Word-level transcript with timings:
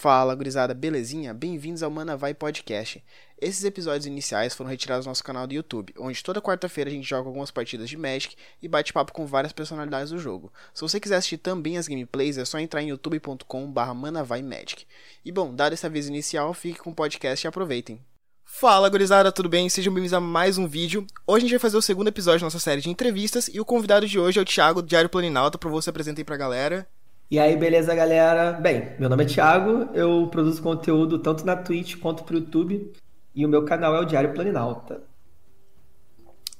Fala, 0.00 0.34
gurizada, 0.34 0.72
belezinha? 0.72 1.34
Bem-vindos 1.34 1.82
ao 1.82 1.90
Mana 1.90 2.16
Vai 2.16 2.32
Podcast. 2.32 3.04
Esses 3.38 3.62
episódios 3.64 4.06
iniciais 4.06 4.54
foram 4.54 4.70
retirados 4.70 5.04
do 5.04 5.10
nosso 5.10 5.22
canal 5.22 5.46
do 5.46 5.52
YouTube, 5.52 5.92
onde 5.98 6.24
toda 6.24 6.40
quarta-feira 6.40 6.88
a 6.88 6.92
gente 6.94 7.06
joga 7.06 7.28
algumas 7.28 7.50
partidas 7.50 7.86
de 7.86 7.98
Magic 7.98 8.34
e 8.62 8.66
bate 8.66 8.94
papo 8.94 9.12
com 9.12 9.26
várias 9.26 9.52
personalidades 9.52 10.08
do 10.08 10.18
jogo. 10.18 10.50
Se 10.72 10.80
você 10.80 10.98
quiser 10.98 11.16
assistir 11.16 11.36
também 11.36 11.76
as 11.76 11.86
gameplays, 11.86 12.38
é 12.38 12.46
só 12.46 12.58
entrar 12.58 12.80
em 12.80 12.88
youtube.com.br 12.88 13.94
manavaimagic. 13.94 14.86
E 15.22 15.30
bom, 15.30 15.54
dado 15.54 15.74
esse 15.74 15.84
aviso 15.84 16.08
inicial, 16.08 16.54
fique 16.54 16.78
com 16.78 16.92
o 16.92 16.94
podcast 16.94 17.46
e 17.46 17.48
aproveitem. 17.48 18.00
Fala, 18.42 18.88
gurizada, 18.88 19.30
tudo 19.30 19.50
bem? 19.50 19.68
Sejam 19.68 19.92
bem-vindos 19.92 20.14
a 20.14 20.20
mais 20.20 20.56
um 20.56 20.66
vídeo. 20.66 21.06
Hoje 21.26 21.44
a 21.44 21.46
gente 21.46 21.58
vai 21.58 21.60
fazer 21.60 21.76
o 21.76 21.82
segundo 21.82 22.08
episódio 22.08 22.40
da 22.40 22.46
nossa 22.46 22.58
série 22.58 22.80
de 22.80 22.88
entrevistas 22.88 23.48
e 23.52 23.60
o 23.60 23.66
convidado 23.66 24.08
de 24.08 24.18
hoje 24.18 24.38
é 24.38 24.42
o 24.42 24.46
Thiago, 24.46 24.80
do 24.80 24.88
Diário 24.88 25.10
Planinalta, 25.10 25.58
para 25.58 25.68
você 25.68 25.90
apresentar 25.90 26.22
aí 26.22 26.24
pra 26.24 26.38
galera. 26.38 26.88
E 27.30 27.38
aí, 27.38 27.56
beleza, 27.56 27.94
galera? 27.94 28.54
Bem, 28.54 28.88
meu 28.98 29.08
nome 29.08 29.22
é 29.22 29.26
Thiago, 29.26 29.88
eu 29.94 30.26
produzo 30.32 30.60
conteúdo 30.60 31.16
tanto 31.16 31.46
na 31.46 31.54
Twitch 31.54 31.94
quanto 31.94 32.24
pro 32.24 32.38
YouTube, 32.38 32.92
e 33.32 33.46
o 33.46 33.48
meu 33.48 33.64
canal 33.64 33.94
é 33.94 34.00
o 34.00 34.04
Diário 34.04 34.34
Planinalta. 34.34 35.00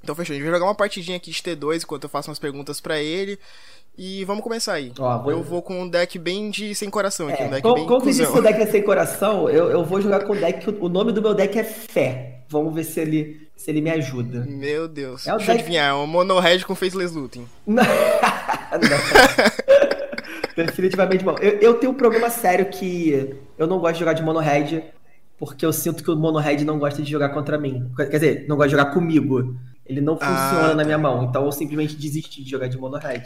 Então 0.00 0.14
fechou, 0.14 0.32
a 0.32 0.36
gente 0.36 0.44
vai 0.44 0.54
jogar 0.54 0.66
uma 0.66 0.74
partidinha 0.76 1.16
aqui 1.16 1.32
de 1.32 1.42
T2 1.42 1.82
enquanto 1.82 2.04
eu 2.04 2.08
faço 2.08 2.30
umas 2.30 2.38
perguntas 2.38 2.80
para 2.80 3.00
ele. 3.00 3.36
E 3.98 4.24
vamos 4.24 4.44
começar 4.44 4.74
aí. 4.74 4.92
Ó, 4.96 5.18
vou... 5.18 5.32
Eu 5.32 5.42
vou 5.42 5.60
com 5.60 5.82
um 5.82 5.88
deck 5.88 6.16
bem 6.20 6.50
de 6.50 6.72
sem 6.76 6.88
coração 6.88 7.26
aqui, 7.26 7.42
é, 7.42 7.46
um 7.46 7.50
deck 7.50 7.62
como, 7.62 7.74
bem 7.74 7.86
Como 7.86 8.06
disse 8.06 8.22
o 8.22 8.40
deck 8.40 8.60
é 8.60 8.66
sem 8.66 8.82
coração, 8.84 9.50
eu, 9.50 9.70
eu 9.70 9.84
vou 9.84 10.00
jogar 10.00 10.24
com 10.24 10.34
o 10.34 10.36
deck, 10.36 10.70
o 10.80 10.88
nome 10.88 11.10
do 11.10 11.20
meu 11.20 11.34
deck 11.34 11.58
é 11.58 11.64
Fé. 11.64 12.44
Vamos 12.48 12.72
ver 12.72 12.84
se 12.84 13.00
ele, 13.00 13.48
se 13.56 13.72
ele 13.72 13.80
me 13.80 13.90
ajuda. 13.90 14.46
Meu 14.46 14.86
Deus. 14.86 15.26
É 15.26 15.32
Deixa 15.32 15.46
deck... 15.46 15.48
eu 15.48 15.54
adivinhar, 15.56 15.90
é 15.90 15.94
um 15.94 16.06
Mono 16.06 16.38
Red 16.38 16.60
com 16.60 16.76
Faceless 16.76 17.12
Looting. 17.12 17.44
Não. 17.66 17.82
Definitivamente 20.56 21.24
bom. 21.24 21.36
Eu, 21.40 21.58
eu, 21.58 21.74
tenho 21.74 21.92
um 21.92 21.96
problema 21.96 22.28
sério 22.30 22.66
que 22.66 23.36
eu 23.56 23.66
não 23.66 23.78
gosto 23.78 23.94
de 23.94 24.00
jogar 24.00 24.12
de 24.12 24.22
mono 24.22 24.40
red, 24.40 24.82
porque 25.38 25.64
eu 25.64 25.72
sinto 25.72 26.02
que 26.02 26.10
o 26.10 26.16
mono 26.16 26.38
red 26.38 26.64
não 26.64 26.78
gosta 26.78 27.02
de 27.02 27.10
jogar 27.10 27.30
contra 27.30 27.58
mim. 27.58 27.90
Quer 27.96 28.08
dizer, 28.08 28.44
não 28.48 28.56
gosta 28.56 28.70
de 28.70 28.76
jogar 28.76 28.92
comigo. 28.92 29.56
Ele 29.86 30.00
não 30.00 30.16
funciona 30.16 30.66
ah, 30.66 30.68
tá. 30.68 30.74
na 30.74 30.84
minha 30.84 30.98
mão, 30.98 31.24
então 31.24 31.44
eu 31.44 31.52
simplesmente 31.52 31.96
desisti 31.96 32.44
de 32.44 32.50
jogar 32.50 32.68
de 32.68 32.78
mono 32.78 32.96
red. 32.96 33.22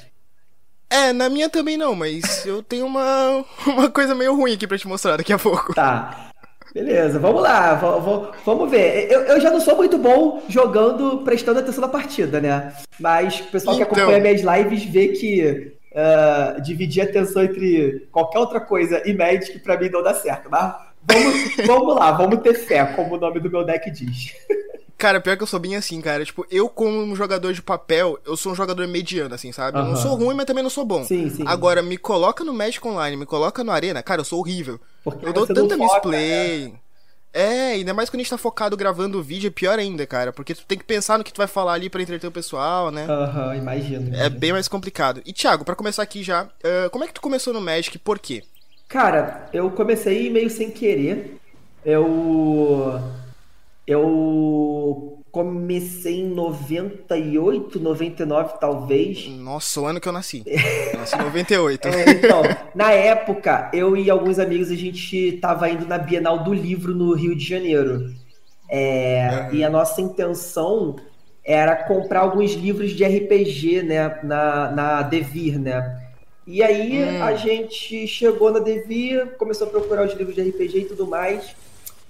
É, 0.88 1.12
na 1.12 1.28
minha 1.28 1.48
também 1.48 1.76
não, 1.76 1.94
mas 1.94 2.46
eu 2.46 2.62
tenho 2.62 2.86
uma, 2.86 3.44
uma 3.66 3.90
coisa 3.90 4.14
meio 4.14 4.34
ruim 4.34 4.54
aqui 4.54 4.66
pra 4.66 4.78
te 4.78 4.86
mostrar 4.86 5.16
daqui 5.16 5.32
a 5.32 5.38
pouco. 5.38 5.74
Tá. 5.74 6.30
Beleza, 6.72 7.20
vamos 7.20 7.40
lá, 7.40 7.74
vamos, 7.74 8.34
vamos 8.44 8.68
ver. 8.68 9.08
Eu, 9.08 9.20
eu 9.20 9.40
já 9.40 9.48
não 9.48 9.60
sou 9.60 9.76
muito 9.76 9.96
bom 9.96 10.42
jogando, 10.48 11.18
prestando 11.18 11.60
atenção 11.60 11.82
na 11.82 11.88
partida, 11.88 12.40
né? 12.40 12.72
Mas 12.98 13.38
o 13.38 13.44
pessoal 13.44 13.76
então... 13.76 13.86
que 13.86 14.00
acompanha 14.00 14.20
minhas 14.20 14.40
lives 14.40 14.84
vê 14.84 15.08
que 15.08 15.72
uh, 15.94 16.60
dividir 16.60 17.02
a 17.02 17.04
atenção 17.04 17.44
entre 17.44 18.06
qualquer 18.10 18.38
outra 18.38 18.60
coisa 18.60 19.02
e 19.08 19.14
Magic, 19.14 19.58
pra 19.60 19.78
mim 19.78 19.88
não 19.88 20.02
dá 20.02 20.12
certo. 20.14 20.50
Mas 20.50 20.74
vamos, 21.02 21.56
vamos 21.66 21.94
lá, 21.94 22.12
vamos 22.12 22.40
ter 22.40 22.54
fé, 22.54 22.84
como 22.84 23.14
o 23.14 23.18
nome 23.18 23.40
do 23.40 23.50
meu 23.50 23.64
deck 23.64 23.90
diz. 23.90 24.34
Cara, 24.96 25.20
pior 25.20 25.36
que 25.36 25.42
eu 25.42 25.46
sou 25.46 25.58
bem 25.58 25.74
assim, 25.76 26.00
cara. 26.00 26.24
Tipo, 26.24 26.46
eu 26.50 26.68
como 26.68 27.02
um 27.02 27.16
jogador 27.16 27.52
de 27.52 27.60
papel, 27.60 28.18
eu 28.24 28.36
sou 28.36 28.52
um 28.52 28.54
jogador 28.54 28.86
mediano, 28.86 29.34
assim, 29.34 29.50
sabe? 29.50 29.76
Eu 29.76 29.84
não 29.84 29.96
sou 29.96 30.14
ruim, 30.14 30.34
mas 30.34 30.46
também 30.46 30.62
não 30.62 30.70
sou 30.70 30.84
bom. 30.84 31.04
Sim, 31.04 31.28
sim. 31.28 31.42
Agora, 31.46 31.82
me 31.82 31.98
coloca 31.98 32.44
no 32.44 32.54
Magic 32.54 32.86
Online, 32.86 33.16
me 33.16 33.26
coloca 33.26 33.64
no 33.64 33.72
Arena, 33.72 34.02
cara, 34.02 34.20
eu 34.20 34.24
sou 34.24 34.38
horrível. 34.38 34.80
Porque 35.02 35.26
eu 35.26 35.32
dou 35.32 35.46
tanta 35.46 35.76
misplay. 35.76 36.68
Né? 36.68 36.72
É, 37.34 37.72
ainda 37.72 37.92
mais 37.92 38.08
quando 38.08 38.20
a 38.20 38.22
gente 38.22 38.30
tá 38.30 38.38
focado 38.38 38.76
gravando 38.76 39.18
o 39.18 39.22
vídeo, 39.22 39.48
é 39.48 39.50
pior 39.50 39.76
ainda, 39.76 40.06
cara. 40.06 40.32
Porque 40.32 40.54
tu 40.54 40.64
tem 40.64 40.78
que 40.78 40.84
pensar 40.84 41.18
no 41.18 41.24
que 41.24 41.32
tu 41.32 41.38
vai 41.38 41.48
falar 41.48 41.72
ali 41.72 41.90
para 41.90 42.00
entreter 42.00 42.28
o 42.28 42.32
pessoal, 42.32 42.92
né? 42.92 43.06
Aham, 43.08 43.48
uhum, 43.48 43.54
imagino, 43.54 44.16
É 44.16 44.30
bem 44.30 44.52
mais 44.52 44.68
complicado. 44.68 45.20
E, 45.26 45.32
Thiago, 45.32 45.64
para 45.64 45.74
começar 45.74 46.04
aqui 46.04 46.22
já, 46.22 46.44
uh, 46.44 46.90
como 46.90 47.02
é 47.02 47.08
que 47.08 47.14
tu 47.14 47.20
começou 47.20 47.52
no 47.52 47.60
Magic 47.60 47.98
por 47.98 48.20
quê? 48.20 48.44
Cara, 48.88 49.48
eu 49.52 49.68
comecei 49.72 50.30
meio 50.30 50.48
sem 50.48 50.70
querer. 50.70 51.36
Eu. 51.84 53.00
Eu 53.86 55.13
comecei 55.34 56.20
em 56.20 56.28
98, 56.28 57.80
99 57.80 58.54
talvez. 58.60 59.26
Nossa, 59.30 59.80
o 59.80 59.84
ano 59.84 60.00
que 60.00 60.06
eu 60.06 60.12
nasci. 60.12 60.44
Eu 60.46 61.00
nasci 61.00 61.16
em 61.16 61.22
98. 61.22 61.88
é, 61.88 62.10
então, 62.12 62.42
na 62.72 62.92
época, 62.92 63.68
eu 63.74 63.96
e 63.96 64.08
alguns 64.08 64.38
amigos, 64.38 64.70
a 64.70 64.76
gente 64.76 65.32
tava 65.42 65.68
indo 65.68 65.88
na 65.88 65.98
Bienal 65.98 66.44
do 66.44 66.54
Livro 66.54 66.94
no 66.94 67.12
Rio 67.14 67.34
de 67.34 67.44
Janeiro. 67.44 68.14
É, 68.70 69.48
uhum. 69.50 69.56
E 69.56 69.64
a 69.64 69.68
nossa 69.68 70.00
intenção 70.00 70.94
era 71.44 71.74
comprar 71.82 72.20
alguns 72.20 72.52
livros 72.52 72.92
de 72.92 73.04
RPG, 73.04 73.82
né, 73.82 74.20
na, 74.22 74.70
na 74.70 75.02
Devir, 75.02 75.58
né? 75.58 76.00
E 76.46 76.62
aí 76.62 77.02
hum. 77.02 77.24
a 77.24 77.34
gente 77.34 78.06
chegou 78.06 78.52
na 78.52 78.60
Devir, 78.60 79.34
começou 79.36 79.66
a 79.66 79.70
procurar 79.70 80.06
os 80.06 80.14
livros 80.14 80.36
de 80.36 80.42
RPG 80.42 80.78
e 80.78 80.84
tudo 80.84 81.08
mais 81.08 81.56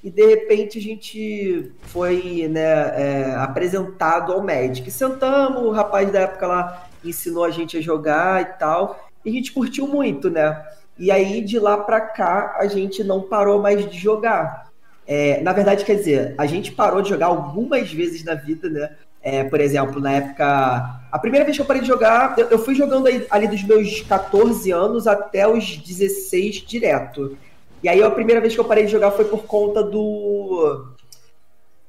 e 0.04 0.10
de 0.10 0.26
repente 0.26 0.78
a 0.78 0.82
gente 0.82 1.72
foi 1.84 2.46
né, 2.50 2.60
é, 2.60 3.34
apresentado 3.36 4.34
ao 4.34 4.44
Magic. 4.44 4.88
Sentamos, 4.90 5.62
o 5.62 5.70
rapaz 5.70 6.12
da 6.12 6.20
época 6.20 6.46
lá 6.46 6.86
ensinou 7.02 7.42
a 7.42 7.50
gente 7.50 7.78
a 7.78 7.80
jogar 7.80 8.42
e 8.42 8.44
tal, 8.58 9.08
e 9.24 9.30
a 9.30 9.32
gente 9.32 9.50
curtiu 9.50 9.88
muito, 9.88 10.28
né? 10.28 10.62
E 10.98 11.10
aí 11.10 11.40
de 11.40 11.58
lá 11.58 11.78
para 11.78 12.02
cá 12.02 12.56
a 12.58 12.66
gente 12.66 13.02
não 13.02 13.22
parou 13.22 13.62
mais 13.62 13.90
de 13.90 13.96
jogar. 13.96 14.70
É, 15.06 15.40
na 15.40 15.54
verdade, 15.54 15.86
quer 15.86 15.96
dizer, 15.96 16.34
a 16.36 16.44
gente 16.44 16.72
parou 16.72 17.00
de 17.00 17.08
jogar 17.08 17.26
algumas 17.26 17.90
vezes 17.90 18.22
na 18.24 18.34
vida, 18.34 18.68
né? 18.68 18.90
É, 19.22 19.42
por 19.44 19.58
exemplo, 19.58 20.02
na 20.02 20.12
época. 20.12 21.00
A 21.10 21.18
primeira 21.18 21.46
vez 21.46 21.56
que 21.56 21.62
eu 21.62 21.66
parei 21.66 21.80
de 21.80 21.88
jogar, 21.88 22.34
eu, 22.38 22.50
eu 22.50 22.58
fui 22.58 22.74
jogando 22.74 23.06
aí, 23.06 23.26
ali 23.30 23.48
dos 23.48 23.62
meus 23.62 24.02
14 24.02 24.70
anos 24.70 25.06
até 25.06 25.48
os 25.48 25.78
16 25.78 26.56
direto. 26.56 27.38
E 27.84 27.88
aí 27.88 28.02
a 28.02 28.10
primeira 28.10 28.40
vez 28.40 28.54
que 28.54 28.58
eu 28.58 28.64
parei 28.64 28.86
de 28.86 28.92
jogar 28.92 29.10
foi 29.10 29.26
por 29.26 29.44
conta 29.44 29.82
do. 29.82 30.94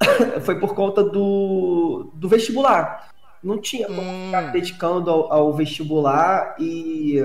foi 0.44 0.60
por 0.60 0.76
conta 0.76 1.02
do, 1.02 2.12
do 2.14 2.28
vestibular. 2.28 3.14
Não 3.42 3.62
tinha 3.62 3.88
como 3.88 4.02
hum. 4.02 4.26
ficar 4.26 4.52
dedicando 4.52 5.10
ao, 5.10 5.32
ao 5.32 5.54
vestibular 5.54 6.54
e, 6.60 7.20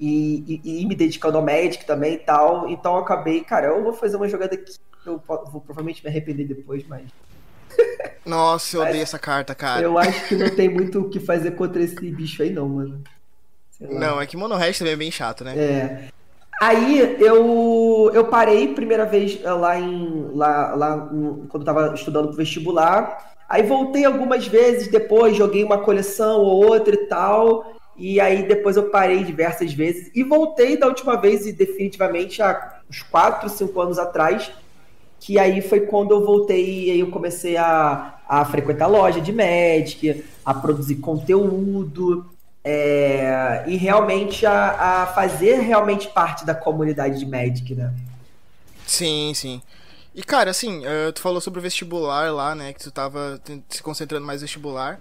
e, 0.00 0.60
e, 0.64 0.80
e, 0.80 0.86
me 0.86 0.94
dedicando 0.94 1.36
ao 1.36 1.44
médico 1.44 1.84
também 1.84 2.14
e 2.14 2.18
tal. 2.18 2.66
Então 2.70 2.94
eu 2.94 3.00
acabei, 3.00 3.44
cara, 3.44 3.66
eu 3.66 3.82
vou 3.84 3.92
fazer 3.92 4.16
uma 4.16 4.26
jogada 4.26 4.54
aqui. 4.54 4.76
Eu 5.04 5.22
vou 5.26 5.60
provavelmente 5.60 6.02
me 6.02 6.08
arrepender 6.08 6.46
depois, 6.48 6.82
mas. 6.88 7.10
Nossa, 8.24 8.78
eu 8.78 8.80
odeio 8.80 9.02
essa 9.02 9.18
carta, 9.18 9.54
cara. 9.54 9.82
Eu 9.82 9.98
acho 9.98 10.28
que 10.28 10.34
não 10.34 10.48
tem 10.48 10.70
muito 10.70 10.98
o 10.98 11.10
que 11.10 11.20
fazer 11.20 11.50
contra 11.50 11.82
esse 11.82 12.10
bicho 12.10 12.42
aí, 12.42 12.48
não, 12.48 12.70
mano. 12.70 13.04
Não, 13.78 14.18
é 14.18 14.26
que 14.26 14.34
Mono 14.34 14.56
Red 14.56 14.72
também 14.72 14.94
é 14.94 14.96
bem 14.96 15.10
chato, 15.10 15.44
né? 15.44 15.58
É. 15.58 16.08
Aí 16.60 17.16
eu, 17.20 18.10
eu 18.14 18.24
parei 18.26 18.74
primeira 18.74 19.04
vez 19.04 19.38
eh, 19.42 19.52
lá 19.52 19.78
em 19.78 20.30
lá, 20.34 20.74
lá 20.74 20.98
quando 21.48 21.62
eu 21.62 21.64
tava 21.64 21.94
estudando 21.94 22.28
pro 22.28 22.36
vestibular. 22.36 23.34
Aí 23.48 23.62
voltei 23.62 24.04
algumas 24.04 24.46
vezes 24.46 24.88
depois, 24.88 25.36
joguei 25.36 25.62
uma 25.64 25.78
coleção 25.78 26.40
ou 26.40 26.64
outra 26.66 26.94
e 26.94 27.06
tal. 27.06 27.74
E 27.96 28.20
aí 28.20 28.46
depois 28.46 28.76
eu 28.76 28.90
parei 28.90 29.22
diversas 29.22 29.72
vezes 29.72 30.10
e 30.14 30.24
voltei 30.24 30.76
da 30.76 30.86
última 30.86 31.16
vez 31.16 31.46
e 31.46 31.52
definitivamente 31.52 32.42
há 32.42 32.80
uns 32.90 33.02
4, 33.02 33.48
5 33.48 33.80
anos 33.80 33.98
atrás, 33.98 34.50
que 35.20 35.38
aí 35.38 35.62
foi 35.62 35.80
quando 35.80 36.10
eu 36.10 36.24
voltei 36.24 36.86
e 36.86 36.90
aí 36.90 37.00
eu 37.00 37.10
comecei 37.10 37.56
a, 37.56 38.16
a 38.28 38.44
frequentar 38.44 38.88
loja 38.88 39.20
de 39.20 39.32
Magic, 39.32 40.24
a 40.44 40.52
produzir 40.52 40.96
conteúdo, 40.96 42.26
é, 42.64 43.62
e 43.66 43.76
realmente 43.76 44.46
a, 44.46 45.02
a, 45.02 45.06
fazer 45.08 45.60
realmente 45.60 46.08
parte 46.08 46.46
da 46.46 46.54
comunidade 46.54 47.18
de 47.18 47.26
Magic, 47.26 47.74
né? 47.74 47.92
Sim, 48.86 49.32
sim. 49.34 49.62
E 50.14 50.22
cara, 50.22 50.50
assim, 50.50 50.82
uh, 50.86 51.12
tu 51.12 51.20
falou 51.20 51.40
sobre 51.40 51.60
o 51.60 51.62
vestibular 51.62 52.32
lá, 52.32 52.54
né? 52.54 52.72
Que 52.72 52.80
tu 52.80 52.90
tava 52.90 53.40
se 53.68 53.82
concentrando 53.82 54.24
mais 54.24 54.40
no 54.40 54.46
vestibular. 54.46 54.98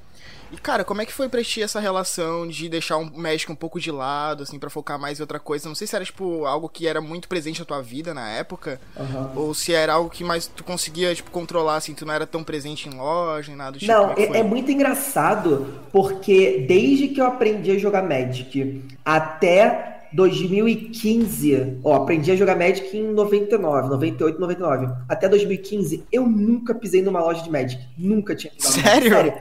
E, 0.53 0.58
cara, 0.58 0.84
como 0.84 1.02
é 1.02 1.06
que 1.06 1.12
foi 1.12 1.28
pra 1.28 1.44
ti 1.44 1.64
essa 1.64 1.80
relação 1.80 2.47
de 2.47 2.69
deixar 2.69 2.97
o 2.97 3.18
Magic 3.18 3.52
um 3.52 3.56
pouco 3.56 3.80
de 3.80 3.90
lado, 3.90 4.44
assim, 4.44 4.59
para 4.59 4.69
focar 4.69 5.00
mais 5.00 5.19
em 5.19 5.24
outra 5.24 5.40
coisa? 5.40 5.68
Não 5.68 5.74
sei 5.74 5.88
se 5.88 5.96
era, 5.96 6.06
tipo, 6.06 6.46
algo 6.46 6.69
que 6.69 6.88
era 6.88 7.02
muito 7.02 7.28
presente 7.28 7.59
na 7.59 7.66
tua 7.66 7.81
vida 7.81 8.14
na 8.14 8.30
época, 8.30 8.79
uhum. 8.96 9.29
ou 9.35 9.53
se 9.55 9.73
era 9.73 9.94
algo 9.94 10.11
que 10.11 10.23
mais 10.23 10.46
tu 10.46 10.64
conseguia, 10.64 11.16
tipo, 11.16 11.32
controlar, 11.32 11.78
assim, 11.78 11.96
tu 11.96 12.05
não 12.05 12.14
era 12.14 12.28
tão 12.28 12.44
presente 12.44 12.88
em 12.88 12.94
loja, 12.94 13.47
nem 13.47 13.58
nada 13.58 13.72
do 13.72 13.79
tipo. 13.79 13.91
Não, 13.91 14.11
é, 14.11 14.40
é, 14.40 14.44
muito 14.44 14.72
engraçado, 14.72 15.73
porque 15.91 16.66
desde 16.67 17.08
que 17.08 17.20
eu 17.20 17.26
aprendi 17.26 17.72
a 17.72 17.79
jogar 17.79 18.03
Magic 18.03 18.84
até 19.03 20.02
2015, 20.14 21.79
ó, 21.84 21.96
aprendi 21.96 22.32
a 22.32 22.35
jogar 22.35 22.55
Magic 22.55 22.96
em 22.96 23.11
99, 23.11 23.90
98, 23.90 24.40
99. 24.40 24.94
Até 25.09 25.28
2015, 25.28 26.03
eu 26.11 26.28
nunca 26.28 26.76
pisei 26.76 27.02
numa 27.02 27.20
loja 27.22 27.41
de 27.41 27.50
Magic. 27.50 27.82
Nunca 27.97 28.35
tinha 28.35 28.53
pisado. 28.53 28.88
Sério? 28.88 29.09
Sério. 29.11 29.34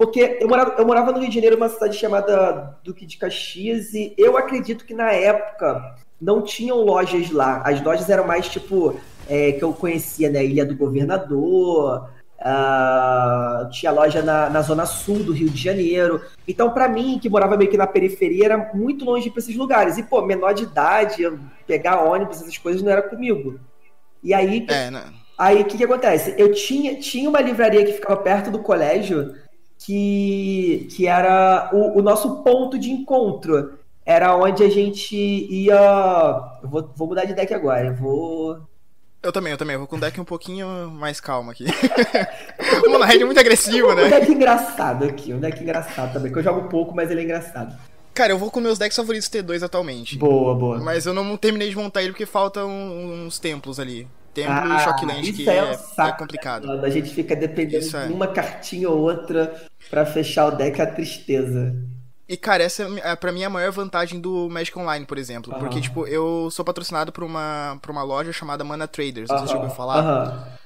Porque 0.00 0.38
eu 0.40 0.48
morava, 0.48 0.76
eu 0.78 0.86
morava 0.86 1.12
no 1.12 1.18
Rio 1.18 1.28
de 1.28 1.34
Janeiro, 1.34 1.58
uma 1.58 1.68
cidade 1.68 1.94
chamada 1.94 2.74
Duque 2.82 3.04
de 3.04 3.18
Caxias, 3.18 3.92
e 3.92 4.14
eu 4.16 4.34
acredito 4.38 4.86
que 4.86 4.94
na 4.94 5.12
época 5.12 5.94
não 6.18 6.40
tinham 6.40 6.78
lojas 6.78 7.30
lá. 7.30 7.60
As 7.62 7.84
lojas 7.84 8.08
eram 8.08 8.26
mais 8.26 8.48
tipo, 8.48 8.98
é, 9.28 9.52
que 9.52 9.62
eu 9.62 9.74
conhecia, 9.74 10.30
né? 10.30 10.42
Ilha 10.42 10.64
do 10.64 10.74
Governador, 10.74 12.08
Uh, 12.40 13.68
tinha 13.68 13.92
loja 13.92 14.22
na, 14.22 14.48
na 14.48 14.62
zona 14.62 14.86
sul 14.86 15.18
do 15.18 15.30
Rio 15.30 15.50
de 15.50 15.62
Janeiro. 15.62 16.22
Então, 16.48 16.70
para 16.70 16.88
mim, 16.88 17.18
que 17.18 17.28
morava 17.28 17.54
meio 17.54 17.70
que 17.70 17.76
na 17.76 17.86
periferia, 17.86 18.46
era 18.46 18.70
muito 18.72 19.04
longe 19.04 19.28
para 19.28 19.40
esses 19.40 19.54
lugares. 19.54 19.98
E, 19.98 20.02
pô, 20.02 20.22
menor 20.22 20.54
de 20.54 20.62
idade, 20.62 21.30
pegar 21.66 22.02
ônibus, 22.02 22.40
essas 22.40 22.56
coisas 22.56 22.80
não 22.80 22.90
era 22.90 23.02
comigo. 23.02 23.60
E 24.24 24.32
aí, 24.32 24.64
é, 24.70 24.90
né? 24.90 25.04
aí 25.36 25.60
o 25.60 25.66
que, 25.66 25.76
que 25.76 25.84
acontece? 25.84 26.34
Eu 26.38 26.50
tinha, 26.54 26.98
tinha 26.98 27.28
uma 27.28 27.42
livraria 27.42 27.84
que 27.84 27.92
ficava 27.92 28.16
perto 28.16 28.50
do 28.50 28.60
colégio 28.60 29.34
que, 29.80 30.86
que 30.90 31.06
era 31.06 31.70
o, 31.72 31.98
o 31.98 32.02
nosso 32.02 32.42
ponto 32.42 32.78
de 32.78 32.90
encontro. 32.90 33.78
Era 34.04 34.36
onde 34.36 34.62
a 34.62 34.68
gente 34.68 35.16
ia. 35.16 36.58
Vou, 36.62 36.90
vou 36.94 37.08
mudar 37.08 37.24
de 37.24 37.34
deck 37.34 37.52
agora. 37.54 37.88
Eu 37.88 37.94
vou 37.94 38.60
eu 39.22 39.32
também, 39.32 39.52
eu 39.52 39.58
também. 39.58 39.74
Eu 39.74 39.80
vou 39.80 39.88
com 39.88 39.96
um 39.96 40.00
deck 40.00 40.18
um 40.20 40.24
pouquinho 40.24 40.90
mais 40.90 41.20
calmo 41.20 41.50
aqui. 41.50 41.66
o 42.86 42.90
Monohead 42.90 43.22
é 43.22 43.26
muito 43.26 43.40
agressivo, 43.40 43.94
né? 43.94 44.04
Um 44.04 44.10
deck 44.10 44.32
engraçado 44.32 45.04
aqui, 45.04 45.34
um 45.34 45.38
deck 45.38 45.62
engraçado 45.62 46.12
também, 46.12 46.32
que 46.32 46.38
eu 46.38 46.42
jogo 46.42 46.68
pouco, 46.68 46.94
mas 46.94 47.10
ele 47.10 47.20
é 47.20 47.24
engraçado. 47.24 47.76
Cara, 48.14 48.32
eu 48.32 48.38
vou 48.38 48.50
com 48.50 48.60
meus 48.60 48.78
decks 48.78 48.96
favoritos 48.96 49.28
T2 49.28 49.62
atualmente. 49.62 50.16
Boa, 50.16 50.54
boa. 50.54 50.78
Mas 50.78 51.04
eu 51.06 51.12
não 51.12 51.36
terminei 51.36 51.68
de 51.68 51.76
montar 51.76 52.02
ele 52.02 52.12
porque 52.12 52.26
faltam 52.26 52.70
uns 52.70 53.38
templos 53.38 53.78
ali. 53.78 54.08
Templo 54.32 54.52
ah, 54.52 54.78
Shockland, 54.78 55.32
que 55.32 55.48
é, 55.48 55.56
é, 55.56 55.78
é, 55.98 56.12
complicado. 56.12 56.66
Mano. 56.66 56.84
A 56.84 56.90
gente 56.90 57.10
fica 57.10 57.34
dependendo 57.34 57.96
é. 57.96 58.06
de 58.06 58.12
uma 58.12 58.28
cartinha 58.28 58.88
ou 58.88 58.98
outra 59.00 59.60
para 59.90 60.06
fechar 60.06 60.46
o 60.46 60.50
deck, 60.52 60.80
a 60.80 60.86
tristeza. 60.86 61.74
E, 62.28 62.36
cara, 62.36 62.62
essa 62.62 62.84
é 63.02 63.16
pra 63.16 63.32
mim 63.32 63.42
a 63.42 63.50
maior 63.50 63.72
vantagem 63.72 64.20
do 64.20 64.48
Magic 64.48 64.78
Online, 64.78 65.04
por 65.04 65.18
exemplo. 65.18 65.52
Uhum. 65.52 65.58
Porque, 65.58 65.80
tipo, 65.80 66.06
eu 66.06 66.48
sou 66.52 66.64
patrocinado 66.64 67.10
por 67.10 67.24
uma, 67.24 67.76
por 67.82 67.90
uma 67.90 68.04
loja 68.04 68.32
chamada 68.32 68.62
Mana 68.62 68.86
Traders. 68.86 69.28
Não 69.28 69.34
uhum. 69.34 69.40
sei 69.40 69.48
se 69.48 69.52
você 69.52 69.58
ouviu 69.58 69.74
falar. 69.74 70.60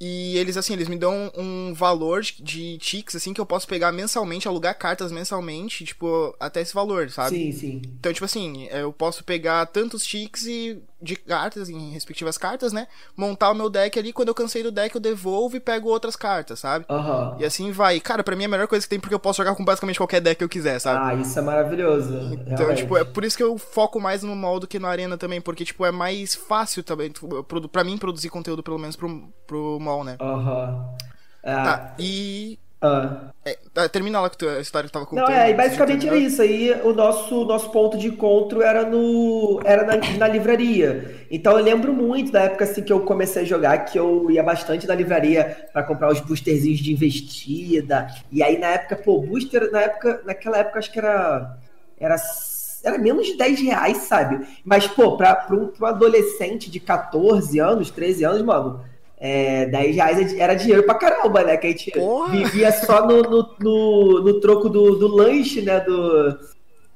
E 0.00 0.38
eles, 0.38 0.56
assim, 0.56 0.72
eles 0.72 0.88
me 0.88 0.96
dão 0.96 1.30
um 1.36 1.74
valor 1.74 2.22
de 2.22 2.78
ticks, 2.78 3.14
assim, 3.14 3.34
que 3.34 3.40
eu 3.40 3.44
posso 3.44 3.68
pegar 3.68 3.92
mensalmente, 3.92 4.48
alugar 4.48 4.78
cartas 4.78 5.12
mensalmente, 5.12 5.84
tipo, 5.84 6.34
até 6.40 6.62
esse 6.62 6.72
valor, 6.72 7.10
sabe? 7.10 7.36
Sim, 7.36 7.52
sim. 7.52 7.82
Então, 7.84 8.10
tipo 8.10 8.24
assim, 8.24 8.66
eu 8.68 8.90
posso 8.90 9.22
pegar 9.22 9.66
tantos 9.66 10.02
ticks 10.06 10.46
e 10.46 10.82
de 11.02 11.16
cartas, 11.16 11.68
em 11.68 11.90
respectivas 11.90 12.36
cartas, 12.36 12.72
né? 12.72 12.86
Montar 13.16 13.50
o 13.50 13.54
meu 13.54 13.70
deck 13.70 13.98
ali, 13.98 14.12
quando 14.12 14.28
eu 14.28 14.34
cansei 14.34 14.62
do 14.62 14.70
deck, 14.70 14.94
eu 14.94 15.00
devolvo 15.00 15.56
e 15.56 15.60
pego 15.60 15.88
outras 15.88 16.16
cartas, 16.16 16.60
sabe? 16.60 16.84
Uhum. 16.88 17.36
E 17.38 17.44
assim 17.44 17.72
vai. 17.72 18.00
Cara, 18.00 18.22
pra 18.22 18.36
mim 18.36 18.42
é 18.42 18.46
a 18.46 18.50
melhor 18.50 18.68
coisa 18.68 18.84
que 18.84 18.90
tem, 18.90 19.00
porque 19.00 19.14
eu 19.14 19.18
posso 19.18 19.38
jogar 19.38 19.54
com 19.54 19.64
basicamente 19.64 19.98
qualquer 19.98 20.20
deck 20.20 20.38
que 20.38 20.44
eu 20.44 20.48
quiser, 20.48 20.78
sabe? 20.78 21.00
Ah, 21.02 21.14
isso 21.14 21.38
é 21.38 21.42
maravilhoso. 21.42 22.16
Então, 22.32 22.56
realmente. 22.56 22.78
tipo, 22.82 22.96
é 22.96 23.04
por 23.04 23.24
isso 23.24 23.36
que 23.36 23.42
eu 23.42 23.56
foco 23.58 24.00
mais 24.00 24.22
no 24.22 24.34
modo 24.36 24.66
que 24.66 24.78
na 24.78 24.88
arena 24.88 25.16
também, 25.16 25.40
porque, 25.40 25.64
tipo, 25.64 25.84
é 25.84 25.90
mais 25.90 26.34
fácil 26.34 26.82
também, 26.82 27.10
tipo, 27.10 27.42
pra 27.68 27.84
mim, 27.84 27.96
produzir 27.96 28.28
conteúdo, 28.28 28.62
pelo 28.62 28.78
menos 28.78 28.96
pro, 28.96 29.32
pro 29.46 29.78
mall, 29.80 30.04
né? 30.04 30.16
Aham. 30.20 30.68
Uhum. 30.70 31.10
Tá, 31.42 31.94
e 31.98 32.58
ah. 32.82 33.30
É, 33.44 33.58
tá, 33.72 33.88
termina 33.88 34.20
lá 34.20 34.28
com 34.30 34.46
a 34.46 34.60
história 34.60 34.86
que 34.86 34.92
tava 34.92 35.06
contando. 35.06 35.28
Não, 35.28 35.34
é, 35.34 35.50
e 35.50 35.54
basicamente 35.54 36.06
era 36.06 36.16
isso. 36.16 36.40
Aí 36.42 36.72
o 36.82 36.92
nosso, 36.92 37.44
nosso 37.44 37.70
ponto 37.70 37.96
de 37.96 38.08
encontro 38.08 38.62
era 38.62 38.84
no 38.84 39.60
era 39.64 39.84
na, 39.84 39.96
na, 40.18 40.28
livraria. 40.28 41.26
Então 41.30 41.58
eu 41.58 41.64
lembro 41.64 41.92
muito 41.92 42.32
da 42.32 42.42
época 42.42 42.64
assim 42.64 42.82
que 42.82 42.92
eu 42.92 43.00
comecei 43.00 43.42
a 43.42 43.44
jogar, 43.44 43.78
que 43.86 43.98
eu 43.98 44.30
ia 44.30 44.42
bastante 44.42 44.86
na 44.86 44.94
livraria 44.94 45.68
para 45.72 45.82
comprar 45.82 46.10
os 46.10 46.20
boosterzinhos 46.20 46.80
de 46.80 46.92
investida. 46.92 48.06
E 48.30 48.42
aí 48.42 48.58
na 48.58 48.68
época, 48.68 48.96
pô, 48.96 49.20
booster, 49.20 49.70
na 49.70 49.82
época, 49.82 50.22
naquela 50.24 50.58
época 50.58 50.78
acho 50.78 50.92
que 50.92 50.98
era. 50.98 51.58
Era 51.98 52.16
era 52.82 52.96
menos 52.96 53.26
de 53.26 53.36
10 53.36 53.60
reais, 53.60 53.98
sabe? 53.98 54.46
Mas, 54.64 54.86
pô, 54.86 55.14
pra, 55.14 55.34
pra, 55.34 55.54
um, 55.54 55.66
pra 55.66 55.86
um 55.86 55.90
adolescente 55.90 56.70
de 56.70 56.80
14 56.80 57.58
anos, 57.58 57.90
13 57.90 58.24
anos, 58.24 58.40
mano, 58.40 58.82
é, 59.20 59.66
10 59.66 59.96
reais 59.96 60.38
era 60.38 60.54
dinheiro 60.54 60.82
pra 60.84 60.94
caramba, 60.94 61.44
né? 61.44 61.58
Que 61.58 61.66
a 61.66 61.70
gente 61.70 61.90
Porra. 61.90 62.30
vivia 62.30 62.72
só 62.72 63.06
no, 63.06 63.20
no, 63.22 63.54
no, 63.60 64.20
no 64.24 64.40
troco 64.40 64.70
do, 64.70 64.96
do, 64.96 65.08
lanche, 65.08 65.60
né? 65.60 65.78
Do, 65.80 66.38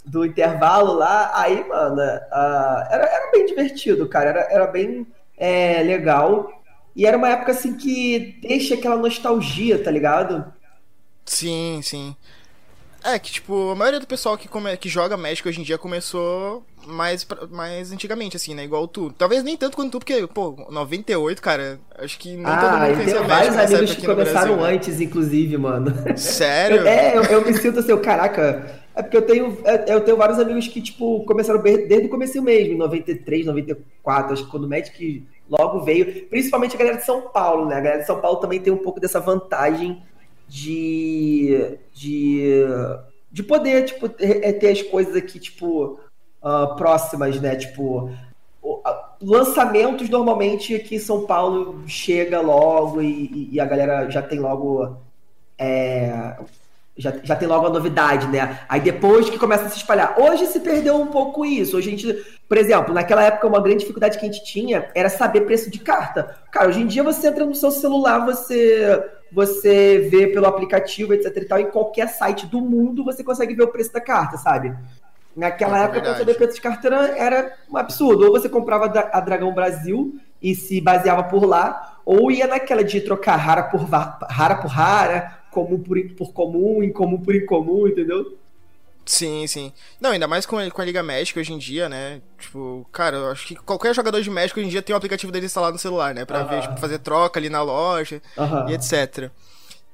do 0.06 0.24
intervalo 0.24 0.94
lá. 0.94 1.30
Aí, 1.34 1.68
mano, 1.68 1.96
uh, 1.96 2.86
era, 2.90 3.04
era 3.04 3.30
bem 3.30 3.44
divertido, 3.44 4.08
cara. 4.08 4.30
Era, 4.30 4.40
era 4.50 4.66
bem 4.66 5.06
é, 5.36 5.82
legal. 5.82 6.50
E 6.96 7.06
era 7.06 7.18
uma 7.18 7.28
época 7.28 7.52
assim 7.52 7.76
que 7.76 8.38
deixa 8.40 8.74
aquela 8.74 8.96
nostalgia, 8.96 9.82
tá 9.82 9.90
ligado? 9.90 10.50
Sim, 11.26 11.80
sim. 11.82 12.16
É, 13.04 13.18
que 13.18 13.30
tipo, 13.30 13.70
a 13.70 13.74
maioria 13.74 14.00
do 14.00 14.06
pessoal 14.06 14.38
que, 14.38 14.48
come, 14.48 14.74
que 14.78 14.88
joga 14.88 15.14
Magic 15.14 15.46
hoje 15.46 15.60
em 15.60 15.64
dia 15.64 15.76
começou 15.76 16.64
mais, 16.86 17.26
mais 17.50 17.92
antigamente, 17.92 18.34
assim, 18.34 18.54
né? 18.54 18.64
Igual 18.64 18.88
tu. 18.88 19.12
Talvez 19.12 19.44
nem 19.44 19.58
tanto 19.58 19.76
quanto 19.76 19.92
tu, 19.92 19.98
porque, 19.98 20.26
pô, 20.26 20.56
98, 20.70 21.42
cara, 21.42 21.78
acho 21.98 22.18
que 22.18 22.34
nem 22.34 22.46
ah, 22.46 22.56
todo 22.56 22.80
mundo 22.80 22.94
conhecia 22.94 23.22
Magic. 23.22 23.28
vários 23.28 23.74
amigos 23.74 23.94
que 23.94 24.06
começaram 24.06 24.56
Brasil, 24.56 24.56
né? 24.56 24.74
antes, 24.74 24.98
né? 24.98 25.04
inclusive, 25.04 25.58
mano. 25.58 25.92
Sério? 26.16 26.80
é, 26.88 27.16
eu, 27.18 27.22
eu, 27.24 27.44
me 27.44 27.52
sinto 27.52 27.80
assim, 27.80 27.94
caraca. 27.98 28.82
É 28.94 29.02
porque 29.02 29.16
eu 29.18 29.22
tenho, 29.22 29.58
é, 29.64 29.92
eu 29.92 30.00
tenho 30.00 30.16
vários 30.16 30.38
amigos 30.38 30.66
que, 30.68 30.80
tipo, 30.80 31.24
começaram 31.26 31.60
desde 31.60 32.06
o 32.06 32.08
começo 32.08 32.40
mesmo, 32.40 32.78
93, 32.78 33.44
94, 33.44 34.32
acho 34.32 34.44
que 34.44 34.50
quando 34.50 34.64
o 34.64 34.68
Magic 34.68 35.26
logo 35.50 35.80
veio. 35.80 36.26
Principalmente 36.28 36.74
a 36.74 36.78
galera 36.78 36.96
de 36.96 37.04
São 37.04 37.20
Paulo, 37.22 37.66
né? 37.66 37.76
A 37.76 37.80
galera 37.80 38.00
de 38.00 38.06
São 38.06 38.18
Paulo 38.18 38.38
também 38.38 38.60
tem 38.60 38.72
um 38.72 38.78
pouco 38.78 38.98
dessa 38.98 39.20
vantagem 39.20 40.02
de, 40.48 41.78
de, 41.92 42.64
de 43.30 43.42
poder, 43.42 43.84
tipo, 43.84 44.08
ter, 44.08 44.44
é, 44.44 44.52
ter 44.52 44.70
as 44.70 44.82
coisas 44.82 45.16
aqui, 45.16 45.38
tipo, 45.38 45.98
uh, 46.42 46.76
próximas, 46.76 47.40
né? 47.40 47.56
Tipo, 47.56 48.10
lançamentos 49.20 50.08
normalmente 50.08 50.74
aqui 50.74 50.96
em 50.96 51.00
São 51.00 51.26
Paulo 51.26 51.82
chega 51.86 52.40
logo 52.40 53.00
e, 53.00 53.48
e 53.52 53.60
a 53.60 53.64
galera 53.64 54.10
já 54.10 54.22
tem 54.22 54.38
logo. 54.38 54.96
É, 55.58 56.36
já, 56.96 57.12
já 57.22 57.34
tem 57.34 57.48
logo 57.48 57.66
a 57.66 57.70
novidade, 57.70 58.28
né? 58.28 58.60
Aí 58.68 58.80
depois 58.80 59.28
que 59.28 59.38
começa 59.38 59.64
a 59.64 59.68
se 59.68 59.78
espalhar. 59.78 60.14
Hoje 60.18 60.46
se 60.46 60.60
perdeu 60.60 60.96
um 60.96 61.06
pouco 61.06 61.44
isso. 61.44 61.76
Hoje 61.76 61.88
a 61.88 61.90
gente, 61.90 62.26
por 62.48 62.56
exemplo, 62.56 62.94
naquela 62.94 63.22
época 63.24 63.48
uma 63.48 63.60
grande 63.60 63.80
dificuldade 63.80 64.16
que 64.16 64.24
a 64.24 64.30
gente 64.30 64.44
tinha 64.44 64.88
era 64.94 65.08
saber 65.08 65.42
preço 65.42 65.70
de 65.70 65.80
carta. 65.80 66.36
Cara, 66.52 66.68
hoje 66.68 66.80
em 66.80 66.86
dia 66.86 67.02
você 67.02 67.26
entra 67.26 67.44
no 67.44 67.54
seu 67.54 67.70
celular, 67.70 68.24
você 68.24 69.02
você 69.32 70.06
vê 70.08 70.28
pelo 70.28 70.46
aplicativo, 70.46 71.12
etc 71.12 71.36
e 71.36 71.44
tal, 71.44 71.58
em 71.58 71.68
qualquer 71.68 72.08
site 72.08 72.46
do 72.46 72.60
mundo 72.60 73.04
você 73.04 73.24
consegue 73.24 73.54
ver 73.54 73.64
o 73.64 73.68
preço 73.68 73.92
da 73.92 74.00
carta, 74.00 74.36
sabe? 74.36 74.72
Naquela 75.36 75.80
é 75.80 75.84
época, 75.84 76.00
para 76.00 76.16
saber 76.16 76.34
preço 76.34 76.54
de 76.54 76.60
carta 76.60 76.88
era 76.88 77.52
um 77.68 77.76
absurdo. 77.76 78.26
Ou 78.26 78.30
você 78.30 78.48
comprava 78.48 78.84
a 79.12 79.18
Dragão 79.18 79.52
Brasil 79.52 80.16
e 80.40 80.54
se 80.54 80.80
baseava 80.80 81.24
por 81.24 81.44
lá, 81.44 81.98
ou 82.04 82.30
ia 82.30 82.46
naquela 82.46 82.84
de 82.84 83.00
trocar 83.00 83.34
rara 83.34 83.64
por 83.64 83.82
rara, 83.82 84.54
por 84.56 84.70
rara 84.70 85.43
comum 85.54 85.78
por, 85.78 85.96
por 86.16 86.32
comum, 86.32 86.82
incomum 86.82 87.18
por 87.18 87.34
incomum, 87.34 87.86
entendeu? 87.86 88.36
Sim, 89.06 89.46
sim. 89.46 89.72
Não, 90.00 90.10
ainda 90.10 90.26
mais 90.26 90.46
com, 90.46 90.56
com 90.70 90.82
a 90.82 90.84
Liga 90.84 91.02
México 91.02 91.38
hoje 91.38 91.52
em 91.52 91.58
dia, 91.58 91.88
né? 91.88 92.20
Tipo, 92.38 92.86
cara, 92.90 93.16
eu 93.16 93.30
acho 93.30 93.46
que 93.46 93.54
qualquer 93.54 93.94
jogador 93.94 94.20
de 94.20 94.30
México 94.30 94.58
hoje 94.58 94.66
em 94.66 94.70
dia 94.70 94.82
tem 94.82 94.94
o 94.94 94.96
um 94.96 94.98
aplicativo 94.98 95.30
dele 95.30 95.46
instalado 95.46 95.74
no 95.74 95.78
celular, 95.78 96.14
né? 96.14 96.24
Pra 96.24 96.42
ver, 96.42 96.62
tipo, 96.62 96.78
fazer 96.78 96.98
troca 96.98 97.38
ali 97.38 97.48
na 97.48 97.62
loja 97.62 98.20
e 98.68 98.72
etc. 98.72 99.30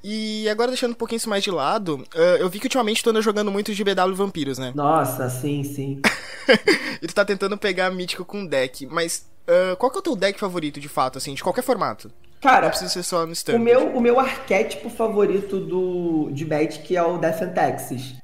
E 0.02 0.48
agora 0.48 0.70
deixando 0.70 0.92
um 0.92 0.94
pouquinho 0.94 1.18
isso 1.18 1.28
mais 1.28 1.44
de 1.44 1.50
lado, 1.50 1.96
uh, 1.96 2.18
eu 2.38 2.48
vi 2.48 2.58
que 2.58 2.66
ultimamente 2.66 3.02
tu 3.02 3.10
anda 3.10 3.20
jogando 3.20 3.50
muito 3.50 3.74
GBW 3.74 4.14
Vampiros, 4.14 4.58
né? 4.58 4.72
Nossa, 4.74 5.28
sim, 5.28 5.62
sim. 5.62 6.00
e 7.02 7.06
tu 7.06 7.14
tá 7.14 7.24
tentando 7.24 7.58
pegar 7.58 7.90
mítico 7.90 8.24
com 8.24 8.46
deck, 8.46 8.86
mas 8.86 9.26
uh, 9.46 9.76
qual 9.76 9.90
que 9.90 9.98
é 9.98 10.00
o 10.00 10.02
teu 10.02 10.16
deck 10.16 10.40
favorito, 10.40 10.80
de 10.80 10.88
fato, 10.88 11.18
assim, 11.18 11.34
de 11.34 11.42
qualquer 11.42 11.62
formato? 11.62 12.10
Cara, 12.40 12.62
não 12.62 12.68
precisa 12.70 12.90
ser 12.90 13.02
só 13.02 13.26
no. 13.26 13.34
O 13.54 13.58
meu, 13.58 13.88
o 13.96 14.00
meu 14.00 14.18
arquétipo 14.18 14.88
favorito 14.88 15.60
do, 15.60 16.30
de 16.32 16.46
Magic 16.46 16.96
é 16.96 17.02
o 17.02 17.18
Death 17.18 17.42
and 17.42 17.50
Taxes. 17.50 18.14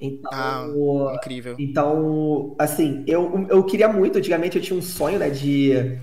Então, 0.00 0.30
ah, 0.32 1.14
incrível. 1.16 1.56
Então, 1.58 2.54
assim, 2.56 3.02
eu, 3.06 3.46
eu 3.50 3.64
queria 3.64 3.88
muito, 3.88 4.18
antigamente 4.18 4.56
eu 4.56 4.62
tinha 4.62 4.78
um 4.78 4.82
sonho, 4.82 5.18
né, 5.18 5.28
de, 5.28 5.98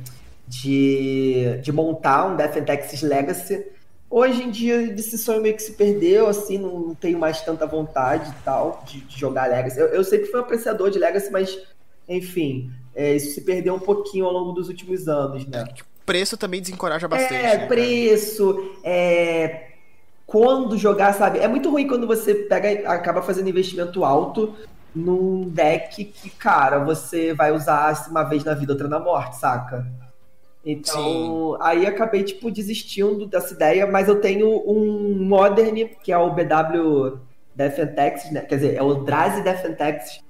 de, 0.46 1.60
de 1.62 1.72
montar 1.72 2.28
um 2.28 2.36
Death 2.36 2.58
and 2.58 2.66
Taxes 2.66 3.02
Legacy. 3.02 3.66
Hoje 4.10 4.44
em 4.44 4.52
dia, 4.52 4.82
esse 4.94 5.18
sonho 5.18 5.42
meio 5.42 5.56
que 5.56 5.64
se 5.64 5.74
perdeu, 5.74 6.28
assim, 6.28 6.58
não 6.58 6.94
tenho 6.94 7.18
mais 7.18 7.42
tanta 7.42 7.66
vontade 7.66 8.30
e 8.30 8.44
tal 8.44 8.84
de, 8.86 9.00
de 9.00 9.18
jogar 9.18 9.50
Legacy. 9.50 9.80
Eu, 9.80 9.88
eu 9.88 10.04
sempre 10.04 10.28
fui 10.28 10.42
um 10.42 10.44
apreciador 10.44 10.92
de 10.92 11.00
Legacy, 11.00 11.32
mas, 11.32 11.58
enfim, 12.08 12.70
é, 12.94 13.16
isso 13.16 13.34
se 13.34 13.42
perdeu 13.42 13.76
um 13.76 13.80
pouquinho 13.80 14.26
ao 14.26 14.34
longo 14.34 14.52
dos 14.52 14.68
últimos 14.68 15.08
anos, 15.08 15.48
né? 15.48 15.64
É, 15.70 15.95
preço 16.06 16.38
também 16.38 16.62
desencoraja 16.62 17.08
bastante. 17.08 17.34
É, 17.34 17.58
né, 17.58 17.68
preço, 17.68 18.76
é, 18.84 19.70
quando 20.26 20.78
jogar, 20.78 21.14
sabe? 21.14 21.40
É 21.40 21.48
muito 21.48 21.70
ruim 21.70 21.88
quando 21.88 22.08
você 22.08 22.34
pega 22.34 22.90
acaba 22.90 23.22
fazendo 23.22 23.50
investimento 23.50 24.04
alto 24.04 24.56
num 24.96 25.50
deck 25.50 26.06
que, 26.06 26.30
cara, 26.30 26.80
você 26.80 27.34
vai 27.34 27.52
usar 27.52 28.08
uma 28.10 28.24
vez 28.24 28.44
na 28.44 28.54
vida, 28.54 28.74
outra 28.74 28.88
na 28.88 29.00
morte, 29.00 29.36
saca? 29.38 29.86
Então, 30.66 31.54
Sim. 31.54 31.58
aí 31.62 31.86
acabei, 31.86 32.24
tipo, 32.24 32.50
desistindo 32.50 33.28
dessa 33.28 33.54
ideia, 33.54 33.86
mas 33.86 34.08
eu 34.08 34.20
tenho 34.20 34.64
um 34.68 35.16
Modern, 35.24 35.90
que 36.02 36.12
é 36.12 36.18
o 36.18 36.32
BW 36.32 37.20
Defentex, 37.54 38.32
né? 38.32 38.42
Quer 38.42 38.56
dizer, 38.56 38.76
é 38.76 38.82
o 38.82 38.96
Drazi 38.96 39.44
Defentex, 39.44 40.22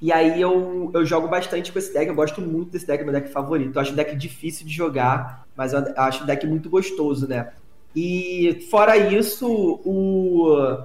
e 0.00 0.12
aí 0.12 0.40
eu, 0.40 0.90
eu 0.94 1.04
jogo 1.04 1.26
bastante 1.26 1.72
com 1.72 1.78
esse 1.78 1.92
deck, 1.92 2.08
eu 2.08 2.14
gosto 2.14 2.40
muito 2.40 2.70
desse 2.70 2.86
deck, 2.86 3.02
é 3.02 3.04
meu 3.04 3.12
deck 3.12 3.28
favorito. 3.30 3.76
Eu 3.76 3.80
acho 3.80 3.92
o 3.92 3.96
deck 3.96 4.14
difícil 4.14 4.66
de 4.66 4.72
jogar, 4.72 5.46
mas 5.56 5.72
eu 5.72 5.82
acho 5.96 6.22
o 6.22 6.26
deck 6.26 6.46
muito 6.46 6.70
gostoso, 6.70 7.26
né? 7.26 7.50
E 7.94 8.66
fora 8.70 8.96
isso, 8.96 9.48
o, 9.84 10.78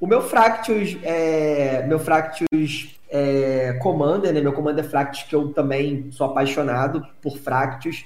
o 0.00 0.06
meu 0.06 0.20
Fractus, 0.20 0.96
é, 1.02 1.86
meu 1.86 2.00
Fractus 2.00 2.98
é, 3.08 3.74
Commander, 3.74 4.32
né? 4.32 4.40
Meu 4.40 4.52
Commander 4.52 4.84
Fractus, 4.84 5.22
que 5.22 5.36
eu 5.36 5.52
também 5.52 6.10
sou 6.10 6.26
apaixonado 6.26 7.06
por 7.22 7.38
Fractus. 7.38 8.04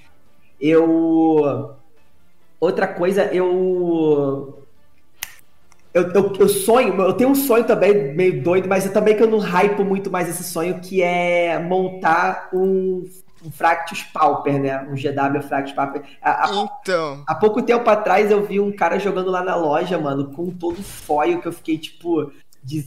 Eu. 0.60 1.74
Outra 2.60 2.86
coisa, 2.86 3.24
eu. 3.32 4.57
Eu, 5.94 6.02
eu, 6.12 6.32
eu, 6.38 6.48
sonho, 6.48 6.94
eu 7.00 7.12
tenho 7.14 7.30
um 7.30 7.34
sonho 7.34 7.64
também 7.64 8.14
meio 8.14 8.42
doido, 8.42 8.68
mas 8.68 8.86
é 8.86 8.90
também 8.90 9.16
que 9.16 9.22
eu 9.22 9.26
não 9.26 9.38
hypo 9.38 9.84
muito 9.84 10.10
mais 10.10 10.28
esse 10.28 10.44
sonho, 10.44 10.80
que 10.80 11.02
é 11.02 11.58
montar 11.58 12.50
um 12.52 13.04
um 13.44 13.50
Fractus 13.50 14.02
Pauper, 14.02 14.60
né? 14.60 14.86
Um 14.90 14.94
GW 14.94 15.42
Fractus 15.42 15.72
Pauper. 15.72 16.02
A, 16.22 16.50
então. 16.80 17.22
Há 17.26 17.34
pouco 17.34 17.62
tempo 17.62 17.88
atrás 17.88 18.30
eu 18.30 18.44
vi 18.44 18.60
um 18.60 18.72
cara 18.72 18.98
jogando 18.98 19.30
lá 19.30 19.42
na 19.42 19.54
loja, 19.54 19.98
mano, 19.98 20.32
com 20.32 20.50
todo 20.50 20.82
foil 20.82 21.40
que 21.40 21.48
eu 21.48 21.52
fiquei 21.52 21.78
tipo. 21.78 22.32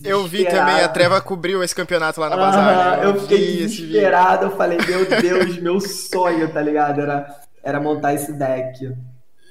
Eu 0.03 0.27
vi 0.27 0.45
também, 0.45 0.81
a 0.81 0.87
Treva 0.87 1.19
cobriu 1.21 1.63
esse 1.63 1.73
campeonato 1.73 2.19
lá 2.19 2.29
na 2.29 2.37
Bazar. 2.37 2.97
Né? 2.97 3.05
Eu, 3.05 3.15
eu 3.15 3.21
fiquei 3.21 3.57
desesperado, 3.57 4.45
eu 4.45 4.51
falei, 4.51 4.77
meu 4.85 5.21
Deus, 5.21 5.57
meu 5.57 5.79
sonho, 5.79 6.51
tá 6.53 6.61
ligado? 6.61 7.01
Era, 7.01 7.39
era 7.63 7.79
montar 7.79 8.13
esse 8.13 8.31
deck. 8.33 8.93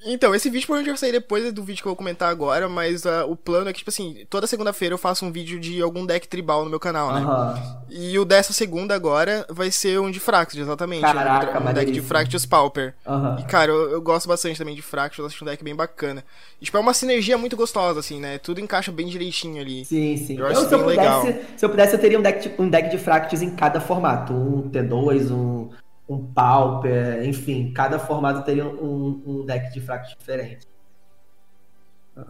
Então, 0.05 0.35
esse 0.35 0.49
vídeo 0.49 0.67
provavelmente 0.67 0.93
vai 0.93 0.99
sair 0.99 1.13
depois 1.13 1.53
do 1.53 1.63
vídeo 1.63 1.83
que 1.83 1.87
eu 1.87 1.91
vou 1.91 1.97
comentar 1.97 2.31
agora, 2.31 2.69
mas 2.69 3.05
uh, 3.05 3.25
o 3.29 3.37
plano 3.37 3.69
é 3.69 3.73
que, 3.73 3.81
tipo 3.81 3.91
assim, 3.91 4.27
toda 4.31 4.47
segunda-feira 4.47 4.95
eu 4.95 4.99
faço 4.99 5.25
um 5.25 5.33
vídeo 5.33 5.61
de 5.61 5.81
algum 5.83 6.07
deck 6.07 6.27
tribal 6.27 6.65
no 6.65 6.71
meu 6.71 6.81
canal, 6.81 7.13
né? 7.13 7.21
Uhum. 7.21 7.81
E 7.91 8.19
o 8.19 8.25
dessa 8.25 8.53
segunda 8.53 8.95
agora 8.95 9.45
vai 9.51 9.71
ser 9.71 10.01
um 10.01 10.11
de 10.11 10.19
Fractus, 10.19 10.59
exatamente. 10.59 11.03
Caraca, 11.03 11.61
um, 11.61 11.69
um 11.69 11.73
deck 11.73 11.91
de 11.91 12.01
Fractus 12.01 12.47
Pauper. 12.47 12.95
Uhum. 13.07 13.39
E, 13.41 13.45
cara, 13.45 13.71
eu, 13.71 13.91
eu, 13.91 14.03
gosto 14.03 14.27
bastante 14.27 14.59
também 14.59 14.75
de 14.75 14.83
Fractus, 14.83 15.25
acho 15.25 15.45
um 15.45 15.47
deck 15.47 15.63
bem 15.63 15.75
bacana. 15.75 16.25
E, 16.61 16.65
tipo, 16.65 16.77
é 16.77 16.81
uma 16.81 16.95
sinergia 16.95 17.37
muito 17.37 17.57
gostosa, 17.57 18.01
assim, 18.01 18.19
né? 18.21 18.39
Tudo 18.39 18.61
encaixa 18.61 18.91
bem 18.91 19.07
direitinho 19.07 19.61
ali. 19.61 19.85
Sim, 19.85 20.17
sim. 20.17 20.39
Eu 20.39 20.47
acho 20.47 20.61
eu, 20.61 20.69
se, 20.69 20.75
eu 20.75 20.79
pudesse, 20.79 20.99
legal. 20.99 21.27
se 21.57 21.65
eu 21.65 21.71
pudesse, 21.71 21.95
eu 21.95 22.01
teria 22.01 22.19
um 22.19 22.23
deck, 22.23 22.55
um 22.59 22.69
deck 22.69 22.91
de 22.91 22.99
Fractus 22.99 23.43
em 23.43 23.51
cada 23.51 23.81
formato. 23.81 24.33
Um 24.33 24.71
T2, 24.71 25.31
um 25.31 25.71
um 26.11 26.27
Pauper, 26.33 27.25
enfim, 27.25 27.73
cada 27.73 27.99
formato 27.99 28.45
teria 28.45 28.67
um, 28.67 29.23
um 29.25 29.47
deck 29.47 29.73
de 29.73 29.81
fracos 29.81 30.11
diferente. 30.19 30.67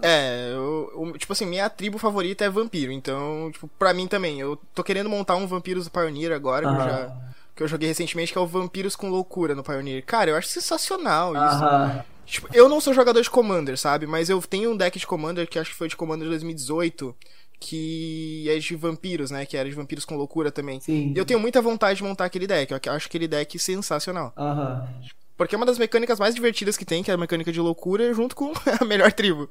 É, 0.02 0.50
eu, 0.52 0.92
eu, 0.94 1.18
tipo 1.18 1.32
assim, 1.32 1.46
minha 1.46 1.68
tribo 1.70 1.96
favorita 1.96 2.44
é 2.44 2.50
vampiro, 2.50 2.92
então, 2.92 3.50
tipo, 3.50 3.68
pra 3.78 3.94
mim 3.94 4.06
também. 4.06 4.38
Eu 4.38 4.56
tô 4.74 4.84
querendo 4.84 5.08
montar 5.08 5.34
um 5.36 5.46
Vampiros 5.46 5.86
do 5.86 5.90
Pioneer 5.90 6.32
agora, 6.32 6.68
que, 6.68 6.74
eu 6.74 6.84
já, 6.84 7.16
que 7.56 7.62
eu 7.62 7.68
joguei 7.68 7.88
recentemente, 7.88 8.32
que 8.32 8.38
é 8.38 8.40
o 8.40 8.46
Vampiros 8.46 8.94
com 8.94 9.08
Loucura 9.08 9.54
no 9.54 9.64
Pioneer. 9.64 10.04
Cara, 10.04 10.30
eu 10.30 10.36
acho 10.36 10.48
sensacional 10.48 11.32
isso. 11.34 12.04
Tipo, 12.26 12.48
eu 12.52 12.68
não 12.68 12.80
sou 12.80 12.94
jogador 12.94 13.20
de 13.20 13.30
Commander, 13.30 13.76
sabe? 13.76 14.06
Mas 14.06 14.28
eu 14.28 14.40
tenho 14.42 14.70
um 14.70 14.76
deck 14.76 14.96
de 14.96 15.06
Commander 15.06 15.48
que 15.48 15.58
acho 15.58 15.70
que 15.70 15.76
foi 15.76 15.88
de 15.88 15.96
Commander 15.96 16.28
2018, 16.28 17.16
que 17.60 18.48
é 18.48 18.58
de 18.58 18.74
vampiros, 18.74 19.30
né? 19.30 19.44
Que 19.44 19.56
era 19.56 19.68
de 19.68 19.74
vampiros 19.74 20.06
com 20.06 20.16
loucura 20.16 20.50
também. 20.50 20.80
Sim. 20.80 21.12
E 21.14 21.18
eu 21.18 21.26
tenho 21.26 21.38
muita 21.38 21.60
vontade 21.60 21.98
de 21.98 22.02
montar 22.02 22.24
aquele 22.24 22.46
deck. 22.46 22.72
Eu 22.72 22.92
acho 22.94 23.06
aquele 23.06 23.28
deck 23.28 23.58
sensacional. 23.58 24.32
Aham. 24.36 24.88
Porque 25.36 25.54
é 25.54 25.58
uma 25.58 25.66
das 25.66 25.78
mecânicas 25.78 26.18
mais 26.18 26.34
divertidas 26.34 26.76
que 26.76 26.84
tem, 26.84 27.02
que 27.02 27.10
é 27.10 27.14
a 27.14 27.18
mecânica 27.18 27.52
de 27.52 27.60
loucura, 27.60 28.12
junto 28.14 28.34
com 28.34 28.52
a 28.80 28.84
melhor 28.84 29.12
tribo. 29.12 29.48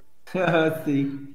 Sim. 0.86 1.34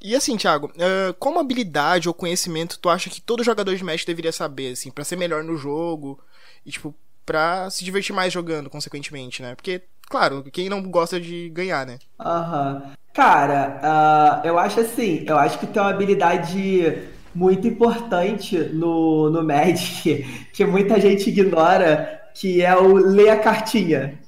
E 0.00 0.16
assim, 0.16 0.36
Thiago, 0.36 0.66
uh, 0.66 1.14
como 1.18 1.38
habilidade 1.38 2.08
ou 2.08 2.14
conhecimento 2.14 2.78
tu 2.80 2.88
acha 2.88 3.08
que 3.08 3.20
todo 3.20 3.44
jogador 3.44 3.74
de 3.74 3.84
Magic 3.84 4.04
deveria 4.04 4.32
saber, 4.32 4.72
assim, 4.72 4.90
para 4.90 5.04
ser 5.04 5.14
melhor 5.14 5.44
no 5.44 5.56
jogo 5.56 6.18
e, 6.66 6.72
tipo, 6.72 6.92
pra 7.24 7.70
se 7.70 7.84
divertir 7.84 8.12
mais 8.12 8.32
jogando, 8.32 8.68
consequentemente, 8.68 9.42
né? 9.42 9.54
Porque, 9.54 9.82
claro, 10.08 10.42
quem 10.52 10.68
não 10.68 10.82
gosta 10.82 11.20
de 11.20 11.48
ganhar, 11.50 11.86
né? 11.86 12.00
Aham. 12.18 12.92
Cara, 13.12 14.42
uh, 14.42 14.46
eu 14.46 14.58
acho 14.58 14.80
assim, 14.80 15.24
eu 15.26 15.36
acho 15.36 15.58
que 15.58 15.66
tem 15.66 15.82
uma 15.82 15.90
habilidade 15.90 17.10
muito 17.34 17.66
importante 17.66 18.58
no, 18.58 19.30
no 19.30 19.42
Magic, 19.42 20.24
que 20.52 20.64
muita 20.64 20.98
gente 21.00 21.28
ignora, 21.28 22.22
que 22.34 22.62
é 22.62 22.74
o 22.76 22.94
ler 22.94 23.30
a 23.30 23.38
cartinha. 23.38 24.18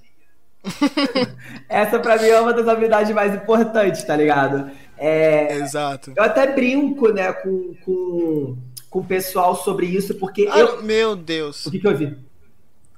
Essa 1.69 1.99
pra 1.99 2.17
mim 2.17 2.29
é 2.29 2.41
uma 2.41 2.53
das 2.53 2.69
habilidades 2.69 3.15
mais 3.15 3.35
importantes, 3.35 4.03
tá 4.03 4.17
ligado? 4.17 4.71
É, 4.97 5.57
Exato. 5.57 6.13
Eu 6.17 6.23
até 6.23 6.53
brinco, 6.55 7.09
né, 7.09 7.33
com, 7.33 7.75
com, 7.85 8.57
com 8.91 8.99
o 8.99 9.05
pessoal 9.05 9.57
sobre 9.57 9.87
isso, 9.87 10.15
porque 10.17 10.49
ah, 10.51 10.59
eu... 10.59 10.83
Meu 10.83 11.17
Deus. 11.17 11.67
O 11.67 11.71
que 11.71 11.79
que 11.79 11.87
eu 11.87 11.97
vi? 11.97 12.17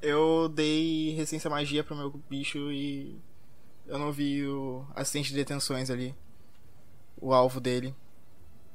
Eu 0.02 0.48
dei 0.48 1.14
resistência 1.16 1.50
magia 1.50 1.82
pro 1.82 1.96
meu 1.96 2.12
bicho 2.28 2.70
e 2.70 3.16
eu 3.88 3.98
não 3.98 4.12
vi 4.12 4.46
o 4.46 4.84
assistente 4.94 5.30
de 5.30 5.36
detenções 5.36 5.90
ali. 5.90 6.14
O 7.20 7.32
alvo 7.32 7.60
dele. 7.60 7.94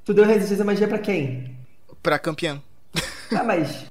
Tu 0.04 0.14
deu 0.14 0.26
resistência 0.26 0.66
magia 0.66 0.88
pra 0.88 1.00
quem? 1.00 1.58
Pra 2.02 2.20
campeão. 2.20 2.62
Ah, 3.34 3.46
mas. 3.46 3.86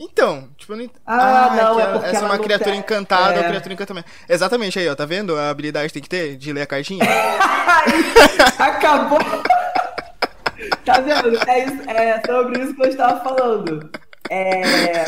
Então, 0.00 0.48
tipo, 0.56 0.74
não... 0.74 0.90
Ah, 1.06 1.44
ah 1.44 1.54
não, 1.54 1.78
é 1.78 1.92
porque 1.92 2.06
essa 2.06 2.24
é 2.24 2.26
uma 2.26 2.38
criatura 2.38 2.74
encantada, 2.74 3.34
é... 3.34 3.40
uma 3.40 3.48
criatura 3.48 3.74
encantamento. 3.74 4.08
Exatamente 4.26 4.78
aí, 4.78 4.88
ó, 4.88 4.94
tá 4.94 5.04
vendo? 5.04 5.36
A 5.36 5.50
habilidade 5.50 5.92
tem 5.92 6.02
que 6.02 6.08
ter 6.08 6.38
de 6.38 6.54
ler 6.54 6.62
a 6.62 6.66
cartinha. 6.66 7.04
Acabou! 8.58 9.18
tá 10.84 11.00
vendo? 11.00 11.38
É, 11.46 11.64
isso, 11.66 11.90
é 11.90 12.22
sobre 12.26 12.62
isso 12.62 12.74
que 12.74 12.82
eu 12.82 12.88
estava 12.88 13.22
falando. 13.22 13.90
É. 14.30 15.04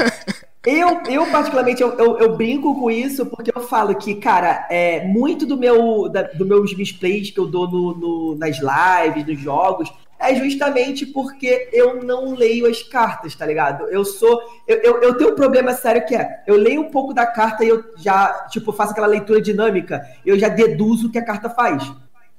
Eu, 0.67 1.03
eu 1.11 1.31
particularmente, 1.31 1.83
eu, 1.83 1.93
eu, 1.99 2.19
eu, 2.19 2.37
brinco 2.37 2.75
com 2.81 2.91
isso 2.91 3.27
porque 3.27 3.53
eu 3.55 3.61
falo 3.61 3.95
que, 3.95 4.15
cara, 4.15 4.67
é, 4.71 5.07
muito 5.07 5.45
do 5.45 5.59
meu, 5.59 6.09
da, 6.09 6.23
do 6.23 6.47
meus 6.47 6.75
misplays 6.75 7.31
que 7.31 7.39
eu 7.39 7.47
dou 7.47 7.71
no, 7.71 7.95
no, 7.95 8.35
nas 8.37 8.57
lives, 8.57 9.27
nos 9.27 9.39
jogos, 9.39 9.93
é 10.19 10.35
justamente 10.35 11.05
porque 11.05 11.69
eu 11.71 12.03
não 12.03 12.35
leio 12.35 12.67
as 12.67 12.83
cartas, 12.83 13.35
tá 13.35 13.45
ligado? 13.45 13.85
Eu 13.89 14.07
sou. 14.07 14.41
Eu, 14.67 14.77
eu, 14.79 15.03
eu, 15.03 15.15
tenho 15.19 15.33
um 15.33 15.35
problema 15.35 15.75
sério 15.75 16.07
que 16.07 16.15
é, 16.15 16.43
eu 16.47 16.57
leio 16.57 16.81
um 16.81 16.91
pouco 16.91 17.13
da 17.13 17.27
carta 17.27 17.63
e 17.63 17.69
eu 17.69 17.85
já, 17.99 18.47
tipo, 18.51 18.73
faço 18.73 18.93
aquela 18.93 19.07
leitura 19.07 19.43
dinâmica, 19.43 20.03
eu 20.25 20.39
já 20.39 20.49
deduzo 20.49 21.09
o 21.09 21.13
que 21.13 21.19
a 21.19 21.25
carta 21.25 21.51
faz. 21.51 21.93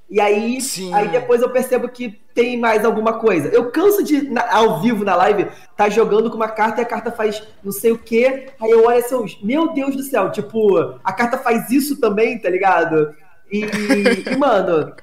E 0.08 0.20
aí, 0.20 0.58
aí 0.92 1.08
depois 1.08 1.42
eu 1.42 1.50
percebo 1.50 1.88
que 1.88 2.20
tem 2.32 2.56
mais 2.56 2.84
alguma 2.84 3.14
coisa. 3.14 3.48
Eu 3.48 3.70
canso 3.72 4.04
de, 4.04 4.30
na, 4.30 4.54
ao 4.54 4.80
vivo 4.80 5.04
na 5.04 5.16
live, 5.16 5.48
tá 5.76 5.88
jogando 5.88 6.30
com 6.30 6.36
uma 6.36 6.48
carta 6.48 6.80
e 6.80 6.84
a 6.84 6.86
carta 6.86 7.10
faz 7.10 7.42
não 7.62 7.72
sei 7.72 7.90
o 7.90 7.98
que. 7.98 8.46
Aí 8.60 8.70
eu 8.70 8.84
olho 8.84 8.98
assim, 8.98 9.38
meu 9.42 9.72
Deus 9.72 9.96
do 9.96 10.02
céu, 10.02 10.30
tipo, 10.30 10.78
a 11.02 11.12
carta 11.12 11.38
faz 11.38 11.70
isso 11.70 11.98
também, 12.00 12.38
tá 12.38 12.48
ligado? 12.48 13.14
E, 13.50 13.62
e 13.64 14.36
mano, 14.36 14.94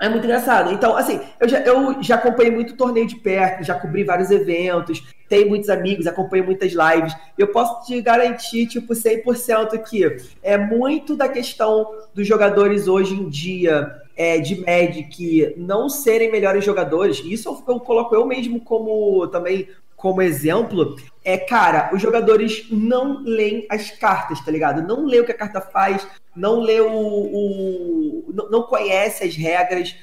é 0.00 0.08
muito 0.08 0.24
engraçado. 0.24 0.72
Então, 0.72 0.96
assim, 0.96 1.20
eu 1.40 1.48
já, 1.48 1.60
eu 1.60 2.00
já 2.00 2.14
acompanhei 2.14 2.52
muito 2.52 2.76
torneio 2.76 3.08
de 3.08 3.16
perto, 3.16 3.64
já 3.64 3.74
cobri 3.74 4.04
vários 4.04 4.30
eventos, 4.30 5.02
tenho 5.28 5.48
muitos 5.48 5.68
amigos, 5.68 6.06
acompanho 6.06 6.44
muitas 6.44 6.72
lives. 6.72 7.12
Eu 7.36 7.48
posso 7.48 7.86
te 7.86 8.00
garantir, 8.00 8.68
tipo, 8.68 8.92
100% 8.92 9.82
que 9.82 10.16
é 10.44 10.56
muito 10.56 11.16
da 11.16 11.28
questão 11.28 11.90
dos 12.14 12.24
jogadores 12.24 12.86
hoje 12.86 13.14
em 13.14 13.28
dia 13.28 14.03
é, 14.16 14.38
de 14.38 14.60
Magic 14.60 15.54
não 15.56 15.88
serem 15.88 16.30
melhores 16.30 16.64
jogadores, 16.64 17.22
isso 17.24 17.48
eu, 17.48 17.74
eu 17.74 17.80
coloco 17.80 18.14
eu 18.14 18.26
mesmo 18.26 18.60
como 18.60 19.26
também 19.28 19.68
como 20.04 20.20
exemplo, 20.20 20.96
é, 21.24 21.38
cara, 21.38 21.88
os 21.94 22.02
jogadores 22.02 22.66
não 22.70 23.22
leem 23.22 23.66
as 23.70 23.90
cartas, 23.90 24.38
tá 24.44 24.50
ligado? 24.50 24.86
Não 24.86 25.06
lê 25.06 25.18
o 25.18 25.24
que 25.24 25.32
a 25.32 25.36
carta 25.36 25.62
faz, 25.62 26.06
não 26.36 26.60
lê 26.60 26.78
o. 26.78 26.90
o 26.92 28.32
não, 28.50 28.64
conhece 28.64 29.24
as 29.24 29.34
regras. 29.34 29.96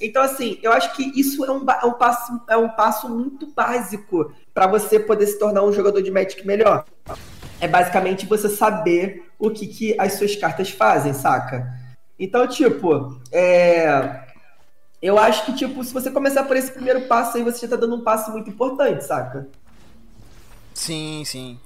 Então, 0.00 0.22
assim, 0.22 0.58
eu 0.62 0.72
acho 0.72 0.96
que 0.96 1.20
isso 1.20 1.44
é 1.44 1.52
um, 1.52 1.66
é 1.70 1.84
um, 1.84 1.92
passo, 1.92 2.40
é 2.48 2.56
um 2.56 2.70
passo 2.70 3.10
muito 3.10 3.46
básico 3.48 4.32
para 4.54 4.66
você 4.66 4.98
poder 4.98 5.26
se 5.26 5.38
tornar 5.38 5.62
um 5.64 5.72
jogador 5.72 6.00
de 6.00 6.10
Magic 6.10 6.46
melhor. 6.46 6.86
É 7.60 7.68
basicamente 7.68 8.24
você 8.24 8.48
saber 8.48 9.24
o 9.38 9.50
que, 9.50 9.66
que 9.66 10.00
as 10.00 10.14
suas 10.14 10.34
cartas 10.34 10.70
fazem, 10.70 11.12
saca? 11.12 11.81
Então, 12.22 12.46
tipo, 12.46 13.20
é... 13.32 14.22
eu 15.02 15.18
acho 15.18 15.44
que, 15.44 15.56
tipo, 15.56 15.82
se 15.82 15.92
você 15.92 16.08
começar 16.08 16.44
por 16.44 16.56
esse 16.56 16.70
primeiro 16.70 17.08
passo 17.08 17.36
aí, 17.36 17.42
você 17.42 17.66
já 17.66 17.68
tá 17.68 17.74
dando 17.74 17.96
um 17.96 18.04
passo 18.04 18.30
muito 18.30 18.48
importante, 18.48 19.04
saca? 19.04 19.48
Sim, 20.72 21.24
sim. 21.26 21.58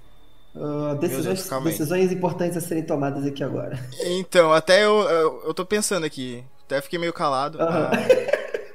Uh, 0.54 0.94
decisões, 0.94 1.46
Deus, 1.46 1.64
decisões 1.64 2.10
importantes 2.10 2.56
a 2.56 2.62
serem 2.62 2.82
tomadas 2.82 3.26
aqui 3.26 3.44
agora. 3.44 3.78
Então, 4.00 4.50
até 4.50 4.82
eu, 4.82 5.02
eu, 5.02 5.42
eu 5.48 5.52
tô 5.52 5.66
pensando 5.66 6.06
aqui. 6.06 6.42
Até 6.64 6.80
fiquei 6.80 6.98
meio 6.98 7.12
calado. 7.12 7.58
Uhum. 7.58 7.66
Ah, 7.68 7.90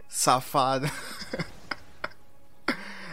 safado. 0.07 0.87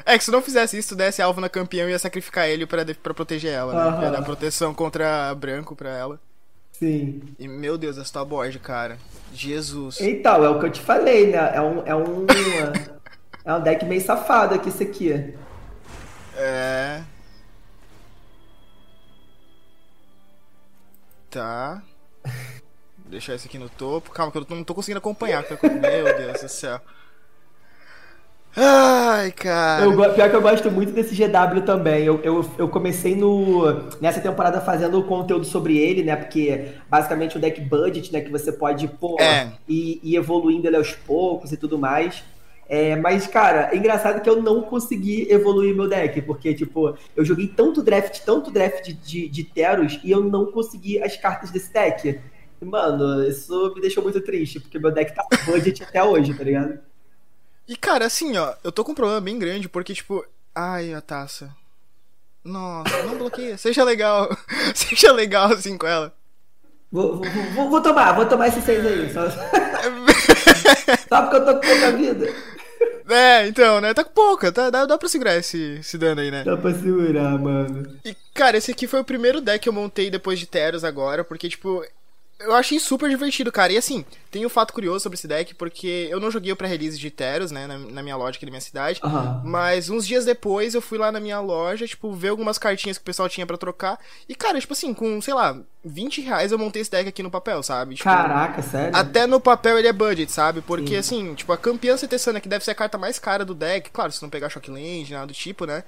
É 0.04 0.16
que 0.16 0.24
se 0.24 0.30
não 0.30 0.40
fizesse 0.40 0.78
isso, 0.78 0.96
desse 0.96 1.20
alvo 1.20 1.38
na 1.38 1.50
campeão 1.50 1.86
e 1.86 1.90
ia 1.90 1.98
sacrificar 1.98 2.48
ele 2.48 2.64
pra, 2.64 2.82
pra 3.02 3.12
proteger 3.12 3.52
ela, 3.52 3.74
né? 3.74 3.90
Uhum. 3.90 4.02
Ia 4.04 4.10
dar 4.10 4.22
proteção 4.22 4.72
contra 4.72 5.34
branco 5.34 5.76
pra 5.76 5.90
ela. 5.90 6.18
Sim. 6.78 7.22
E 7.38 7.48
meu 7.48 7.76
Deus, 7.76 7.98
essa 7.98 8.24
board, 8.24 8.58
cara. 8.60 8.98
Jesus. 9.32 10.00
Então, 10.00 10.44
é 10.44 10.48
o 10.48 10.60
que 10.60 10.66
eu 10.66 10.70
te 10.70 10.80
falei, 10.80 11.32
né? 11.32 11.52
É 11.54 11.60
um. 11.60 11.86
É 11.86 11.94
um, 11.94 12.26
é 13.44 13.54
um 13.54 13.60
deck 13.60 13.84
meio 13.84 14.00
safado 14.00 14.54
aqui, 14.54 14.68
isso 14.68 14.82
aqui. 14.82 15.34
É. 16.36 17.02
Tá. 21.30 21.82
deixar 23.06 23.34
esse 23.34 23.48
aqui 23.48 23.58
no 23.58 23.68
topo. 23.68 24.10
Calma, 24.10 24.30
que 24.30 24.38
eu 24.38 24.46
não 24.50 24.64
tô 24.64 24.74
conseguindo 24.74 24.98
acompanhar. 24.98 25.44
Meu 25.62 26.16
Deus 26.16 26.42
do 26.42 26.48
céu. 26.48 26.80
Ai, 28.56 29.30
cara. 29.32 29.84
Eu, 29.84 30.14
pior 30.14 30.30
que 30.30 30.36
eu 30.36 30.42
gosto 30.42 30.70
muito 30.70 30.92
desse 30.92 31.14
GW 31.14 31.62
também. 31.64 32.04
Eu, 32.04 32.20
eu, 32.22 32.50
eu 32.58 32.68
comecei 32.68 33.14
no, 33.14 33.64
nessa 34.00 34.20
temporada 34.20 34.60
fazendo 34.60 35.02
conteúdo 35.04 35.44
sobre 35.44 35.78
ele, 35.78 36.02
né? 36.02 36.16
Porque 36.16 36.68
basicamente 36.88 37.36
o 37.36 37.40
deck 37.40 37.60
budget, 37.60 38.12
né? 38.12 38.20
Que 38.20 38.30
você 38.30 38.50
pode 38.50 38.88
pô, 38.88 39.16
é. 39.20 39.52
e, 39.68 40.00
e 40.02 40.16
evoluindo 40.16 40.66
ele 40.66 40.76
aos 40.76 40.92
poucos 40.92 41.52
e 41.52 41.56
tudo 41.56 41.78
mais. 41.78 42.24
É, 42.68 42.96
mas, 42.96 43.26
cara, 43.26 43.70
é 43.72 43.76
engraçado 43.76 44.20
que 44.20 44.28
eu 44.28 44.42
não 44.42 44.60
consegui 44.60 45.26
evoluir 45.30 45.74
meu 45.74 45.88
deck, 45.88 46.20
porque, 46.22 46.52
tipo, 46.52 46.94
eu 47.16 47.24
joguei 47.24 47.48
tanto 47.48 47.82
draft, 47.82 48.20
tanto 48.26 48.50
draft 48.50 48.84
de, 48.84 48.92
de, 48.92 49.28
de 49.28 49.44
Teros, 49.44 49.98
e 50.04 50.10
eu 50.10 50.22
não 50.22 50.52
consegui 50.52 51.02
as 51.02 51.16
cartas 51.16 51.50
desse 51.50 51.72
deck. 51.72 52.20
mano, 52.60 53.26
isso 53.26 53.72
me 53.74 53.80
deixou 53.80 54.02
muito 54.02 54.20
triste, 54.20 54.60
porque 54.60 54.78
meu 54.78 54.90
deck 54.90 55.14
tá 55.14 55.26
budget 55.46 55.82
até 55.88 56.04
hoje, 56.04 56.34
tá 56.34 56.44
ligado? 56.44 56.78
E, 57.68 57.76
cara, 57.76 58.06
assim, 58.06 58.36
ó, 58.38 58.54
eu 58.64 58.72
tô 58.72 58.82
com 58.82 58.92
um 58.92 58.94
problema 58.94 59.20
bem 59.20 59.38
grande, 59.38 59.68
porque, 59.68 59.92
tipo, 59.92 60.24
ai, 60.54 60.94
a 60.94 61.02
taça. 61.02 61.54
Nossa, 62.42 63.02
não 63.02 63.18
bloqueia. 63.18 63.58
Seja 63.58 63.84
legal. 63.84 64.34
Seja 64.74 65.12
legal 65.12 65.52
assim 65.52 65.76
com 65.76 65.86
ela. 65.86 66.14
Vou, 66.90 67.20
vou, 67.54 67.68
vou, 67.68 67.82
tomar, 67.82 68.12
vou 68.12 68.24
tomar 68.24 68.48
esse 68.48 68.62
seis 68.62 68.84
aí. 68.86 69.12
Só... 69.12 69.28
só 71.08 71.22
porque 71.22 71.36
eu 71.36 71.44
tô 71.44 71.54
com 71.54 71.60
pouca 71.60 71.92
vida. 71.92 72.34
É, 73.10 73.46
então, 73.46 73.80
né? 73.80 73.92
Tá 73.92 74.04
com 74.04 74.12
pouca, 74.12 74.50
tá, 74.50 74.70
dá, 74.70 74.86
dá 74.86 74.96
pra 74.96 75.08
segurar 75.08 75.36
esse, 75.36 75.78
esse 75.80 75.98
dano 75.98 76.20
aí, 76.20 76.30
né? 76.30 76.44
Dá 76.44 76.56
pra 76.56 76.72
segurar, 76.72 77.38
mano. 77.38 77.98
E, 78.04 78.14
cara, 78.34 78.56
esse 78.56 78.70
aqui 78.70 78.86
foi 78.86 79.00
o 79.00 79.04
primeiro 79.04 79.40
deck 79.40 79.62
que 79.62 79.68
eu 79.68 79.72
montei 79.72 80.10
depois 80.10 80.38
de 80.38 80.46
Teros 80.46 80.84
agora, 80.84 81.24
porque, 81.24 81.48
tipo, 81.48 81.84
eu 82.40 82.54
achei 82.54 82.78
super 82.78 83.10
divertido, 83.10 83.50
cara. 83.50 83.72
E 83.72 83.76
assim, 83.76 84.04
tem 84.30 84.46
um 84.46 84.48
fato 84.48 84.72
curioso 84.72 85.00
sobre 85.00 85.16
esse 85.16 85.26
deck, 85.26 85.54
porque 85.54 86.06
eu 86.10 86.20
não 86.20 86.30
joguei 86.30 86.52
o 86.52 86.56
pré-release 86.56 86.98
de 86.98 87.10
Teros, 87.10 87.50
né, 87.50 87.66
na, 87.66 87.78
na, 87.78 88.02
minha 88.02 88.16
loja 88.16 88.36
aqui 88.36 88.46
da 88.46 88.50
minha 88.50 88.60
cidade. 88.60 89.00
Uhum. 89.02 89.42
Mas 89.44 89.90
uns 89.90 90.06
dias 90.06 90.24
depois 90.24 90.74
eu 90.74 90.80
fui 90.80 90.98
lá 90.98 91.10
na 91.10 91.18
minha 91.18 91.40
loja, 91.40 91.86
tipo, 91.86 92.12
ver 92.12 92.28
algumas 92.28 92.56
cartinhas 92.56 92.96
que 92.96 93.02
o 93.02 93.04
pessoal 93.04 93.28
tinha 93.28 93.46
para 93.46 93.56
trocar. 93.58 93.98
E, 94.28 94.34
cara, 94.34 94.60
tipo 94.60 94.72
assim, 94.72 94.94
com, 94.94 95.20
sei 95.20 95.34
lá, 95.34 95.58
20 95.84 96.20
reais 96.20 96.52
eu 96.52 96.58
montei 96.58 96.82
esse 96.82 96.90
deck 96.90 97.08
aqui 97.08 97.22
no 97.22 97.30
papel, 97.30 97.60
sabe? 97.62 97.96
Tipo, 97.96 98.08
Caraca, 98.08 98.62
sério? 98.62 98.96
Até 98.96 99.26
no 99.26 99.40
papel 99.40 99.78
ele 99.78 99.88
é 99.88 99.92
budget, 99.92 100.30
sabe? 100.30 100.60
Porque, 100.60 100.90
Sim. 100.90 100.96
assim, 100.96 101.34
tipo, 101.34 101.52
a 101.52 101.56
campeã 101.56 101.96
Cetessana, 101.96 102.40
que 102.40 102.48
deve 102.48 102.64
ser 102.64 102.70
a 102.70 102.74
carta 102.74 102.96
mais 102.96 103.18
cara 103.18 103.44
do 103.44 103.54
deck, 103.54 103.90
claro, 103.90 104.12
se 104.12 104.22
não 104.22 104.30
pegar 104.30 104.48
Shockland, 104.48 105.12
nada 105.12 105.26
do 105.26 105.32
tipo, 105.32 105.66
né? 105.66 105.82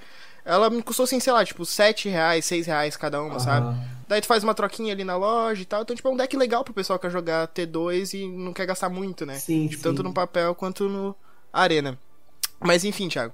Ela 0.45 0.71
me 0.71 0.83
custou 0.83 1.05
assim, 1.05 1.21
sei 1.21 1.33
lá, 1.33 1.45
tipo, 1.45 1.65
7 1.65 2.09
reais, 2.09 2.45
6 2.45 2.67
reais 2.67 2.97
cada 2.97 3.23
uma, 3.23 3.35
uhum. 3.35 3.41
sabe? 3.41 3.77
Daí 4.09 4.21
tu 4.21 4.27
faz 4.27 4.43
uma 4.43 4.55
troquinha 4.55 4.93
ali 4.93 5.05
na 5.05 5.17
loja 5.17 5.63
e 5.63 5.65
tal. 5.65 5.83
Então, 5.83 5.95
tipo, 5.95 6.09
é 6.09 6.11
um 6.11 6.17
deck 6.17 6.37
legal 6.37 6.65
pro 6.65 6.75
pessoal 6.75 6.99
que 6.99 7.07
quer 7.07 7.13
jogar 7.13 7.47
T2 7.47 8.15
e 8.15 8.27
não 8.27 8.53
quer 8.53 8.67
gastar 8.67 8.89
muito, 8.89 9.25
né? 9.25 9.35
Sim, 9.37 9.69
tipo, 9.69 9.77
sim. 9.77 9.83
Tanto 9.83 10.03
no 10.03 10.13
papel 10.13 10.55
quanto 10.55 10.89
no 10.89 11.15
Arena. 11.53 11.97
Mas 12.61 12.85
enfim, 12.85 13.09
Thiago. 13.09 13.33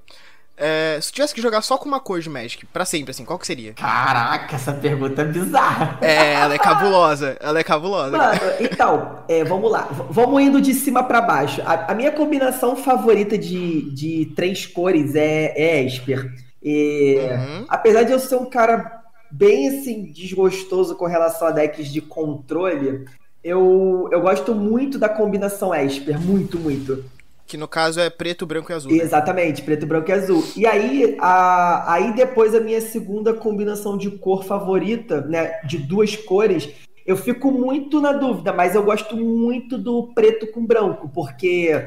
É, 0.59 0.99
se 1.03 1.11
tu 1.11 1.17
tivesse 1.17 1.35
que 1.35 1.43
jogar 1.43 1.61
só 1.61 1.77
com 1.77 1.87
uma 1.87 2.01
cor 2.01 2.19
de 2.21 2.31
Magic, 2.31 2.65
pra 2.67 2.87
sempre, 2.87 3.11
assim, 3.11 3.27
qual 3.27 3.39
que 3.39 3.47
seria? 3.47 3.75
Caraca, 3.75 4.57
essa 4.57 4.73
pergunta 4.73 5.21
é 5.21 5.25
bizarra. 5.25 5.99
É, 6.01 6.33
ela 6.35 6.55
é 6.55 6.59
cabulosa. 6.59 7.37
Ela 7.41 7.59
é 7.59 7.63
cabulosa. 7.63 8.17
Mano, 8.17 8.41
então, 8.61 9.19
é, 9.29 9.45
vamos 9.45 9.71
lá. 9.71 9.83
V 9.83 10.05
vamos 10.09 10.43
indo 10.43 10.61
de 10.61 10.73
cima 10.73 11.03
para 11.03 11.21
baixo. 11.21 11.61
A, 11.67 11.93
a, 11.93 11.95
minha 11.95 12.11
combinação 12.11 12.75
favorita 12.75 13.37
de, 13.37 13.91
de 13.93 14.33
três 14.35 14.65
cores 14.65 15.15
é, 15.15 15.53
é 15.57 15.85
Esper. 15.85 16.33
E, 16.66 17.16
uhum. 17.20 17.64
Apesar 17.68 18.02
de 18.02 18.11
eu 18.11 18.18
ser 18.18 18.35
um 18.35 18.50
cara 18.50 19.04
bem 19.30 19.68
assim 19.68 20.11
desgostoso 20.11 20.96
com 20.96 21.06
relação 21.06 21.46
a 21.46 21.52
decks 21.52 21.92
de 21.92 22.00
controle, 22.00 23.04
eu, 23.44 24.08
eu 24.11 24.20
gosto 24.20 24.52
muito 24.52 24.99
da 24.99 25.08
combinação 25.08 25.73
Esper, 25.73 26.20
muito, 26.20 26.58
muito. 26.58 27.04
Que 27.46 27.56
no 27.56 27.68
caso 27.68 28.00
é 28.00 28.11
preto, 28.11 28.44
branco 28.44 28.73
e 28.73 28.75
azul. 28.75 28.90
Né? 28.90 28.99
Exatamente, 28.99 29.62
preto, 29.62 29.87
branco 29.87 30.11
e 30.11 30.12
azul. 30.12 30.44
E 30.56 30.66
aí, 30.66 31.16
a, 31.20 31.92
aí 31.92 32.12
depois 32.16 32.52
a 32.52 32.58
minha 32.58 32.80
segunda 32.80 33.32
combinação 33.32 33.96
de 33.96 34.11
cor 34.11 34.42
favorita, 34.42 35.20
né, 35.20 35.61
de 35.62 35.78
duas 35.78 36.16
cores, 36.16 36.68
eu 37.06 37.16
fico 37.16 37.52
muito 37.52 38.00
na 38.00 38.11
dúvida, 38.11 38.52
mas 38.52 38.75
eu 38.75 38.82
gosto 38.82 39.16
muito 39.16 39.78
do 39.78 40.12
preto 40.12 40.48
com 40.48 40.66
branco, 40.66 41.09
porque 41.14 41.81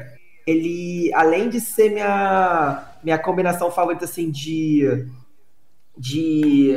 ele, 0.46 1.12
além 1.12 1.50
de 1.50 1.60
ser 1.60 1.90
minha, 1.90 2.89
minha 3.02 3.18
combinação 3.18 3.70
favorita, 3.70 4.04
assim, 4.04 4.30
de. 4.30 5.06
de. 5.96 6.74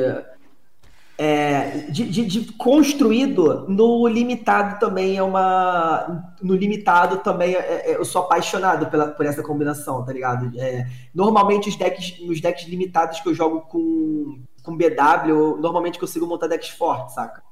É, 1.16 1.86
de, 1.90 2.10
de, 2.10 2.24
de, 2.26 2.52
construído 2.54 3.68
no 3.68 4.08
limitado 4.08 4.80
também 4.80 5.16
é 5.16 5.22
uma 5.22 6.32
no 6.42 6.56
limitado 6.56 7.18
também 7.18 7.54
é, 7.54 7.92
é, 7.92 7.96
eu 7.96 8.04
sou 8.04 8.22
apaixonado 8.22 8.90
pela, 8.90 9.06
por 9.06 9.24
essa 9.24 9.40
combinação 9.40 10.04
tá 10.04 10.12
ligado 10.12 10.50
é, 10.58 10.88
normalmente 11.14 11.68
os 11.68 11.76
decks 11.76 12.18
nos 12.20 12.40
decks 12.40 12.66
limitados 12.66 13.20
que 13.20 13.28
eu 13.28 13.32
jogo 13.34 13.60
com 13.60 14.42
com 14.64 14.76
BW 14.76 15.28
eu 15.28 15.56
normalmente 15.58 16.00
consigo 16.00 16.26
montar 16.26 16.48
decks 16.48 16.70
fortes 16.70 17.14
saca 17.14 17.44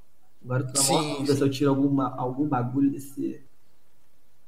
agora 0.44 0.64
tu 0.64 0.92
na 0.92 1.00
dúvida 1.00 1.34
se 1.36 1.40
eu 1.40 1.48
tiro 1.48 1.70
alguma 1.70 2.16
algum 2.16 2.48
bagulho 2.48 2.90
desse 2.90 3.44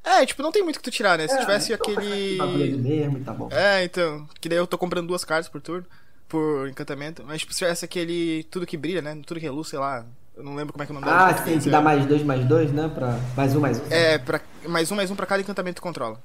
é, 0.04 0.26
tipo, 0.26 0.42
não 0.42 0.52
tem 0.52 0.62
muito 0.62 0.78
que 0.78 0.82
tu 0.82 0.90
tirar, 0.90 1.16
né? 1.16 1.26
Se 1.26 1.34
é, 1.34 1.40
tivesse 1.40 1.72
então 1.72 1.92
aquele. 1.92 2.76
Mesmo, 2.76 3.24
tá 3.24 3.32
bom. 3.32 3.48
É, 3.50 3.84
então. 3.84 4.28
Que 4.38 4.48
daí 4.48 4.58
eu 4.58 4.66
tô 4.66 4.76
comprando 4.76 5.08
duas 5.08 5.24
cartas 5.24 5.48
por 5.48 5.62
turno, 5.62 5.86
por 6.28 6.68
encantamento. 6.68 7.24
Mas, 7.26 7.40
tipo, 7.40 7.52
se 7.54 7.60
tivesse 7.60 7.86
aquele 7.86 8.44
tudo 8.50 8.66
que 8.66 8.76
brilha, 8.76 9.00
né? 9.00 9.18
Tudo 9.26 9.40
que 9.40 9.46
reluz, 9.46 9.68
sei 9.68 9.78
lá. 9.78 10.04
Eu 10.36 10.44
não 10.44 10.54
lembro 10.54 10.72
como 10.72 10.82
é 10.82 10.86
que 10.86 10.92
é 10.92 10.96
o 10.96 11.00
nome 11.00 11.10
Ah, 11.10 11.34
sim, 11.44 11.58
que 11.58 11.70
dá 11.70 11.80
mais 11.80 12.04
dois, 12.04 12.22
mais 12.22 12.44
dois, 12.44 12.70
né? 12.72 12.90
Pra... 12.92 13.18
Mais 13.36 13.56
um, 13.56 13.60
mais 13.60 13.78
um. 13.78 13.82
É, 13.88 14.18
pra... 14.18 14.40
mais 14.66 14.90
um, 14.90 14.96
mais 14.96 15.10
um 15.10 15.16
pra 15.16 15.26
cada 15.26 15.40
encantamento 15.40 15.76
que 15.76 15.80
tu 15.80 15.84
controla. 15.84 16.20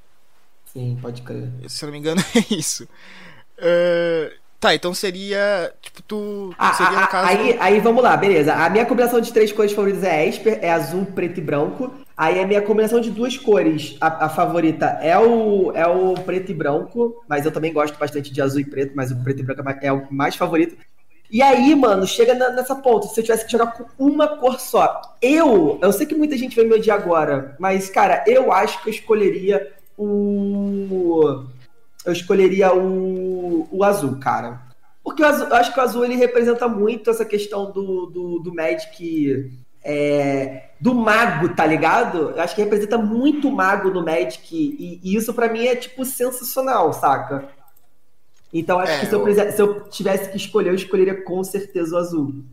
Sim, 0.73 0.97
pode 1.01 1.21
crer. 1.21 1.49
Se 1.67 1.85
eu 1.85 1.87
não 1.87 1.93
me 1.93 1.99
engano, 1.99 2.21
é 2.35 2.53
isso. 2.53 2.83
Uh... 3.57 4.39
Tá, 4.59 4.75
então 4.75 4.93
seria. 4.93 5.73
Tipo, 5.81 6.01
tu. 6.01 6.53
Ah, 6.57 6.73
seria 6.73 6.99
no 6.99 7.07
caso. 7.07 7.29
Aí, 7.29 7.57
aí 7.61 7.79
vamos 7.79 8.03
lá, 8.03 8.17
beleza. 8.17 8.53
A 8.53 8.69
minha 8.69 8.85
combinação 8.85 9.21
de 9.21 9.31
três 9.31 9.53
cores 9.53 9.71
favoritas 9.71 10.03
é 10.03 10.27
Esper, 10.27 10.59
é 10.61 10.69
azul, 10.69 11.05
preto 11.05 11.37
e 11.37 11.41
branco. 11.41 11.93
Aí 12.19 12.37
a 12.37 12.45
minha 12.45 12.61
combinação 12.61 12.99
de 12.99 13.09
duas 13.09 13.37
cores, 13.37 13.95
a, 14.01 14.25
a, 14.25 14.29
favorita 14.29 14.87
é 15.01 15.17
o, 15.17 15.71
é 15.71 15.87
o 15.87 16.15
preto 16.15 16.51
e 16.51 16.53
branco, 16.53 17.23
mas 17.29 17.45
eu 17.45 17.51
também 17.51 17.71
gosto 17.71 17.97
bastante 17.97 18.33
de 18.33 18.41
azul 18.41 18.59
e 18.59 18.65
preto, 18.65 18.91
mas 18.93 19.09
o 19.09 19.23
preto 19.23 19.39
e 19.39 19.43
branco 19.43 19.61
é, 19.69 19.87
é 19.87 19.93
o 19.93 20.05
mais 20.11 20.35
favorito. 20.35 20.75
E 21.31 21.41
aí, 21.41 21.73
mano, 21.73 22.05
chega 22.05 22.33
na, 22.33 22.49
nessa 22.49 22.75
ponta, 22.75 23.07
se 23.07 23.17
eu 23.17 23.23
tivesse 23.23 23.45
que 23.45 23.51
jogar 23.53 23.67
com 23.67 23.85
uma 23.97 24.27
cor 24.27 24.59
só. 24.59 24.99
Eu, 25.21 25.79
eu 25.81 25.93
sei 25.93 26.05
que 26.05 26.13
muita 26.13 26.35
gente 26.35 26.57
vai 26.57 26.65
me 26.65 26.73
odiar 26.73 26.99
agora, 26.99 27.55
mas, 27.57 27.89
cara, 27.89 28.21
eu 28.27 28.51
acho 28.51 28.83
que 28.83 28.89
eu 28.89 28.93
escolheria 28.93 29.71
o. 29.97 31.45
Eu 32.05 32.11
escolheria 32.11 32.75
o, 32.75 33.65
o 33.71 33.81
azul, 33.81 34.19
cara. 34.19 34.59
Porque 35.01 35.23
eu 35.23 35.55
acho 35.55 35.73
que 35.73 35.79
o 35.79 35.83
azul 35.83 36.03
ele 36.03 36.17
representa 36.17 36.67
muito 36.67 37.09
essa 37.09 37.23
questão 37.23 37.71
do, 37.71 38.07
do, 38.07 38.39
do 38.39 38.53
Magic 38.53 39.57
é, 39.83 40.69
do 40.79 40.93
mago, 40.93 41.49
tá 41.55 41.65
ligado? 41.65 42.31
Eu 42.31 42.41
acho 42.41 42.55
que 42.55 42.61
representa 42.61 42.97
muito 42.97 43.51
mago 43.51 43.89
no 43.89 44.03
Magic 44.03 44.55
e, 44.55 44.99
e 45.03 45.15
isso 45.15 45.33
para 45.33 45.51
mim 45.51 45.65
é 45.65 45.75
tipo 45.75 46.05
sensacional, 46.05 46.93
saca? 46.93 47.49
Então 48.53 48.79
acho 48.79 48.93
é, 48.93 48.99
que 48.99 49.05
se 49.05 49.13
eu, 49.13 49.27
eu... 49.27 49.51
se 49.51 49.61
eu, 49.61 49.89
tivesse 49.89 50.29
que 50.29 50.37
escolher, 50.37 50.69
eu 50.69 50.75
escolheria 50.75 51.23
com 51.23 51.43
certeza 51.43 51.95
o 51.95 51.99
azul. 51.99 52.43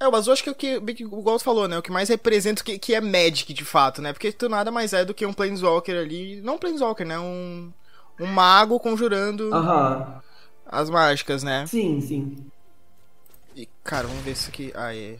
É, 0.00 0.08
o 0.08 0.14
azul 0.14 0.32
acho 0.32 0.42
que 0.42 0.48
é 0.48 0.52
o 0.52 0.54
que, 0.54 1.02
igual 1.02 1.38
você 1.38 1.44
falou, 1.44 1.66
né? 1.66 1.76
O 1.76 1.82
que 1.82 1.90
mais 1.90 2.08
representa 2.08 2.62
o 2.62 2.64
que, 2.64 2.78
que 2.78 2.94
é 2.94 3.00
Magic 3.00 3.52
de 3.52 3.64
fato, 3.64 4.00
né? 4.00 4.12
Porque 4.12 4.32
tu 4.32 4.48
nada 4.48 4.70
mais 4.70 4.92
é 4.92 5.04
do 5.04 5.12
que 5.12 5.26
um 5.26 5.32
Planeswalker 5.32 5.96
ali. 5.96 6.40
Não 6.40 6.54
um 6.54 6.58
Planeswalker, 6.58 7.06
né? 7.06 7.18
Um, 7.18 7.72
um 8.20 8.26
mago 8.26 8.78
conjurando 8.78 9.50
as 10.64 10.88
mágicas, 10.88 11.42
né? 11.42 11.66
Sim, 11.66 12.00
sim. 12.00 12.36
E, 13.56 13.68
cara, 13.82 14.06
vamos 14.06 14.22
ver 14.22 14.32
isso 14.32 14.48
aqui. 14.48 14.72
É. 14.74 15.16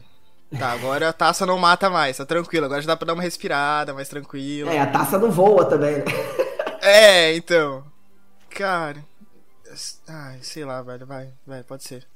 Tá, 0.57 0.71
agora 0.71 1.09
a 1.09 1.13
taça 1.13 1.45
não 1.45 1.59
mata 1.59 1.89
mais, 1.89 2.17
tá 2.17 2.25
tranquilo. 2.25 2.65
Agora 2.65 2.81
já 2.81 2.87
dá 2.87 2.97
pra 2.97 3.05
dar 3.05 3.13
uma 3.13 3.21
respirada, 3.23 3.93
mais 3.93 4.09
tranquilo. 4.09 4.71
É, 4.71 4.79
a 4.79 4.87
taça 4.87 5.19
não 5.19 5.31
voa 5.31 5.65
também, 5.65 5.97
né? 5.97 6.05
É, 6.81 7.35
então. 7.35 7.85
Cara. 8.49 9.05
Ai, 10.07 10.39
sei 10.41 10.65
lá, 10.65 10.81
velho. 10.81 11.05
Vai, 11.05 11.29
vai, 11.45 11.61
pode 11.63 11.83
ser. 11.83 12.07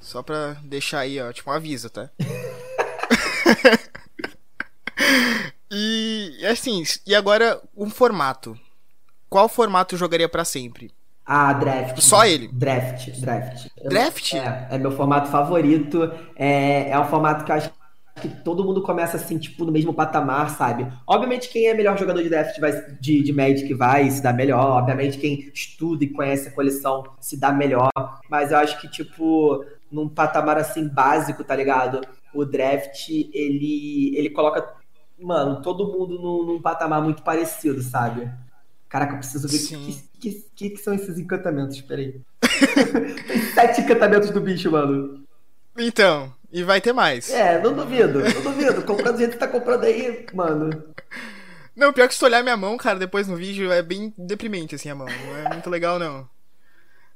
Só 0.00 0.22
pra 0.22 0.56
deixar 0.64 1.00
aí, 1.00 1.20
ó, 1.20 1.30
tipo 1.32 1.50
um 1.50 1.52
aviso, 1.52 1.90
tá? 1.90 2.08
e 5.70 6.44
assim, 6.50 6.82
e 7.06 7.14
agora 7.14 7.60
um 7.76 7.90
formato. 7.90 8.58
Qual 9.28 9.48
formato 9.48 9.96
jogaria 9.96 10.28
para 10.28 10.44
sempre? 10.44 10.92
Ah, 11.24 11.52
draft. 11.52 12.00
Só 12.00 12.24
ele? 12.24 12.48
Draft, 12.48 13.20
draft. 13.20 13.68
Draft? 13.88 14.34
É, 14.34 14.68
é 14.70 14.78
meu 14.78 14.90
formato 14.90 15.30
favorito. 15.30 16.12
É, 16.36 16.90
é 16.90 16.98
um 16.98 17.04
formato 17.04 17.44
que 17.44 17.52
eu 17.52 17.56
acho 17.56 17.70
que 18.20 18.28
todo 18.28 18.64
mundo 18.64 18.82
começa 18.82 19.16
assim, 19.16 19.38
tipo, 19.38 19.64
no 19.64 19.72
mesmo 19.72 19.94
patamar, 19.94 20.50
sabe? 20.50 20.86
Obviamente, 21.06 21.48
quem 21.48 21.66
é 21.66 21.74
melhor 21.74 21.96
jogador 21.98 22.22
de 22.22 22.28
draft 22.28 22.58
vai, 22.60 22.72
de, 23.00 23.22
de 23.22 23.32
Magic 23.32 23.72
vai 23.74 24.10
se 24.10 24.22
dar 24.22 24.32
melhor. 24.32 24.78
Obviamente, 24.78 25.18
quem 25.18 25.50
estuda 25.54 26.04
e 26.04 26.08
conhece 26.08 26.48
a 26.48 26.52
coleção 26.52 27.04
se 27.20 27.36
dá 27.36 27.52
melhor. 27.52 27.90
Mas 28.28 28.52
eu 28.52 28.58
acho 28.58 28.80
que, 28.80 28.88
tipo, 28.88 29.64
num 29.90 30.08
patamar 30.08 30.58
assim 30.58 30.86
básico, 30.88 31.42
tá 31.42 31.54
ligado? 31.56 32.00
O 32.34 32.44
draft, 32.44 33.08
ele, 33.08 34.16
ele 34.16 34.30
coloca, 34.30 34.74
mano, 35.18 35.62
todo 35.62 35.86
mundo 35.86 36.18
num, 36.18 36.46
num 36.46 36.60
patamar 36.60 37.02
muito 37.02 37.22
parecido, 37.22 37.82
sabe? 37.82 38.30
Caraca, 38.88 39.14
eu 39.14 39.18
preciso 39.18 39.48
ver 39.48 39.56
o 39.56 39.86
que, 39.86 40.04
que, 40.22 40.46
que, 40.54 40.70
que, 40.70 40.76
são 40.76 40.94
esses 40.94 41.18
encantamentos, 41.18 41.80
peraí. 41.80 42.20
Tem 43.26 43.42
sete 43.52 43.80
encantamentos 43.80 44.30
do 44.30 44.40
bicho, 44.40 44.70
mano. 44.70 45.24
Então, 45.76 46.32
e 46.52 46.62
vai 46.62 46.80
ter 46.80 46.92
mais. 46.92 47.28
É, 47.30 47.60
não 47.60 47.74
duvido, 47.74 48.20
não 48.20 48.42
duvido. 48.42 48.82
Comprando 48.82 49.14
do 49.14 49.18
jeito 49.18 49.32
que 49.32 49.38
tá 49.38 49.48
comprando 49.48 49.84
aí, 49.84 50.24
mano. 50.32 50.84
Não, 51.74 51.92
pior 51.92 52.06
que 52.06 52.14
se 52.14 52.20
tu 52.20 52.26
olhar 52.26 52.42
minha 52.42 52.56
mão, 52.56 52.76
cara, 52.76 52.98
depois 52.98 53.26
no 53.26 53.34
vídeo, 53.34 53.72
é 53.72 53.82
bem 53.82 54.14
deprimente, 54.16 54.76
assim, 54.76 54.90
a 54.90 54.94
mão. 54.94 55.08
Não 55.08 55.36
é 55.38 55.48
muito 55.48 55.68
legal, 55.68 55.98
não. 55.98 56.28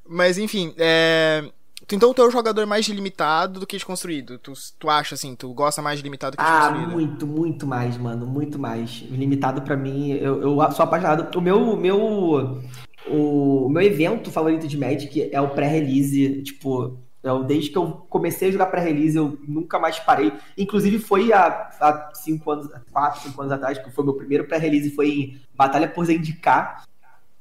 Mas, 0.09 0.37
enfim, 0.37 0.75
é... 0.77 1.45
Então 1.93 2.13
tu 2.13 2.23
é 2.23 2.27
o 2.27 2.31
jogador 2.31 2.67
mais 2.67 2.89
limitado 2.89 3.61
do 3.61 3.67
que 3.67 3.77
de 3.77 3.85
construído. 3.85 4.39
Tu, 4.39 4.53
tu 4.79 4.91
acha, 4.91 5.15
assim, 5.15 5.37
tu 5.37 5.53
gosta 5.53 5.81
mais 5.81 5.99
de 5.99 6.03
limitado 6.03 6.35
do 6.35 6.39
que 6.39 6.43
de 6.43 6.51
ah, 6.51 6.69
construído? 6.69 6.91
Ah, 6.91 6.93
muito, 6.93 7.27
muito 7.27 7.67
mais, 7.67 7.97
mano. 7.97 8.27
Muito 8.27 8.59
mais. 8.59 9.05
Limitado 9.11 9.63
para 9.63 9.77
mim, 9.77 10.11
eu, 10.13 10.41
eu 10.41 10.73
sou 10.73 10.83
apaixonado. 10.83 11.37
O 11.37 11.41
meu, 11.41 11.77
meu, 11.77 12.63
o 13.07 13.69
meu 13.69 13.83
evento 13.83 14.31
favorito 14.31 14.67
de 14.67 14.77
Magic 14.77 15.31
é 15.33 15.41
o 15.41 15.51
pré-release. 15.51 16.43
Tipo, 16.43 16.99
eu, 17.23 17.43
desde 17.45 17.71
que 17.71 17.79
eu 17.79 18.07
comecei 18.09 18.49
a 18.49 18.53
jogar 18.53 18.67
pré-release, 18.67 19.17
eu 19.17 19.39
nunca 19.47 19.79
mais 19.79 19.99
parei. 19.99 20.33
Inclusive, 20.57 20.99
foi 20.99 21.33
há, 21.33 21.71
há 21.81 22.11
cinco 22.15 22.51
anos, 22.51 22.69
quatro, 22.93 23.23
cinco 23.23 23.41
anos 23.41 23.53
atrás, 23.53 23.79
que 23.79 23.91
foi 23.91 24.05
meu 24.05 24.15
primeiro 24.15 24.45
pré-release, 24.47 24.91
foi 24.91 25.09
em 25.09 25.41
Batalha 25.55 25.89
por 25.89 26.05
Zendikar. 26.05 26.85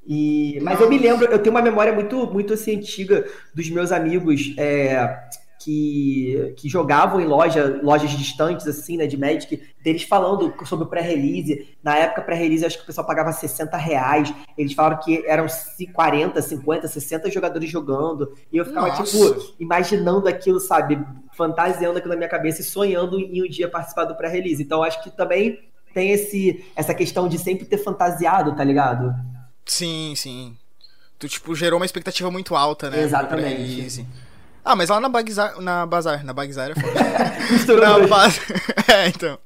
E, 0.07 0.59
mas 0.61 0.79
eu 0.79 0.87
me 0.87 0.99
lembro, 0.99 1.25
eu 1.25 1.39
tenho 1.39 1.55
uma 1.55 1.61
memória 1.61 1.91
muito, 1.91 2.27
muito 2.27 2.53
assim, 2.53 2.77
antiga 2.77 3.25
dos 3.53 3.69
meus 3.69 3.91
amigos 3.91 4.53
é, 4.57 5.19
que, 5.65 6.53
que 6.57 6.69
jogavam 6.69 7.19
em 7.19 7.25
loja, 7.25 7.79
lojas 7.81 8.11
distantes, 8.11 8.67
assim, 8.67 8.97
né, 8.97 9.07
de 9.07 9.17
Magic, 9.17 9.59
deles 9.83 10.03
falando 10.03 10.53
sobre 10.63 10.85
o 10.85 10.87
pré-release. 10.87 11.75
Na 11.83 11.97
época, 11.97 12.21
pré-release, 12.21 12.63
acho 12.63 12.77
que 12.77 12.83
o 12.83 12.85
pessoal 12.85 13.07
pagava 13.07 13.31
60 13.31 13.75
reais. 13.75 14.31
Eles 14.55 14.73
falaram 14.73 14.99
que 14.99 15.25
eram 15.25 15.47
40, 15.91 16.39
50, 16.39 16.87
60 16.87 17.31
jogadores 17.31 17.67
jogando. 17.67 18.31
E 18.53 18.57
eu 18.57 18.63
ficava, 18.65 18.89
Nossa. 18.89 19.03
tipo, 19.03 19.55
imaginando 19.59 20.27
aquilo, 20.27 20.59
sabe? 20.59 21.03
Fantasiando 21.35 21.97
aquilo 21.97 22.13
na 22.13 22.17
minha 22.17 22.29
cabeça 22.29 22.61
e 22.61 22.63
sonhando 22.63 23.19
em 23.19 23.41
um 23.41 23.49
dia 23.49 23.67
participar 23.67 24.05
do 24.05 24.15
pré-release. 24.15 24.61
Então, 24.61 24.83
acho 24.83 25.01
que 25.01 25.09
também 25.09 25.59
tem 25.95 26.11
esse, 26.11 26.63
essa 26.75 26.93
questão 26.93 27.27
de 27.27 27.39
sempre 27.39 27.65
ter 27.65 27.79
fantasiado, 27.79 28.55
tá 28.55 28.63
ligado? 28.63 29.15
Sim, 29.65 30.13
sim. 30.15 30.55
Tu, 31.17 31.27
tipo, 31.27 31.55
gerou 31.55 31.79
uma 31.79 31.85
expectativa 31.85 32.29
muito 32.29 32.55
alta, 32.55 32.91
né? 32.91 33.01
Exatamente. 33.01 34.05
Ah, 34.65 34.75
mas 34.75 34.89
lá 34.89 34.99
na 34.99 35.07
Bazar, 35.07 35.61
na 35.61 35.85
Bazar, 35.85 36.25
na 36.25 36.33
Bazar 36.33 36.71
é 36.71 36.73
foda. 36.73 37.77
na 37.79 38.07
Bazar, 38.07 38.45
é, 38.91 39.07
então. 39.09 39.37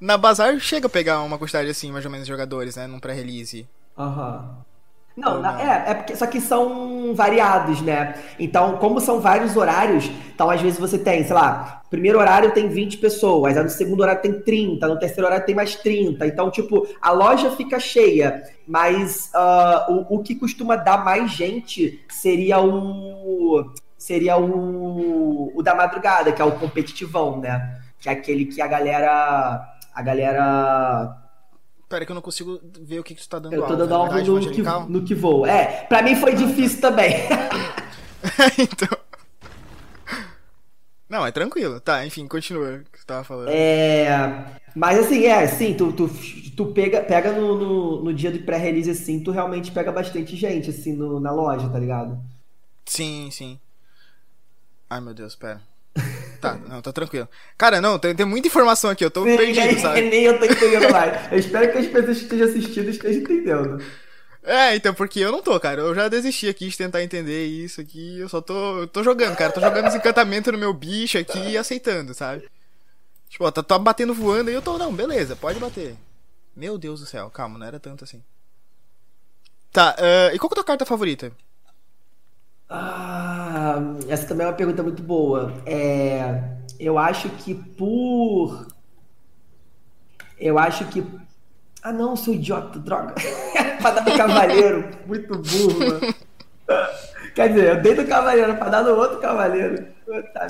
Na 0.00 0.16
Bazar 0.16 0.60
chega 0.60 0.86
a 0.86 0.90
pegar 0.90 1.22
uma 1.22 1.36
quantidade 1.36 1.68
assim, 1.68 1.90
mais 1.90 2.04
ou 2.04 2.10
menos, 2.10 2.24
de 2.24 2.32
jogadores, 2.32 2.76
né? 2.76 2.86
Num 2.86 3.00
pré-release. 3.00 3.66
Aham. 3.98 4.44
Uhum. 4.56 4.70
Não, 5.16 5.40
na, 5.40 5.60
é, 5.60 5.90
é 5.90 5.94
porque 5.94 6.14
só 6.14 6.24
que 6.24 6.40
são 6.40 7.12
variados, 7.14 7.82
né? 7.82 8.14
Então, 8.38 8.76
como 8.76 9.00
são 9.00 9.20
vários 9.20 9.56
horários, 9.56 10.08
então 10.32 10.48
às 10.48 10.60
vezes 10.62 10.78
você 10.78 10.96
tem, 10.96 11.24
sei 11.24 11.34
lá, 11.34 11.82
primeiro 11.90 12.18
horário 12.20 12.52
tem 12.52 12.68
20 12.68 12.96
pessoas, 12.98 13.56
aí 13.56 13.62
no 13.62 13.68
segundo 13.68 14.00
horário 14.00 14.22
tem 14.22 14.40
30, 14.40 14.86
no 14.86 14.98
terceiro 14.98 15.26
horário 15.26 15.44
tem 15.44 15.54
mais 15.54 15.74
30. 15.74 16.26
Então, 16.26 16.48
tipo, 16.48 16.86
a 17.02 17.10
loja 17.10 17.50
fica 17.50 17.78
cheia, 17.80 18.44
mas 18.66 19.30
uh, 19.34 19.92
o, 19.92 20.16
o 20.16 20.22
que 20.22 20.36
costuma 20.36 20.76
dar 20.76 21.04
mais 21.04 21.32
gente 21.32 22.00
seria 22.08 22.60
o 22.60 23.68
seria 24.00 24.38
o, 24.38 25.52
o 25.54 25.62
da 25.62 25.74
madrugada, 25.74 26.32
que 26.32 26.40
é 26.40 26.44
o 26.44 26.58
competitivão, 26.58 27.38
né? 27.38 27.82
Que 27.98 28.08
é 28.08 28.12
aquele 28.12 28.46
que 28.46 28.62
a 28.62 28.66
galera 28.66 29.76
a 29.94 30.02
galera 30.02 31.16
Pera 31.86 32.06
que 32.06 32.12
eu 32.12 32.14
não 32.14 32.22
consigo 32.22 32.60
ver 32.80 33.00
o 33.00 33.04
que, 33.04 33.14
que 33.14 33.22
você 33.22 33.28
tá 33.28 33.38
dando 33.38 33.52
Eu 33.52 33.66
tô 33.66 33.76
dando 33.76 33.92
alvo 33.92 34.16
no, 34.16 34.50
que, 34.50 34.62
no 34.62 35.04
que 35.04 35.14
vou. 35.14 35.44
É, 35.44 35.84
pra 35.88 36.02
mim 36.02 36.14
foi 36.14 36.34
difícil 36.34 36.80
também. 36.80 37.12
então. 38.58 38.96
Não, 41.08 41.26
é 41.26 41.32
tranquilo. 41.32 41.80
Tá, 41.80 42.06
enfim, 42.06 42.28
continua 42.28 42.76
o 42.76 42.84
que 42.84 43.00
você 43.00 43.04
tava 43.04 43.24
falando. 43.24 43.48
É. 43.48 44.60
Mas 44.74 45.00
assim, 45.00 45.26
é, 45.26 45.46
sim, 45.48 45.74
tu, 45.74 45.92
tu, 45.92 46.08
tu 46.56 46.66
pega, 46.66 47.02
pega 47.02 47.32
no, 47.32 47.58
no, 47.58 48.04
no 48.04 48.14
dia 48.14 48.30
do 48.30 48.38
pré-release, 48.38 48.88
assim, 48.88 49.20
tu 49.22 49.32
realmente 49.32 49.72
pega 49.72 49.90
bastante 49.90 50.36
gente, 50.36 50.70
assim, 50.70 50.92
no, 50.92 51.18
na 51.18 51.32
loja, 51.32 51.68
tá 51.68 51.78
ligado? 51.78 52.16
Sim, 52.86 53.28
sim. 53.32 53.58
Ai, 54.90 55.00
meu 55.00 55.14
Deus, 55.14 55.36
pera. 55.36 55.62
Tá, 56.40 56.54
não, 56.54 56.80
tá 56.80 56.92
tranquilo. 56.92 57.28
Cara, 57.56 57.80
não, 57.80 57.98
tem, 57.98 58.14
tem 58.14 58.26
muita 58.26 58.48
informação 58.48 58.90
aqui, 58.90 59.04
eu 59.04 59.10
tô 59.10 59.24
Sim, 59.24 59.36
perdido, 59.36 59.66
nem, 59.66 59.78
sabe? 59.78 60.00
Nem 60.02 60.24
eu 60.24 60.38
tô 60.38 60.46
entendendo 60.46 60.90
mais. 60.90 61.30
Eu 61.30 61.38
espero 61.38 61.70
que 61.70 61.78
as 61.78 61.86
pessoas 61.86 62.16
que 62.16 62.24
estejam 62.24 62.48
assistindo 62.48 62.88
estejam 62.88 63.22
entendendo. 63.22 63.84
É, 64.42 64.74
então, 64.74 64.94
porque 64.94 65.20
eu 65.20 65.30
não 65.30 65.42
tô, 65.42 65.60
cara. 65.60 65.82
Eu 65.82 65.94
já 65.94 66.08
desisti 66.08 66.48
aqui 66.48 66.66
de 66.68 66.76
tentar 66.76 67.02
entender 67.02 67.46
isso 67.46 67.80
aqui. 67.80 68.18
Eu 68.18 68.28
só 68.28 68.40
tô. 68.40 68.78
Eu 68.78 68.88
tô 68.88 69.04
jogando, 69.04 69.36
cara. 69.36 69.52
Tô 69.52 69.60
jogando 69.60 69.84
desencantamento 69.84 70.50
no 70.50 70.56
meu 70.56 70.72
bicho 70.72 71.18
aqui 71.18 71.38
e 71.38 71.58
aceitando, 71.58 72.14
sabe? 72.14 72.48
Tipo, 73.28 73.44
ó, 73.44 73.50
tá, 73.50 73.62
tá 73.62 73.78
batendo 73.78 74.14
voando 74.14 74.50
e 74.50 74.54
eu 74.54 74.62
tô. 74.62 74.78
Não, 74.78 74.92
beleza, 74.92 75.36
pode 75.36 75.60
bater. 75.60 75.94
Meu 76.56 76.78
Deus 76.78 77.00
do 77.00 77.06
céu, 77.06 77.30
calma, 77.30 77.58
não 77.58 77.66
era 77.66 77.78
tanto 77.78 78.02
assim. 78.02 78.22
Tá, 79.70 79.94
uh, 79.98 80.34
e 80.34 80.38
qual 80.38 80.48
que 80.48 80.54
é 80.54 80.56
a 80.56 80.62
tua 80.62 80.64
carta 80.64 80.84
favorita? 80.84 81.30
Ah, 82.72 83.80
essa 84.08 84.28
também 84.28 84.46
é 84.46 84.48
uma 84.48 84.56
pergunta 84.56 84.80
muito 84.80 85.02
boa. 85.02 85.52
É, 85.66 86.40
eu 86.78 86.96
acho 86.96 87.28
que 87.28 87.52
por. 87.52 88.68
Eu 90.38 90.56
acho 90.56 90.84
que. 90.86 91.04
Ah, 91.82 91.92
não, 91.92 92.14
sou 92.14 92.32
idiota, 92.32 92.78
droga. 92.78 93.14
pra 93.82 93.90
dar 93.90 94.04
no 94.04 94.16
cavaleiro. 94.16 94.88
Muito 95.04 95.36
burro. 95.36 96.14
Quer 97.34 97.48
dizer, 97.48 97.76
eu 97.76 97.82
dei 97.82 97.94
do 97.94 98.06
cavaleiro 98.06 98.56
pra 98.56 98.68
dar 98.68 98.82
no 98.82 98.96
outro 98.96 99.18
cavaleiro. 99.18 99.86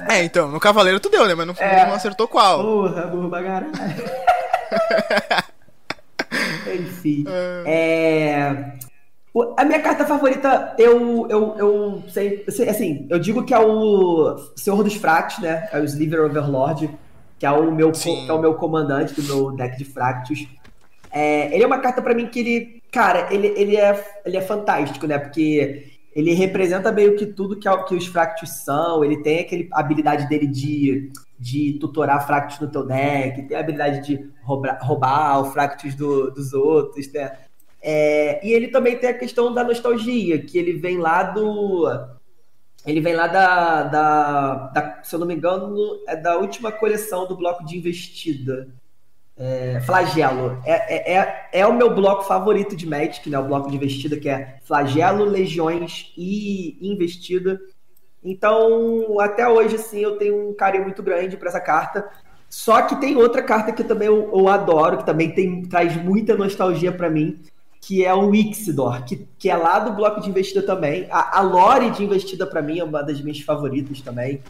é, 0.09 0.22
então, 0.22 0.50
no 0.50 0.61
cavaleiro 0.61 1.00
tu 1.00 1.09
deu, 1.09 1.26
né? 1.26 1.35
Mas 1.35 1.46
não, 1.46 1.54
é, 1.59 1.87
não 1.87 1.94
acertou 1.94 2.28
qual. 2.28 2.62
Porra, 2.62 3.06
burro 3.06 3.30
pra 3.30 3.42
caralho. 3.42 3.72
Enfim. 6.74 7.24
É. 7.66 8.74
A 9.57 9.64
minha 9.64 9.81
carta 9.81 10.05
favorita, 10.05 10.75
eu, 10.77 11.29
eu, 11.31 11.55
eu 11.57 12.03
sei, 12.09 12.45
assim, 12.69 13.07
eu 13.09 13.19
digo 13.19 13.45
que 13.45 13.55
é 13.55 13.59
o 13.59 14.37
Senhor 14.57 14.83
dos 14.83 14.95
Fractos, 14.95 15.38
né? 15.38 15.69
É 15.73 15.79
o 15.79 15.85
Sliver 15.85 16.25
Overlord, 16.25 16.90
que 17.38 17.47
é 17.47 17.51
o 17.51 17.71
meu, 17.71 17.93
que 17.93 18.29
é 18.29 18.33
o 18.33 18.40
meu 18.40 18.55
comandante 18.55 19.14
do 19.14 19.23
meu 19.23 19.53
deck 19.53 19.79
de 19.79 19.85
Fractos. 19.85 20.49
É, 21.12 21.55
ele 21.55 21.62
é 21.62 21.66
uma 21.66 21.79
carta 21.79 22.03
para 22.03 22.14
mim 22.14 22.27
que 22.27 22.40
ele, 22.40 22.83
cara, 22.90 23.33
ele, 23.33 23.49
ele, 23.57 23.77
é, 23.77 24.05
ele 24.25 24.37
é 24.37 24.40
fantástico, 24.40 25.07
né? 25.07 25.16
Porque 25.16 25.90
ele 26.14 26.33
representa 26.35 26.90
meio 26.90 27.16
que 27.16 27.25
tudo 27.27 27.57
que, 27.57 27.69
que 27.87 27.95
os 27.95 28.07
Fractos 28.09 28.51
são. 28.64 29.05
Ele 29.05 29.23
tem 29.23 29.40
aquele 29.40 29.69
habilidade 29.73 30.29
dele 30.29 30.49
de, 30.49 31.09
de 31.38 31.79
tutorar 31.81 32.27
Fractos 32.27 32.59
no 32.59 32.69
teu 32.69 32.85
deck, 32.85 33.43
tem 33.43 33.57
a 33.57 33.61
habilidade 33.61 34.05
de 34.05 34.29
roubar, 34.43 34.79
roubar 34.83 35.40
o 35.40 35.45
Fractos 35.53 35.95
do, 35.95 36.33
dos 36.33 36.53
outros, 36.53 37.12
né? 37.12 37.33
É, 37.83 38.47
e 38.47 38.53
ele 38.53 38.69
também 38.69 38.97
tem 38.97 39.09
a 39.09 39.19
questão 39.19 39.53
da 39.53 39.64
nostalgia, 39.64 40.40
que 40.43 40.59
ele 40.59 40.75
vem 40.75 40.99
lá 40.99 41.23
do. 41.23 41.88
Ele 42.87 43.01
vem 43.01 43.14
lá 43.14 43.27
da, 43.27 43.83
da, 43.85 44.55
da 44.69 45.03
Se 45.03 45.14
eu 45.14 45.19
não 45.19 45.27
me 45.27 45.35
engano, 45.35 45.77
é 46.07 46.16
da 46.16 46.37
última 46.37 46.73
coleção 46.73 47.27
do 47.27 47.37
bloco 47.37 47.64
de 47.64 47.77
investida. 47.77 48.69
É, 49.43 49.81
flagelo. 49.81 50.61
É, 50.66 50.97
é, 50.97 51.16
é, 51.16 51.49
é, 51.53 51.66
o 51.66 51.73
meu 51.73 51.95
bloco 51.95 52.25
favorito 52.25 52.77
de 52.77 52.87
Magic, 52.87 53.29
né? 53.31 53.38
O 53.38 53.47
bloco 53.47 53.71
de 53.71 53.77
investida, 53.77 54.19
que 54.19 54.29
é 54.29 54.59
Flagelo, 54.64 55.25
Legiões 55.25 56.12
e 56.14 56.77
Investida. 56.83 57.59
Então, 58.23 59.19
até 59.19 59.49
hoje, 59.49 59.77
assim, 59.77 60.01
eu 60.01 60.19
tenho 60.19 60.51
um 60.51 60.55
carinho 60.55 60.85
muito 60.85 61.03
grande 61.03 61.38
para 61.38 61.49
essa 61.49 61.61
carta. 61.61 62.07
Só 62.51 62.83
que 62.83 62.97
tem 62.97 63.16
outra 63.16 63.43
carta 63.43 63.73
que 63.73 63.83
também 63.83 64.09
eu, 64.09 64.31
eu 64.31 64.49
adoro, 64.49 64.99
que 64.99 65.07
também 65.07 65.31
tem, 65.31 65.62
traz 65.62 65.97
muita 65.97 66.37
nostalgia 66.37 66.93
para 66.93 67.09
mim, 67.09 67.40
que 67.81 68.05
é 68.05 68.14
o 68.14 68.35
Ixidor, 68.35 69.05
que, 69.05 69.27
que 69.38 69.49
é 69.49 69.57
lá 69.57 69.79
do 69.79 69.93
bloco 69.93 70.21
de 70.21 70.29
investida 70.29 70.62
também. 70.62 71.07
A, 71.11 71.38
a 71.38 71.40
lore 71.40 71.90
de 71.90 72.05
investida, 72.05 72.47
para 72.47 72.61
mim, 72.61 72.79
é 72.79 72.85
uma 72.85 73.03
das 73.03 73.21
minhas 73.21 73.40
favoritas 73.40 74.01
também. 74.01 74.43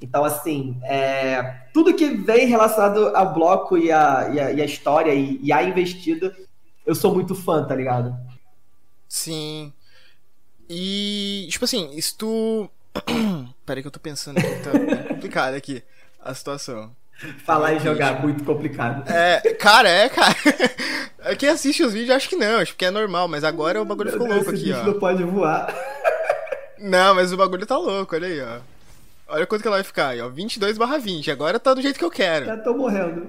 Então, 0.00 0.24
assim, 0.24 0.76
é, 0.82 1.42
tudo 1.72 1.94
que 1.94 2.06
vem 2.06 2.46
relacionado 2.46 3.14
ao 3.14 3.34
bloco 3.34 3.76
e 3.76 3.90
a, 3.90 4.30
e 4.32 4.40
a, 4.40 4.52
e 4.52 4.62
a 4.62 4.64
história 4.64 5.12
e, 5.12 5.38
e, 5.42 5.52
a 5.52 5.62
investida, 5.62 6.34
eu 6.86 6.94
sou 6.94 7.12
muito 7.12 7.34
fã, 7.34 7.64
tá 7.64 7.74
ligado? 7.74 8.16
Sim. 9.08 9.72
E, 10.68 11.46
tipo 11.50 11.64
assim, 11.64 11.90
isso 11.94 12.16
tu. 12.16 12.70
Peraí 13.66 13.82
que 13.82 13.88
eu 13.88 13.92
tô 13.92 14.00
pensando 14.00 14.36
tá 14.36 14.78
bem 14.78 15.08
complicado 15.08 15.54
aqui 15.54 15.82
a 16.20 16.32
situação. 16.32 16.94
Falar 17.44 17.74
e 17.74 17.80
jogar, 17.80 18.22
muito 18.22 18.44
complicado. 18.44 19.10
É, 19.10 19.40
cara, 19.54 19.88
é, 19.88 20.08
cara. 20.08 20.34
Quem 21.36 21.48
assiste 21.48 21.82
os 21.82 21.92
vídeos 21.92 22.16
acho 22.16 22.28
que 22.28 22.36
não, 22.36 22.60
acho 22.60 22.76
que 22.76 22.84
é 22.84 22.90
normal, 22.90 23.26
mas 23.28 23.44
agora 23.44 23.82
o 23.82 23.84
bagulho 23.84 24.12
ficou 24.12 24.26
louco 24.28 24.50
aqui, 24.50 24.72
ó. 24.72 24.84
não 24.84 24.98
pode 24.98 25.22
voar. 25.24 25.74
Não, 26.78 27.14
mas 27.14 27.32
o 27.32 27.36
bagulho 27.36 27.66
tá 27.66 27.76
louco, 27.76 28.14
olha 28.14 28.28
aí, 28.28 28.40
ó. 28.40 28.60
Olha 29.30 29.46
quanto 29.46 29.62
que 29.62 29.68
ela 29.68 29.76
vai 29.76 29.84
ficar 29.84 30.08
aí, 30.08 30.20
ó. 30.20 30.28
22 30.28 30.78
barra 30.78 30.96
20. 30.96 31.30
Agora 31.30 31.60
tá 31.60 31.74
do 31.74 31.82
jeito 31.82 31.98
que 31.98 32.04
eu 32.04 32.10
quero. 32.10 32.46
Já 32.46 32.56
tô 32.56 32.72
morrendo. 32.72 33.28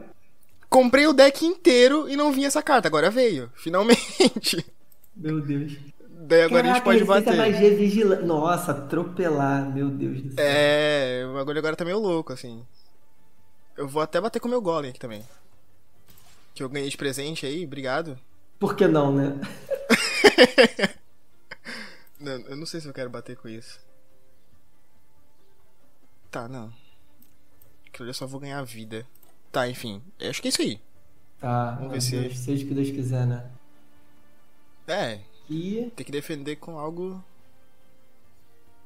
Comprei 0.69 1.07
o 1.07 1.13
deck 1.13 1.45
inteiro 1.45 2.07
e 2.07 2.15
não 2.15 2.31
vinha 2.31 2.47
essa 2.47 2.61
carta. 2.61 2.87
Agora 2.87 3.09
veio. 3.09 3.51
Finalmente. 3.57 4.65
Meu 5.15 5.41
Deus. 5.41 5.73
Daí 6.21 6.43
agora 6.43 6.69
a 6.69 6.73
gente 6.73 6.83
pode 6.83 6.99
resistência 6.99 7.31
bater. 7.31 7.51
magia 7.51 7.75
vigilante. 7.75 8.23
Nossa, 8.23 8.71
atropelar. 8.71 9.73
Meu 9.73 9.89
Deus 9.89 10.21
do 10.21 10.33
céu. 10.35 10.45
É, 10.45 11.25
o 11.29 11.33
bagulho 11.33 11.59
agora 11.59 11.75
tá 11.75 11.83
meio 11.83 11.99
louco, 11.99 12.31
assim. 12.31 12.63
Eu 13.79 13.87
vou 13.87 14.01
até 14.01 14.19
bater 14.19 14.41
com 14.41 14.47
o 14.47 14.51
meu 14.51 14.61
golem 14.61 14.89
aqui 14.89 14.99
também. 14.99 15.23
Que 16.53 16.61
eu 16.61 16.67
ganhei 16.67 16.89
de 16.89 16.97
presente 16.97 17.45
aí, 17.45 17.63
obrigado. 17.65 18.19
Por 18.59 18.75
que 18.75 18.85
não, 18.87 19.13
né? 19.15 19.39
Não, 22.19 22.33
eu 22.33 22.57
não 22.57 22.65
sei 22.65 22.81
se 22.81 22.87
eu 22.87 22.93
quero 22.93 23.09
bater 23.09 23.37
com 23.37 23.47
isso. 23.47 23.79
Tá, 26.29 26.49
não. 26.49 26.69
Que 27.93 28.03
eu 28.03 28.13
só 28.13 28.27
vou 28.27 28.41
ganhar 28.41 28.61
vida. 28.63 29.07
Tá, 29.53 29.69
enfim. 29.69 30.03
eu 30.19 30.29
Acho 30.29 30.41
que 30.41 30.49
é 30.49 30.51
isso 30.51 30.61
aí. 30.61 30.81
Tá, 31.39 31.75
Vamos 31.79 32.09
ver 32.09 32.19
meu 32.21 32.29
se- 32.31 32.35
seja 32.35 32.65
o 32.65 32.67
que 32.67 32.73
Deus 32.73 32.89
quiser, 32.89 33.25
né? 33.25 33.49
É, 34.85 35.21
E. 35.49 35.89
tem 35.95 36.05
que 36.05 36.11
defender 36.11 36.57
com 36.57 36.77
algo. 36.77 37.23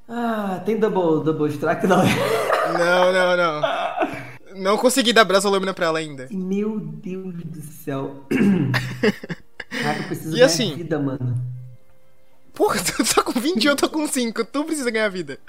Ah, 0.07 0.61
tem 0.63 0.77
double, 0.79 1.25
double 1.25 1.49
strike? 1.51 1.87
Não. 1.87 2.03
Não, 2.05 3.11
não, 3.11 3.35
não. 3.35 3.61
Não 4.55 4.77
consegui 4.77 5.11
dar 5.13 5.23
brasa 5.25 5.49
lâmina 5.49 5.73
pra 5.73 5.87
ela 5.87 5.99
ainda. 5.99 6.27
Meu 6.31 6.79
Deus 6.79 7.35
do 7.43 7.61
céu. 7.61 8.25
Caraca, 9.69 9.99
eu 10.01 10.07
preciso 10.07 10.29
E 10.29 10.33
ganhar 10.35 10.45
assim? 10.45 10.75
vida, 10.75 10.99
mano. 10.99 11.41
Porra, 12.53 12.77
tu 12.83 13.03
tá 13.15 13.23
com 13.23 13.39
20 13.39 13.63
e 13.63 13.67
eu 13.67 13.75
tô 13.75 13.89
com 13.89 14.07
5. 14.07 14.45
Tu 14.45 14.63
precisa 14.65 14.91
ganhar 14.91 15.09
vida. 15.09 15.39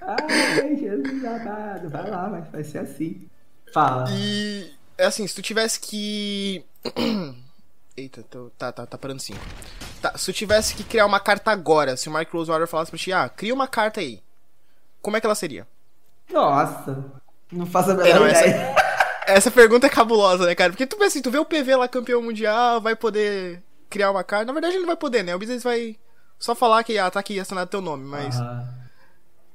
Ai, 0.00 0.76
Jesus 0.76 1.24
amado. 1.24 1.88
Vai 1.90 2.10
lá, 2.10 2.28
mas 2.28 2.48
vai 2.50 2.64
ser 2.64 2.78
assim. 2.78 3.28
Fala. 3.72 4.06
E. 4.10 4.72
É 4.98 5.06
assim, 5.06 5.26
se 5.26 5.34
tu 5.34 5.42
tivesse 5.42 5.78
que. 5.80 6.64
Eita, 7.96 8.22
tô- 8.22 8.50
tá, 8.58 8.72
tá, 8.72 8.86
tá 8.86 8.98
parando 8.98 9.20
5. 9.20 9.38
Tá, 10.00 10.16
se 10.16 10.26
tu 10.26 10.32
tivesse 10.32 10.74
que 10.74 10.84
criar 10.84 11.06
uma 11.06 11.20
carta 11.20 11.50
agora, 11.50 11.96
se 11.96 12.08
o 12.08 12.12
Mark 12.12 12.30
Rosewater 12.32 12.66
falasse 12.66 12.90
pra 12.90 12.98
ti, 12.98 13.12
ah, 13.12 13.28
cria 13.28 13.52
uma 13.54 13.68
carta 13.68 14.00
aí. 14.00 14.22
Como 15.02 15.16
é 15.16 15.20
que 15.20 15.26
ela 15.26 15.34
seria? 15.34 15.66
Nossa. 16.32 17.04
Não 17.52 17.66
faço 17.66 17.90
a 17.90 17.94
É, 17.94 17.96
menor 17.96 18.20
não, 18.20 18.26
essa- 18.26 18.46
ideia. 18.46 18.74
Essa 19.26 19.50
pergunta 19.50 19.86
é 19.86 19.90
cabulosa, 19.90 20.44
né, 20.46 20.54
cara? 20.54 20.70
Porque 20.70 20.86
tu 20.86 20.98
vê 20.98 21.04
assim, 21.04 21.22
tu 21.22 21.30
vê 21.30 21.38
o 21.38 21.44
PV 21.44 21.76
lá 21.76 21.86
campeão 21.88 22.20
mundial, 22.22 22.80
vai 22.80 22.96
poder 22.96 23.62
criar 23.88 24.10
uma 24.10 24.24
carta. 24.24 24.46
Na 24.46 24.52
verdade, 24.52 24.74
ele 24.74 24.80
não 24.80 24.88
vai 24.88 24.96
poder, 24.96 25.22
né? 25.22 25.34
O 25.34 25.38
Business 25.38 25.62
vai 25.62 25.96
só 26.38 26.54
falar 26.54 26.82
que, 26.82 26.98
ah, 26.98 27.10
tá 27.10 27.20
aqui 27.20 27.38
assinado 27.38 27.70
teu 27.70 27.80
nome, 27.80 28.04
mas 28.04 28.40
Aham. 28.40 28.64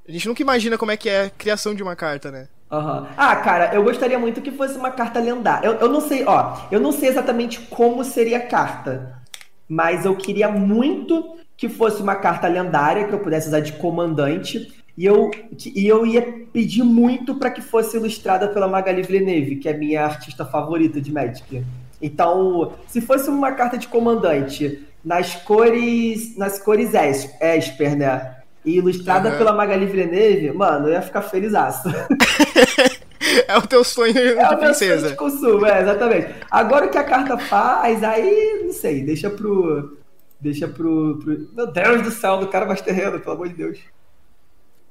a 0.08 0.12
gente 0.12 0.28
nunca 0.28 0.42
imagina 0.42 0.78
como 0.78 0.92
é 0.92 0.98
que 0.98 1.10
é 1.10 1.24
a 1.24 1.30
criação 1.30 1.74
de 1.76 1.84
uma 1.84 1.96
carta, 1.96 2.32
né? 2.32 2.48
Aham. 2.72 3.08
Ah, 3.18 3.36
cara, 3.38 3.74
eu 3.76 3.84
gostaria 3.84 4.18
muito 4.18 4.42
que 4.42 4.52
fosse 4.52 4.78
uma 4.78 4.92
carta 4.92 5.20
lendária. 5.20 5.68
Eu, 5.68 5.74
eu 5.74 5.90
não 5.90 6.00
sei, 6.02 6.24
ó, 6.26 6.58
eu 6.72 6.80
não 6.80 6.92
sei 6.92 7.10
exatamente 7.10 7.60
como 7.62 8.04
seria 8.04 8.38
a 8.38 8.48
carta, 8.48 9.22
mas 9.68 10.06
eu 10.06 10.16
queria 10.16 10.48
muito 10.50 11.38
que 11.58 11.68
fosse 11.70 12.02
uma 12.02 12.16
carta 12.16 12.48
lendária 12.48 13.08
que 13.08 13.14
eu 13.14 13.20
pudesse 13.20 13.48
usar 13.48 13.60
de 13.60 13.74
comandante. 13.74 14.74
E 14.98 15.06
eu, 15.06 15.30
e 15.76 15.88
eu 15.88 16.06
ia 16.06 16.22
pedir 16.54 16.84
muito 16.84 17.36
para 17.36 17.50
que 17.50 17.62
fosse 17.62 17.98
ilustrada 17.98 18.48
pela 18.48 18.68
Magali 18.68 19.02
Villeneuve, 19.02 19.58
que 19.58 19.68
é 19.68 19.74
minha 19.74 20.04
artista 20.06 20.46
favorita 20.46 21.02
de 21.02 21.12
Magic. 21.12 21.64
Então, 22.02 22.74
se 22.88 23.02
fosse 23.02 23.30
uma 23.30 23.52
carta 23.52 23.78
de 23.78 23.88
comandante 23.90 24.82
nas 25.04 25.36
cores, 25.36 26.38
nas 26.38 26.60
cores 26.60 26.94
es- 26.94 27.30
Esper, 27.42 27.98
né? 27.98 28.36
E 28.64 28.78
ilustrada 28.78 29.30
Aham. 29.30 29.38
pela 29.38 29.54
Magali 29.54 29.86
Villeneuve, 29.86 30.52
mano, 30.52 30.88
eu 30.88 30.94
ia 30.94 31.02
ficar 31.02 31.22
felizaço. 31.22 31.90
É 33.48 33.58
o 33.58 33.62
teu 33.66 33.84
sonho 33.84 34.16
É 34.18 34.48
de 34.50 34.56
princesa. 34.58 35.10
de 35.10 35.16
consumo, 35.16 35.66
é, 35.66 35.82
exatamente. 35.82 36.28
Agora 36.50 36.86
o 36.86 36.90
que 36.90 36.98
a 36.98 37.04
carta 37.04 37.38
faz, 37.38 38.04
aí, 38.04 38.62
não 38.64 38.72
sei, 38.72 39.02
deixa 39.04 39.30
pro. 39.30 39.98
Deixa 40.40 40.68
pro. 40.68 41.18
pro- 41.22 41.48
Meu 41.54 41.68
Deus 41.68 42.02
do 42.04 42.12
céu, 42.12 42.38
do 42.38 42.48
cara 42.48 42.66
mais 42.66 42.82
terreno, 42.82 43.20
pelo 43.20 43.34
amor 43.36 43.48
de 43.50 43.56
Deus. 43.56 43.80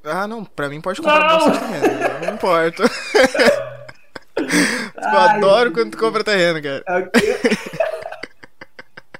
Ah, 0.04 0.26
não, 0.28 0.44
pra 0.44 0.68
mim 0.68 0.80
pode 0.80 1.00
comprar 1.00 1.20
Não! 1.20 1.48
bastante 1.50 1.58
terreno. 1.80 2.26
Não 2.26 2.34
importa. 2.34 2.82
eu 4.36 5.18
adoro 5.18 5.72
quando 5.72 5.92
tu 5.92 5.98
compra 5.98 6.22
terreno, 6.24 6.62
cara. 6.62 6.82
É 6.86 6.98
o 6.98 7.10
quê? 7.10 7.38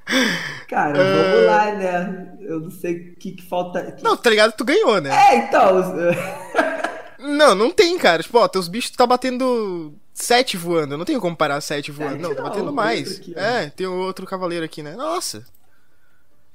Cara, 0.69 0.93
vamos 0.93 1.47
lá, 1.47 1.73
né? 1.75 2.37
Eu 2.41 2.61
não 2.61 2.71
sei 2.71 3.11
o 3.13 3.17
que, 3.17 3.33
que 3.33 3.43
falta. 3.49 3.93
que- 3.93 4.05
Não, 4.05 4.17
tá 4.17 4.29
ligado? 4.29 4.53
Tu 4.53 4.65
ganhou, 4.65 5.01
né? 5.01 5.11
É, 5.11 5.37
então. 5.39 5.71
Não, 7.27 7.55
não 7.55 7.71
tem, 7.71 7.97
cara. 7.97 8.23
Tipo, 8.23 8.37
ó, 8.39 8.47
teus 8.47 8.69
bichos 8.69 8.91
tá 8.91 9.07
batendo 9.07 9.95
sete 10.13 10.59
voando. 10.59 10.93
Eu 10.93 10.99
não 10.99 11.07
tenho 11.07 11.23
como 11.23 11.35
parar 11.35 11.59
sete 11.63 11.91
voando. 11.91 12.11
Sete 12.13 12.23
não, 12.23 12.35
tá 12.35 12.43
não, 12.43 12.49
batendo 12.51 12.67
tem 12.67 12.75
mais. 12.75 13.19
aqui, 13.19 13.35
ó. 13.35 13.41
é, 13.41 13.71
tem 13.71 13.87
outro 13.87 14.27
cavaleiro 14.27 14.63
aqui, 14.63 14.83
né? 14.83 14.95
Nossa. 14.95 15.43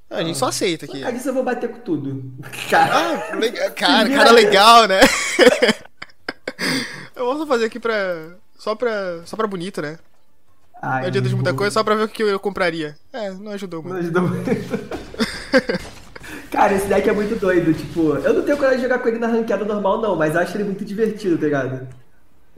A 0.10 0.24
gente 0.24 0.38
só 0.38 0.48
aceita 0.48 0.86
aqui. 0.86 1.02
Só 1.02 1.12
disso 1.12 1.30
eu 1.30 1.34
vou 1.34 1.44
bater 1.44 1.70
com 1.70 1.80
tudo. 1.80 2.24
Cara, 2.70 3.30
Ah, 3.32 3.36
legal. 3.36 3.72
Cara, 3.76 4.10
cara 4.10 4.32
legal, 4.32 4.88
né? 4.88 5.00
eu 7.16 7.26
vou 7.26 7.38
só 7.38 7.46
fazer 7.46 7.66
aqui 7.66 7.80
pra. 7.80 8.30
Só 8.58 8.76
pra. 8.76 9.22
Só 9.26 9.38
pra 9.38 9.48
bonito, 9.48 9.82
né? 9.82 9.98
ai, 10.82 11.02
Não 11.02 11.08
adianta 11.10 11.30
de 11.30 11.36
muita 11.36 11.54
coisa, 11.54 11.72
só 11.72 11.84
pra 11.84 11.96
ver 11.96 12.04
o 12.04 12.08
que 12.10 12.24
eu 12.24 12.40
compraria. 12.40 12.96
É, 13.14 13.30
não 13.32 13.52
ajudou 13.52 13.82
Não 13.84 13.92
muito. 13.92 14.04
ajudou 14.04 14.22
muito. 14.24 14.50
Cara, 16.52 16.74
esse 16.74 16.88
deck 16.88 17.08
é 17.08 17.14
muito 17.14 17.40
doido, 17.40 17.74
tipo, 17.74 18.16
eu 18.16 18.34
não 18.34 18.42
tenho 18.44 18.58
coragem 18.58 18.78
de 18.80 18.84
jogar 18.84 19.00
com 19.00 19.08
ele 19.08 19.20
na 19.20 19.28
ranqueada 19.28 19.64
normal, 19.64 20.02
não, 20.02 20.16
mas 20.16 20.36
acho 20.36 20.58
ele 20.58 20.64
muito 20.64 20.84
divertido, 20.84 21.38
tá 21.38 21.46
ligado? 21.46 21.88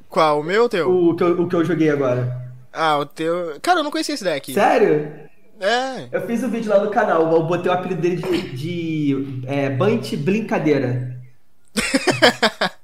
Qual? 0.09 0.39
O 0.39 0.43
meu 0.43 0.61
ou 0.61 0.65
o 0.65 0.69
teu? 0.69 0.89
O 0.89 1.15
que 1.15 1.23
eu, 1.23 1.41
o 1.41 1.47
que 1.47 1.55
eu 1.55 1.65
joguei 1.65 1.89
agora. 1.89 2.41
Ah, 2.71 2.97
o 2.97 3.05
teu. 3.05 3.57
Cara, 3.61 3.79
eu 3.79 3.83
não 3.83 3.91
conhecia 3.91 4.15
esse 4.15 4.23
deck. 4.23 4.53
Sério? 4.53 5.29
É. 5.61 6.09
Eu 6.11 6.25
fiz 6.25 6.43
um 6.43 6.49
vídeo 6.49 6.71
lá 6.71 6.83
no 6.83 6.89
canal, 6.89 7.31
eu 7.31 7.43
botei 7.43 7.71
o 7.71 7.73
apelido 7.73 8.01
dele 8.01 8.17
de, 8.17 8.55
de 8.55 9.43
é, 9.47 9.69
Bunt 9.69 10.15
Brincadeira. 10.17 11.21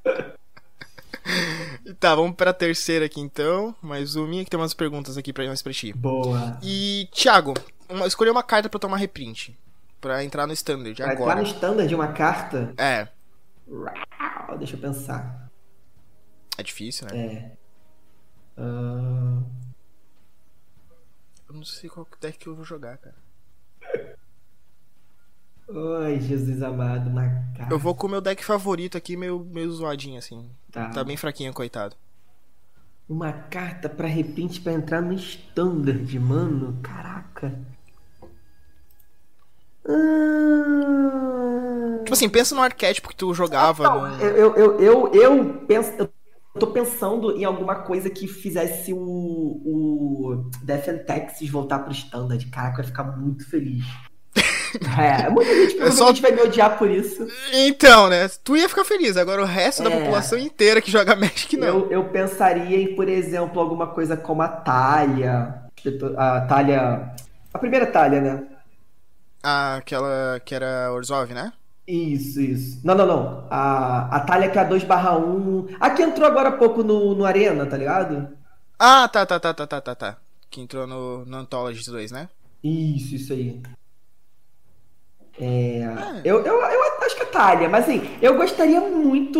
Tá, 2.00 2.14
vamos 2.14 2.36
pra 2.36 2.54
terceira 2.54 3.06
aqui 3.06 3.20
então. 3.20 3.76
Mais 3.82 4.16
uma 4.16 4.44
que 4.44 4.50
tem 4.50 4.60
umas 4.60 4.74
perguntas 4.74 5.18
aqui 5.18 5.34
pra, 5.34 5.46
mais 5.48 5.62
pra 5.62 5.74
ti. 5.74 5.92
Boa. 5.94 6.60
E, 6.62 7.10
Thiago, 7.12 7.54
uma, 7.90 8.06
escolher 8.06 8.30
uma 8.30 8.44
carta 8.44 8.70
pra 8.70 8.80
tomar 8.80 8.98
reprint. 8.98 9.58
Pra 10.00 10.24
entrar 10.24 10.46
no 10.46 10.54
standard 10.54 10.96
Pra 10.96 11.06
entrar 11.06 11.24
agora. 11.24 11.42
no 11.42 11.48
standard 11.48 11.88
de 11.88 11.96
uma 11.96 12.10
carta, 12.10 12.74
É. 12.78 13.08
Uau, 13.68 14.58
deixa 14.58 14.76
eu 14.76 14.80
pensar. 14.80 15.50
É 16.58 16.64
difícil, 16.64 17.08
né? 17.08 17.18
É. 17.18 17.52
Eu 18.58 19.44
não 21.58 21.66
sei 21.66 21.90
qual 21.90 22.08
deck 22.22 22.38
que 22.38 22.48
eu 22.48 22.56
vou 22.56 22.64
jogar, 22.64 22.98
cara. 22.98 23.16
Ai, 26.04 26.20
Jesus 26.22 26.62
amado, 26.64 27.10
uma 27.10 27.28
carta. 27.58 27.74
Eu 27.74 27.80
vou 27.80 27.94
com 27.94 28.08
o 28.08 28.10
meu 28.10 28.22
deck 28.22 28.44
favorito 28.44 28.98
aqui, 28.98 29.18
meio, 29.18 29.40
meio 29.40 29.70
zoadinho, 29.72 30.18
assim. 30.18 30.50
Tá. 30.72 30.90
Tá 30.90 31.04
bem 31.04 31.18
fraquinho, 31.18 31.54
coitado. 31.54 31.96
Uma 33.10 33.34
carta 33.34 33.90
pra 33.90 34.08
repente 34.08 34.62
pra 34.62 34.72
entrar 34.74 35.02
no 35.02 35.14
standard, 35.14 36.20
mano. 36.20 36.80
Caraca. 36.82 37.54
Ah... 39.86 41.18
Tipo 42.04 42.14
assim, 42.14 42.30
pensa 42.30 42.56
no 42.56 42.62
arquétipo 42.62 43.10
que 43.10 43.16
tu 43.16 43.34
jogava. 43.34 43.84
Não, 43.84 44.10
no... 44.10 44.24
eu, 44.24 44.36
eu, 44.36 44.56
eu, 44.56 44.80
eu, 44.80 45.14
eu 45.14 45.54
penso. 45.68 45.92
Eu 45.98 46.10
tô 46.58 46.68
pensando 46.68 47.38
em 47.38 47.46
alguma 47.46 47.76
coisa 47.76 48.10
que 48.10 48.28
fizesse 48.28 48.94
o, 48.94 48.98
o 49.00 50.50
Death 50.64 50.88
and 50.90 50.98
Taxes 51.06 51.50
voltar 51.50 51.80
pro 51.80 51.92
standard. 51.94 52.46
Caraca, 52.48 52.80
eu 52.80 52.84
ia 52.84 52.88
ficar 52.90 53.04
muito 53.04 53.50
feliz. 53.50 53.84
É, 55.00 55.30
muita 55.30 55.50
gente 55.56 55.82
É 55.82 55.90
só- 55.92 56.12
provavelmente 56.12 56.22
vai 56.22 56.32
me 56.34 56.42
odiar 56.42 56.78
por 56.78 56.92
isso. 56.92 57.26
Então, 57.54 58.10
né? 58.10 58.30
Tu 58.44 58.58
ia 58.58 58.68
ficar 58.68 58.84
feliz. 58.84 59.16
Agora 59.16 59.42
o 59.42 59.46
resto 59.46 59.82
da 59.82 59.90
É. 59.90 60.00
população 60.00 60.38
inteira 60.38 60.82
que 60.82 60.92
joga 60.92 61.16
Magic 61.16 61.56
não. 61.56 61.68
Eu, 61.68 61.90
eu 61.92 62.04
pensaria 62.10 62.78
em, 62.78 62.94
por 62.94 63.08
exemplo, 63.08 63.62
alguma 63.62 63.88
coisa 63.88 64.18
como 64.18 64.42
a 64.42 64.48
Talha. 64.50 65.64
A 66.18 66.42
Talha. 66.42 67.16
A 67.54 67.58
primeira 67.58 67.86
Talha, 67.88 68.20
né? 68.20 68.44
Ah, 69.42 69.78
aquela 69.78 70.40
que 70.44 70.54
era 70.54 70.92
Orzhov, 70.94 71.34
né? 71.34 71.54
Isso, 71.88 72.42
isso. 72.42 72.82
Não, 72.84 72.94
não, 72.96 73.06
não. 73.08 73.48
A, 73.50 74.18
a 74.18 74.20
Talha 74.20 74.50
que 74.50 74.58
é 74.60 74.62
a 74.62 74.68
2/1. 74.70 75.76
A 75.80 75.90
que 75.92 76.04
entrou 76.04 76.28
agora 76.28 76.50
há 76.50 76.52
pouco 76.52 76.84
no, 76.84 77.16
no 77.16 77.24
Arena, 77.26 77.66
tá 77.66 77.78
ligado? 77.78 78.28
Ah, 78.78 79.08
tá, 79.08 79.26
tá, 79.26 79.40
tá, 79.40 79.54
tá, 79.54 79.66
tá, 79.66 79.82
tá, 79.82 79.96
tá. 79.96 80.18
Que 80.50 80.60
entrou 80.62 80.86
no, 80.86 81.26
no 81.26 81.38
Anthology 81.38 81.90
2, 81.90 82.12
né? 82.12 82.28
Isso, 82.64 83.16
isso 83.16 83.32
aí. 83.34 83.62
É, 85.40 85.84
eu, 86.24 86.44
eu, 86.44 86.62
eu 86.62 86.84
acho 87.04 87.16
que 87.16 87.22
a 87.24 87.28
Talha, 87.28 87.70
mas 87.70 87.86
assim, 87.86 88.02
eu 88.22 88.36
gostaria 88.36 88.82
muito. 88.82 89.40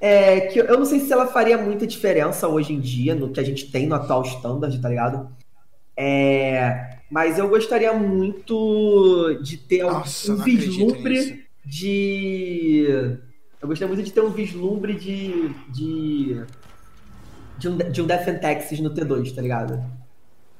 é, 0.00 0.42
que 0.42 0.60
eu, 0.60 0.78
não 0.78 0.86
sei 0.86 1.00
se 1.00 1.12
ela 1.12 1.26
faria 1.26 1.58
muita 1.58 1.86
diferença 1.86 2.46
hoje 2.48 2.72
em 2.72 2.80
dia 2.80 3.14
no 3.14 3.30
que 3.30 3.40
a 3.40 3.44
gente 3.44 3.70
tem 3.70 3.86
no 3.86 3.94
atual 3.96 4.22
standard, 4.22 4.80
tá 4.80 4.88
ligado? 4.88 5.28
É, 5.96 6.96
mas 7.10 7.38
eu 7.38 7.48
gostaria 7.48 7.92
muito 7.92 9.34
de 9.42 9.56
ter 9.58 9.84
um- 9.84 9.90
Nossa, 9.90 10.32
um 10.32 10.36
vislumbre. 10.36 11.41
De 11.64 12.86
Eu 13.60 13.68
gostaria 13.68 13.92
muito 13.94 14.04
de 14.04 14.12
ter 14.12 14.20
um 14.20 14.30
vislumbre 14.30 14.94
de. 14.94 15.48
de. 15.68 16.44
de 17.58 17.68
um, 17.68 17.76
de 17.76 18.02
um 18.02 18.06
Death 18.06 18.28
and 18.28 18.38
Taxes 18.38 18.80
no 18.80 18.90
T2, 18.90 19.34
tá 19.34 19.42
ligado? 19.42 19.82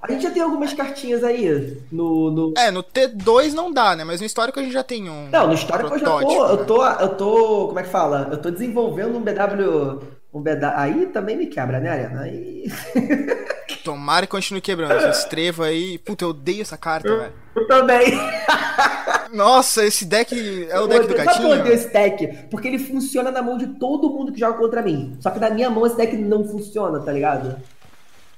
A 0.02 0.10
gente 0.10 0.24
já 0.24 0.30
tem 0.32 0.42
algumas 0.42 0.74
cartinhas 0.74 1.22
aí 1.22 1.80
no, 1.92 2.30
no. 2.30 2.54
É, 2.58 2.72
no 2.72 2.82
T2 2.82 3.52
não 3.52 3.72
dá, 3.72 3.94
né? 3.94 4.02
Mas 4.02 4.20
no 4.20 4.26
histórico 4.26 4.58
a 4.58 4.62
gente 4.62 4.72
já 4.72 4.82
tem 4.82 5.08
um. 5.08 5.28
Não, 5.30 5.46
no 5.46 5.54
histórico 5.54 5.94
eu 5.94 5.98
já 6.00 6.04
tô. 6.04 6.20
Eu 6.20 6.66
tô. 6.66 6.86
Eu 6.86 7.08
tô. 7.10 7.66
Como 7.68 7.78
é 7.78 7.82
que 7.84 7.88
fala? 7.88 8.28
Eu 8.32 8.38
tô 8.38 8.50
desenvolvendo 8.50 9.16
um 9.16 9.22
BW. 9.22 10.02
Um 10.34 10.40
BW. 10.40 10.72
Aí 10.74 11.06
também 11.06 11.36
me 11.36 11.46
quebra, 11.46 11.78
né, 11.78 11.88
Arena? 11.88 12.22
Aí. 12.22 12.64
Tomara 13.84 14.26
que 14.26 14.32
continue 14.32 14.60
quebrando. 14.60 14.92
Esse 15.08 15.28
trevo 15.28 15.62
aí. 15.62 15.98
Puta, 15.98 16.24
eu 16.24 16.30
odeio 16.30 16.62
essa 16.62 16.76
carta, 16.76 17.16
velho. 17.16 17.32
Eu 17.54 17.66
também. 17.68 18.12
Nossa, 19.32 19.84
esse 19.84 20.04
deck 20.04 20.34
é 20.68 20.78
o 20.78 20.86
deck 20.86 21.06
do 21.06 21.14
gatinho. 21.14 21.24
Sabe 21.24 21.38
por 21.38 21.48
que 21.48 21.54
eu 21.54 21.60
odeio 21.60 21.74
esse 21.74 21.92
deck? 21.92 22.48
Porque 22.50 22.68
ele 22.68 22.78
funciona 22.78 23.30
na 23.30 23.42
mão 23.42 23.56
de 23.56 23.66
todo 23.66 24.10
mundo 24.10 24.32
que 24.32 24.38
joga 24.38 24.58
contra 24.58 24.82
mim. 24.82 25.16
Só 25.20 25.30
que 25.30 25.40
na 25.40 25.48
minha 25.48 25.70
mão 25.70 25.86
esse 25.86 25.96
deck 25.96 26.14
não 26.16 26.46
funciona, 26.46 27.00
tá 27.00 27.10
ligado? 27.10 27.56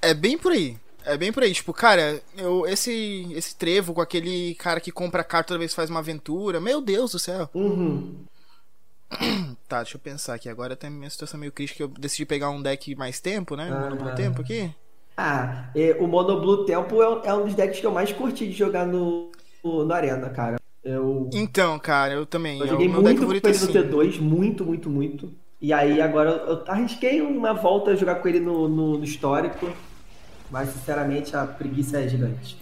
É 0.00 0.14
bem 0.14 0.38
por 0.38 0.52
aí. 0.52 0.76
É 1.04 1.18
bem 1.18 1.33
por 1.33 1.42
aí, 1.42 1.52
tipo, 1.52 1.72
cara, 1.74 2.22
eu, 2.37 2.66
esse, 2.66 3.28
esse 3.35 3.54
trevo 3.54 3.92
com 3.92 4.00
aquele 4.00 4.54
cara 4.54 4.80
que 4.80 4.90
compra 4.90 5.22
carta 5.22 5.48
toda 5.48 5.59
vez 5.59 5.72
que 5.72 5.76
faz 5.76 5.90
uma 5.90 6.00
aventura, 6.00 6.61
meu 6.61 6.80
Deus 6.80 7.12
do 7.12 7.18
céu. 7.18 7.48
Uhum. 7.54 8.14
Tá, 9.68 9.83
deixa 9.83 9.96
eu 9.96 10.00
pensar 10.00 10.35
aqui. 10.35 10.48
Agora 10.48 10.76
tem 10.76 10.90
minha 10.90 11.09
situação 11.09 11.40
meio 11.40 11.50
crítica. 11.50 11.83
Eu 11.83 11.88
decidi 11.88 12.26
pegar 12.26 12.50
um 12.50 12.62
deck 12.62 12.94
mais 12.94 13.18
tempo, 13.18 13.57
né? 13.57 13.72
Um 13.72 13.96
Mono 13.96 14.14
Tempo 14.14 14.42
aqui. 14.42 14.70
Ah, 15.16 15.70
o 15.98 16.07
Mono 16.07 16.40
Blue 16.40 16.64
Tempo 16.64 17.02
é, 17.02 17.28
é, 17.28 17.35
um 17.35 17.44
dos 17.44 17.54
decks 17.54 17.80
que 17.80 17.87
eu 17.87 17.92
mais 17.92 18.12
curti 18.12 18.46
de 18.46 18.52
jogar 18.52 18.87
no, 18.87 19.33
no, 19.62 19.85
no 19.85 19.94
Arena, 19.94 20.28
cara. 20.30 20.57
Eu... 20.85 21.31
Então, 21.33 21.79
cara, 21.79 22.12
eu 22.12 22.27
também. 22.27 22.61
Eu 22.61 22.66
joguei 22.66 22.87
é 22.87 22.90
muito 22.90 23.25
com 23.25 23.33
ele 23.33 23.40
no 23.40 23.51
T2, 23.51 24.20
muito, 24.20 24.64
muito, 24.64 24.90
muito. 24.90 25.33
E 25.61 25.73
aí 25.73 26.01
agora 26.03 26.31
eu 26.31 26.62
arrisquei 26.66 27.23
uma 27.23 27.55
volta 27.55 27.92
a 27.92 27.97
jogar 27.97 28.16
com 28.16 28.29
ele 28.29 28.40
no, 28.40 28.68
no, 28.68 28.99
no 28.99 29.05
histórico. 29.05 29.66
Mas, 30.51 30.68
sinceramente, 30.68 31.35
a 31.35 31.47
preguiça 31.47 32.01
é 32.01 32.07
gigante. 32.07 32.57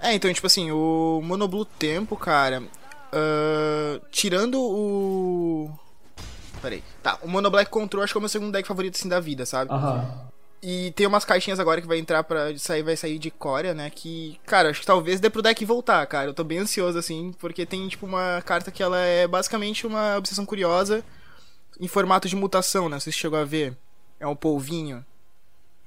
É, 0.00 0.12
então, 0.12 0.32
tipo 0.32 0.46
assim, 0.46 0.70
o 0.70 1.20
Monoblue 1.22 1.64
Tempo, 1.78 2.16
cara. 2.16 2.62
Uh, 3.12 4.04
tirando 4.10 4.60
o. 4.60 5.70
Peraí. 6.60 6.82
Tá, 7.02 7.18
o 7.22 7.28
Mono 7.28 7.50
Black 7.50 7.70
Control 7.70 8.02
acho 8.02 8.12
que 8.12 8.18
é 8.18 8.20
o 8.20 8.22
meu 8.22 8.28
segundo 8.28 8.52
deck 8.52 8.66
favorito 8.66 8.96
assim 8.96 9.08
da 9.08 9.20
vida, 9.20 9.46
sabe? 9.46 9.72
Aham. 9.72 10.26
E 10.68 10.90
tem 10.96 11.06
umas 11.06 11.24
caixinhas 11.24 11.60
agora 11.60 11.80
que 11.80 11.86
vai 11.86 11.96
entrar 11.96 12.24
para 12.24 12.58
sair, 12.58 12.82
vai 12.82 12.96
sair 12.96 13.20
de 13.20 13.30
Coreia, 13.30 13.72
né? 13.72 13.88
Que, 13.88 14.36
cara, 14.44 14.68
acho 14.68 14.80
que 14.80 14.86
talvez 14.86 15.20
dê 15.20 15.30
pro 15.30 15.40
deck 15.40 15.64
voltar, 15.64 16.04
cara. 16.08 16.28
Eu 16.28 16.34
tô 16.34 16.42
bem 16.42 16.58
ansioso, 16.58 16.98
assim, 16.98 17.32
porque 17.38 17.64
tem, 17.64 17.86
tipo, 17.86 18.04
uma 18.04 18.42
carta 18.44 18.72
que 18.72 18.82
ela 18.82 18.98
é 18.98 19.28
basicamente 19.28 19.86
uma 19.86 20.16
obsessão 20.16 20.44
curiosa 20.44 21.04
em 21.80 21.86
formato 21.86 22.28
de 22.28 22.34
mutação, 22.34 22.88
né? 22.88 22.98
Você 22.98 23.12
chegou 23.12 23.38
a 23.38 23.44
ver. 23.44 23.76
É 24.18 24.26
um 24.26 24.34
polvinho. 24.34 25.06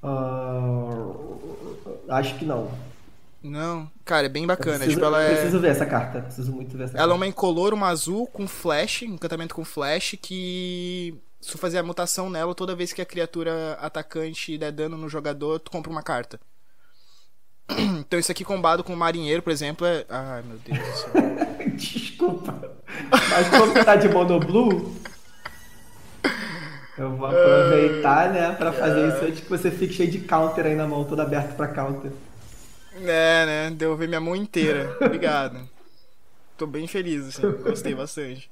Uh, 0.02 1.76
acho 2.08 2.38
que 2.38 2.46
não. 2.46 2.72
Não, 3.42 3.86
cara, 4.02 4.28
é 4.28 4.30
bem 4.30 4.46
bacana. 4.46 4.78
Preciso, 4.78 4.96
tipo, 4.96 5.04
ela 5.04 5.22
é... 5.22 5.34
preciso 5.34 5.60
ver 5.60 5.72
essa 5.72 5.84
carta. 5.84 6.22
Preciso 6.22 6.52
muito 6.52 6.78
ver 6.78 6.84
essa 6.84 6.92
Ela 6.92 7.00
carta. 7.00 7.12
é 7.12 7.16
uma 7.16 7.26
incolor, 7.26 7.74
uma 7.74 7.88
azul 7.88 8.26
com 8.26 8.48
flash, 8.48 9.02
um 9.02 9.12
encantamento 9.12 9.54
com 9.54 9.62
flash 9.62 10.16
que. 10.22 11.14
Se 11.40 11.52
tu 11.52 11.58
fazer 11.58 11.78
a 11.78 11.82
mutação 11.82 12.28
nela, 12.28 12.54
toda 12.54 12.76
vez 12.76 12.92
que 12.92 13.00
a 13.00 13.06
criatura 13.06 13.78
atacante 13.80 14.58
der 14.58 14.72
dano 14.72 14.96
no 14.96 15.08
jogador, 15.08 15.58
tu 15.58 15.70
compra 15.70 15.90
uma 15.90 16.02
carta. 16.02 16.40
Então 18.00 18.18
isso 18.18 18.32
aqui 18.32 18.44
combado 18.44 18.82
com 18.82 18.92
o 18.92 18.96
marinheiro, 18.96 19.42
por 19.42 19.52
exemplo, 19.52 19.86
é. 19.86 20.04
Ai 20.08 20.42
meu 20.42 20.58
Deus 20.58 20.78
do 20.78 20.96
céu. 20.96 21.12
Desculpa. 21.76 22.76
Mas 23.08 23.48
como 23.48 23.84
tá 23.84 23.94
de 23.94 24.08
monoblue, 24.08 24.92
eu 26.98 27.16
vou 27.16 27.26
aproveitar, 27.26 28.30
né, 28.32 28.52
pra 28.52 28.72
fazer 28.72 29.08
isso 29.08 29.24
antes 29.24 29.40
que 29.40 29.48
você 29.48 29.70
fique 29.70 29.94
cheio 29.94 30.10
de 30.10 30.18
counter 30.20 30.66
aí 30.66 30.74
na 30.74 30.86
mão, 30.86 31.04
todo 31.04 31.20
aberto 31.20 31.56
pra 31.56 31.68
counter. 31.68 32.12
É, 32.94 33.46
né? 33.46 33.70
Devolver 33.70 34.08
minha 34.08 34.20
mão 34.20 34.36
inteira. 34.36 34.94
Obrigado. 35.00 35.66
Tô 36.58 36.66
bem 36.66 36.86
feliz, 36.86 37.28
assim. 37.28 37.50
Gostei 37.62 37.94
bastante. 37.94 38.50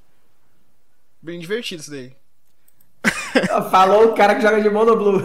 Bem 1.21 1.39
divertido 1.39 1.81
isso 1.81 1.91
daí. 1.91 2.15
Falou 3.71 4.05
o 4.05 4.13
cara 4.13 4.35
que 4.35 4.41
joga 4.41 4.61
de 4.61 4.69
monoblue. 4.69 5.23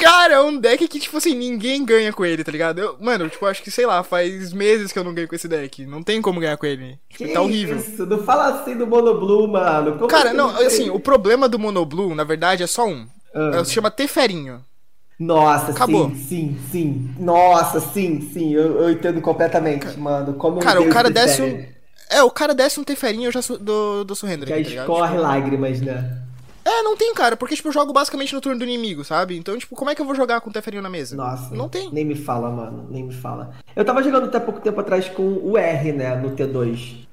Cara, 0.00 0.34
é 0.34 0.40
um 0.40 0.58
deck 0.58 0.88
que, 0.88 0.98
tipo 0.98 1.18
assim, 1.18 1.34
ninguém 1.34 1.84
ganha 1.84 2.10
com 2.10 2.24
ele, 2.24 2.42
tá 2.42 2.50
ligado? 2.50 2.78
Eu, 2.78 2.96
mano, 2.98 3.28
tipo, 3.28 3.44
acho 3.44 3.62
que, 3.62 3.70
sei 3.70 3.84
lá, 3.84 4.02
faz 4.02 4.50
meses 4.50 4.90
que 4.90 4.98
eu 4.98 5.04
não 5.04 5.12
ganho 5.12 5.28
com 5.28 5.34
esse 5.34 5.46
deck. 5.46 5.84
Não 5.84 6.02
tem 6.02 6.22
como 6.22 6.40
ganhar 6.40 6.56
com 6.56 6.64
ele. 6.64 6.98
Tipo, 7.10 7.24
que 7.24 7.32
tá 7.34 7.42
horrível. 7.42 7.76
Isso, 7.76 8.06
não 8.06 8.22
fala 8.24 8.60
assim 8.60 8.74
do 8.76 8.86
Monoblue, 8.86 9.46
mano. 9.46 9.92
Como 9.92 10.08
Cara, 10.08 10.32
não, 10.32 10.48
assim, 10.56 10.88
o 10.88 10.98
problema 10.98 11.48
do 11.48 11.58
Monoblue, 11.58 12.14
na 12.14 12.24
verdade, 12.24 12.62
é 12.62 12.66
só 12.66 12.86
um. 12.86 13.06
Ah. 13.34 13.62
Se 13.62 13.72
chama 13.72 13.90
Teferinho. 13.90 14.64
Nossa, 15.18 15.72
Acabou. 15.72 16.08
sim, 16.10 16.16
sim, 16.16 16.58
sim. 16.70 17.14
Nossa, 17.18 17.78
sim, 17.78 18.22
sim. 18.32 18.54
Eu, 18.54 18.80
eu 18.80 18.90
entendo 18.90 19.20
completamente, 19.20 19.84
cara, 19.84 19.98
mano. 19.98 20.32
Como 20.32 20.60
cara, 20.60 20.80
o 20.80 20.88
cara 20.88 21.10
desce 21.10 21.42
um. 21.42 21.62
É, 22.10 22.22
o 22.22 22.30
cara 22.30 22.54
desce 22.54 22.80
um 22.80 22.84
Teferinho 22.84 23.28
eu 23.28 23.32
já 23.32 23.40
su... 23.40 23.56
do, 23.56 24.04
do 24.04 24.14
surrender. 24.16 24.48
Já 24.48 24.54
tá 24.54 24.60
escorre 24.60 25.12
tipo... 25.12 25.22
lágrimas, 25.22 25.80
né? 25.80 26.18
É, 26.64 26.82
não 26.82 26.96
tem, 26.96 27.14
cara, 27.14 27.36
porque, 27.36 27.56
tipo, 27.56 27.68
eu 27.68 27.72
jogo 27.72 27.92
basicamente 27.92 28.34
no 28.34 28.40
turno 28.40 28.58
do 28.58 28.64
inimigo, 28.64 29.02
sabe? 29.02 29.36
Então, 29.36 29.56
tipo, 29.56 29.74
como 29.74 29.90
é 29.90 29.94
que 29.94 30.02
eu 30.02 30.06
vou 30.06 30.14
jogar 30.14 30.40
com 30.40 30.50
o 30.50 30.52
Teferinho 30.52 30.82
na 30.82 30.90
mesa? 30.90 31.16
Nossa. 31.16 31.54
Não 31.54 31.68
tem. 31.68 31.90
Nem 31.90 32.04
me 32.04 32.14
fala, 32.14 32.50
mano, 32.50 32.86
nem 32.90 33.04
me 33.04 33.14
fala. 33.14 33.54
Eu 33.74 33.84
tava 33.84 34.02
jogando 34.02 34.26
até 34.26 34.38
pouco 34.38 34.60
tempo 34.60 34.78
atrás 34.78 35.08
com 35.08 35.22
o 35.22 35.56
R, 35.56 35.92
né, 35.92 36.16
no 36.16 36.30
T2. 36.36 37.06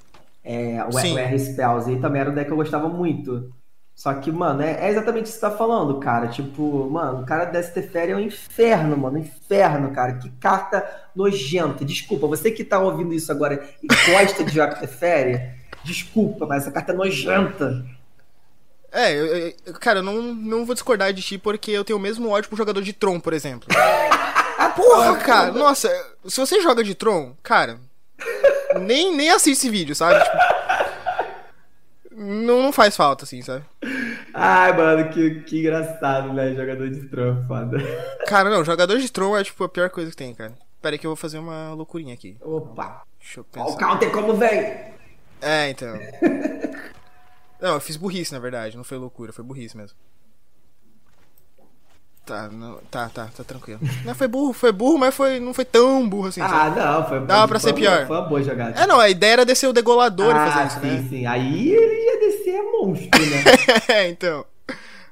É, 0.43 0.83
o, 0.85 0.91
Sim. 0.91 1.17
R 1.17 1.39
Spells, 1.39 1.91
e 1.91 1.99
também 1.99 2.21
era 2.21 2.29
um 2.29 2.33
deck 2.33 2.47
que 2.47 2.53
eu 2.53 2.57
gostava 2.57 2.89
muito. 2.89 3.49
Só 3.97 4.13
que, 4.13 4.31
mano, 4.31 4.61
é, 4.61 4.85
é 4.85 4.91
exatamente 4.91 5.25
isso 5.25 5.33
que 5.33 5.39
você 5.39 5.49
tá 5.49 5.57
falando, 5.57 5.99
cara. 5.99 6.27
Tipo, 6.27 6.87
mano, 6.87 7.23
o 7.23 7.25
cara 7.25 7.45
desse 7.45 7.73
Teferi 7.73 8.11
é 8.11 8.15
um 8.15 8.19
inferno, 8.19 8.95
mano. 8.95 9.17
Inferno, 9.17 9.91
cara. 9.91 10.13
Que 10.13 10.29
carta 10.39 10.87
nojenta. 11.15 11.83
Desculpa, 11.83 12.27
você 12.27 12.51
que 12.51 12.63
tá 12.63 12.77
ouvindo 12.77 13.11
isso 13.11 13.31
agora 13.31 13.67
e 13.81 13.87
gosta 13.87 14.43
de 14.43 14.53
jogar 14.53 14.75
Teferi, 14.75 15.51
desculpa, 15.83 16.45
mas 16.45 16.61
essa 16.61 16.71
carta 16.71 16.91
é 16.91 16.95
nojenta. 16.95 17.83
É, 18.91 19.13
eu, 19.13 19.25
eu, 19.65 19.73
cara, 19.79 19.99
eu 19.99 20.03
não, 20.03 20.21
não 20.21 20.63
vou 20.63 20.75
discordar 20.75 21.11
de 21.11 21.23
ti 21.23 21.39
porque 21.39 21.71
eu 21.71 21.83
tenho 21.83 21.97
o 21.97 22.01
mesmo 22.01 22.29
ódio 22.29 22.49
pro 22.49 22.57
jogador 22.57 22.83
de 22.83 22.93
Tron, 22.93 23.19
por 23.19 23.33
exemplo. 23.33 23.67
Porra, 24.77 25.15
cara, 25.17 25.51
nossa, 25.51 25.89
se 26.27 26.39
você 26.39 26.61
joga 26.61 26.83
de 26.83 26.93
Tron, 26.93 27.35
cara, 27.41 27.79
nem, 28.79 29.15
nem 29.15 29.31
assiste 29.31 29.57
esse 29.57 29.69
vídeo, 29.71 29.95
sabe? 29.95 30.23
Tipo, 30.23 30.37
não, 32.27 32.61
não 32.61 32.73
faz 32.73 32.95
falta, 32.97 33.23
assim, 33.23 33.41
sabe? 33.41 33.63
Ai, 34.33 34.75
mano, 34.75 35.09
que, 35.09 35.41
que 35.41 35.59
engraçado, 35.59 36.33
né? 36.33 36.53
Jogador 36.53 36.89
de 36.89 37.07
Tron, 37.07 37.45
foda. 37.47 37.77
Cara, 38.27 38.49
não, 38.49 38.65
jogador 38.65 38.99
de 38.99 39.11
Tron 39.11 39.37
é, 39.37 39.43
tipo, 39.43 39.63
a 39.63 39.69
pior 39.69 39.89
coisa 39.89 40.11
que 40.11 40.17
tem, 40.17 40.33
cara. 40.33 40.53
Pera 40.81 40.95
aí 40.95 40.99
que 40.99 41.07
eu 41.07 41.11
vou 41.11 41.15
fazer 41.15 41.39
uma 41.39 41.73
loucurinha 41.73 42.13
aqui. 42.13 42.37
Opa! 42.41 43.03
Deixa 43.19 43.39
eu 43.39 43.43
pensar. 43.45 43.65
Olha 43.65 43.75
o 43.75 43.77
counter 43.77 44.11
como 44.11 44.33
vem! 44.35 44.95
É, 45.41 45.69
então. 45.69 45.97
Não, 47.59 47.75
eu 47.75 47.79
fiz 47.79 47.95
burrice, 47.97 48.33
na 48.33 48.39
verdade. 48.39 48.77
Não 48.77 48.83
foi 48.83 48.97
loucura, 48.97 49.33
foi 49.33 49.43
burrice 49.43 49.75
mesmo. 49.75 49.97
Tá, 52.27 52.49
não, 52.49 52.75
tá, 52.91 53.07
tá, 53.07 53.29
tá 53.37 53.41
tranquilo. 53.41 53.79
Não, 54.03 54.13
foi 54.13 54.27
burro, 54.27 54.51
foi 54.51 54.73
burro, 54.73 54.97
mas 54.97 55.15
foi, 55.15 55.39
não 55.39 55.53
foi 55.53 55.63
tão 55.63 56.07
burro 56.09 56.27
assim. 56.27 56.41
Ah, 56.41 56.49
sabe? 56.49 56.77
não, 56.77 57.07
foi 57.07 57.19
Dava 57.21 57.47
pra 57.47 57.57
ser 57.57 57.71
pior. 57.71 58.05
Foi 58.05 58.17
uma 58.17 58.27
boa 58.27 58.43
jogada. 58.43 58.77
É, 58.77 58.85
não, 58.85 58.99
a 58.99 59.09
ideia 59.09 59.31
era 59.31 59.45
descer 59.45 59.65
o 59.65 59.71
degolador 59.71 60.35
ah, 60.35 60.45
e 60.45 60.51
fazer 60.51 60.67
isso, 60.67 60.79
sim, 60.81 60.87
né? 60.87 61.07
Sim, 61.09 61.25
aí 61.25 61.71
ele 61.71 62.05
ia 62.05 62.19
descer 62.19 62.61
monstro, 62.63 63.25
né? 63.25 63.43
é, 63.87 64.09
então. 64.09 64.45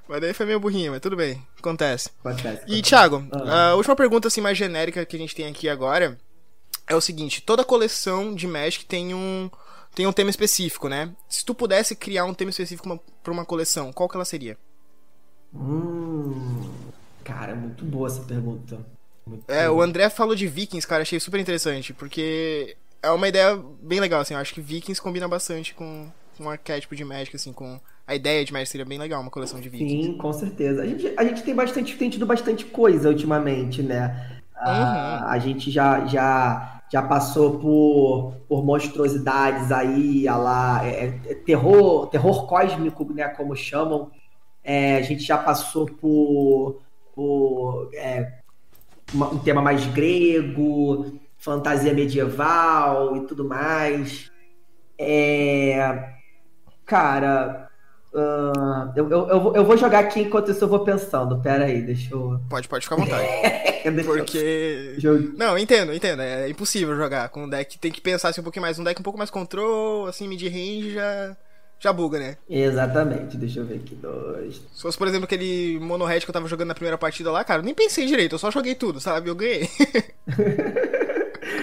Mas 0.09 0.19
daí 0.19 0.33
foi 0.33 0.45
meio 0.45 0.59
burrinho, 0.59 0.91
mas 0.91 0.99
tudo 0.99 1.15
bem. 1.15 1.41
Acontece. 1.57 2.09
Acontece. 2.19 2.63
E, 2.67 2.81
Thiago, 2.81 3.25
ah. 3.31 3.69
a 3.69 3.75
última 3.75 3.95
pergunta, 3.95 4.27
assim, 4.27 4.41
mais 4.41 4.57
genérica 4.57 5.05
que 5.05 5.15
a 5.15 5.19
gente 5.19 5.33
tem 5.33 5.47
aqui 5.47 5.69
agora 5.69 6.17
é 6.85 6.95
o 6.95 7.01
seguinte: 7.01 7.41
toda 7.41 7.63
coleção 7.63 8.35
de 8.35 8.45
Magic 8.45 8.85
tem 8.85 9.13
um 9.13 9.49
tem 9.95 10.05
um 10.05 10.11
tema 10.11 10.29
específico, 10.29 10.89
né? 10.89 11.11
Se 11.29 11.45
tu 11.45 11.55
pudesse 11.55 11.95
criar 11.95 12.25
um 12.25 12.33
tema 12.33 12.51
específico 12.51 13.01
para 13.23 13.31
uma 13.31 13.45
coleção, 13.45 13.93
qual 13.93 14.09
que 14.09 14.17
ela 14.17 14.25
seria? 14.25 14.57
Hum, 15.53 16.69
cara, 17.25 17.55
muito 17.55 17.83
boa 17.83 18.07
essa 18.07 18.21
pergunta. 18.21 18.77
Muito 19.25 19.43
é, 19.49 19.67
boa. 19.67 19.79
o 19.79 19.81
André 19.81 20.09
falou 20.09 20.35
de 20.35 20.47
Vikings, 20.47 20.87
cara, 20.87 21.01
achei 21.01 21.19
super 21.19 21.39
interessante, 21.39 21.93
porque 21.93 22.77
é 23.01 23.09
uma 23.09 23.27
ideia 23.27 23.59
bem 23.81 23.99
legal, 23.99 24.21
assim, 24.21 24.33
eu 24.33 24.39
acho 24.39 24.53
que 24.53 24.61
Vikings 24.61 25.01
combina 25.01 25.27
bastante 25.27 25.73
com, 25.73 26.07
com 26.37 26.43
um 26.45 26.49
arquétipo 26.49 26.95
de 26.95 27.03
Magic, 27.03 27.35
assim, 27.35 27.51
com 27.51 27.79
a 28.07 28.15
ideia 28.15 28.45
de 28.45 28.53
Magic 28.53 28.69
seria 28.69 28.85
bem 28.85 28.99
legal, 28.99 29.21
uma 29.21 29.31
coleção 29.31 29.59
de 29.59 29.67
Vikings. 29.67 30.05
Sim, 30.05 30.17
com 30.17 30.31
certeza. 30.31 30.83
A 30.83 30.85
gente, 30.85 31.13
a 31.17 31.23
gente 31.23 31.43
tem 31.43 31.55
bastante, 31.55 31.97
tem 31.97 32.09
tido 32.09 32.25
bastante 32.25 32.65
coisa 32.65 33.09
ultimamente, 33.09 33.81
né? 33.81 34.39
Uhum. 34.55 34.71
A, 34.71 35.31
a 35.31 35.39
gente 35.39 35.69
já, 35.71 36.05
já 36.05 36.75
já 36.91 37.01
passou 37.01 37.59
por, 37.59 38.33
por 38.47 38.63
monstruosidades 38.63 39.71
aí, 39.71 40.27
a 40.27 40.37
lá, 40.37 40.85
é, 40.85 41.19
é, 41.25 41.35
terror, 41.35 42.07
terror 42.07 42.47
cósmico, 42.47 43.11
né, 43.11 43.27
como 43.29 43.55
chamam. 43.55 44.11
É, 44.63 44.97
a 44.97 45.01
gente 45.01 45.23
já 45.23 45.37
passou 45.37 45.85
por, 45.85 46.81
por 47.15 47.89
é, 47.93 48.39
uma, 49.13 49.29
um 49.29 49.39
tema 49.39 49.61
mais 49.61 49.85
grego, 49.87 51.19
fantasia 51.37 51.93
medieval 51.93 53.15
e 53.17 53.21
tudo 53.21 53.47
mais. 53.47 54.31
É, 54.97 56.15
Cara, 56.85 57.67
uh, 58.13 58.93
eu, 58.95 59.09
eu, 59.09 59.27
eu, 59.27 59.41
vou, 59.41 59.55
eu 59.55 59.77
jogar 59.77 59.99
aqui 59.99 60.21
enquanto 60.21 60.51
isso 60.51 60.63
eu 60.63 60.67
vou 60.67 60.83
pensando. 60.83 61.41
Pera 61.41 61.65
aí, 61.65 61.81
deixa 61.81 62.13
eu. 62.13 62.39
Pode, 62.47 62.67
pode 62.67 62.85
ficar 62.85 62.95
à 62.95 62.99
vontade. 62.99 63.27
Porque. 64.05 64.97
Não, 65.35 65.57
entendo, 65.57 65.93
entendo. 65.93 66.21
É 66.21 66.49
impossível 66.49 66.95
jogar 66.95 67.29
com 67.29 67.45
um 67.45 67.49
deck. 67.49 67.79
Tem 67.79 67.91
que 67.91 68.01
pensar 68.01 68.29
assim, 68.29 68.41
um 68.41 68.43
pouquinho 68.43 68.61
mais. 68.61 68.77
Um 68.77 68.83
deck 68.83 68.99
um 68.99 69.03
pouco 69.03 69.17
mais 69.17 69.31
control, 69.31 70.05
assim, 70.07 70.27
mid-range 70.27 70.93
já. 70.93 71.35
Já 71.79 71.93
buga, 71.93 72.17
né? 72.17 72.37
Exatamente, 72.49 73.37
deixa 73.37 73.59
eu 73.59 73.65
ver 73.65 73.75
aqui. 73.75 73.95
Dois. 73.95 74.61
Se 74.73 74.81
fosse, 74.81 74.97
por 74.97 75.07
exemplo, 75.07 75.25
aquele 75.25 75.77
mono 75.79 76.05
red 76.05 76.21
que 76.21 76.29
eu 76.29 76.33
tava 76.33 76.47
jogando 76.47 76.69
na 76.69 76.73
primeira 76.73 76.97
partida 76.97 77.31
lá, 77.31 77.43
cara, 77.43 77.59
eu 77.61 77.65
nem 77.65 77.73
pensei 77.73 78.05
direito, 78.05 78.35
eu 78.35 78.39
só 78.39 78.49
joguei 78.49 78.75
tudo, 78.75 78.99
sabe? 78.99 79.29
Eu 79.29 79.35
ganhei. 79.35 79.69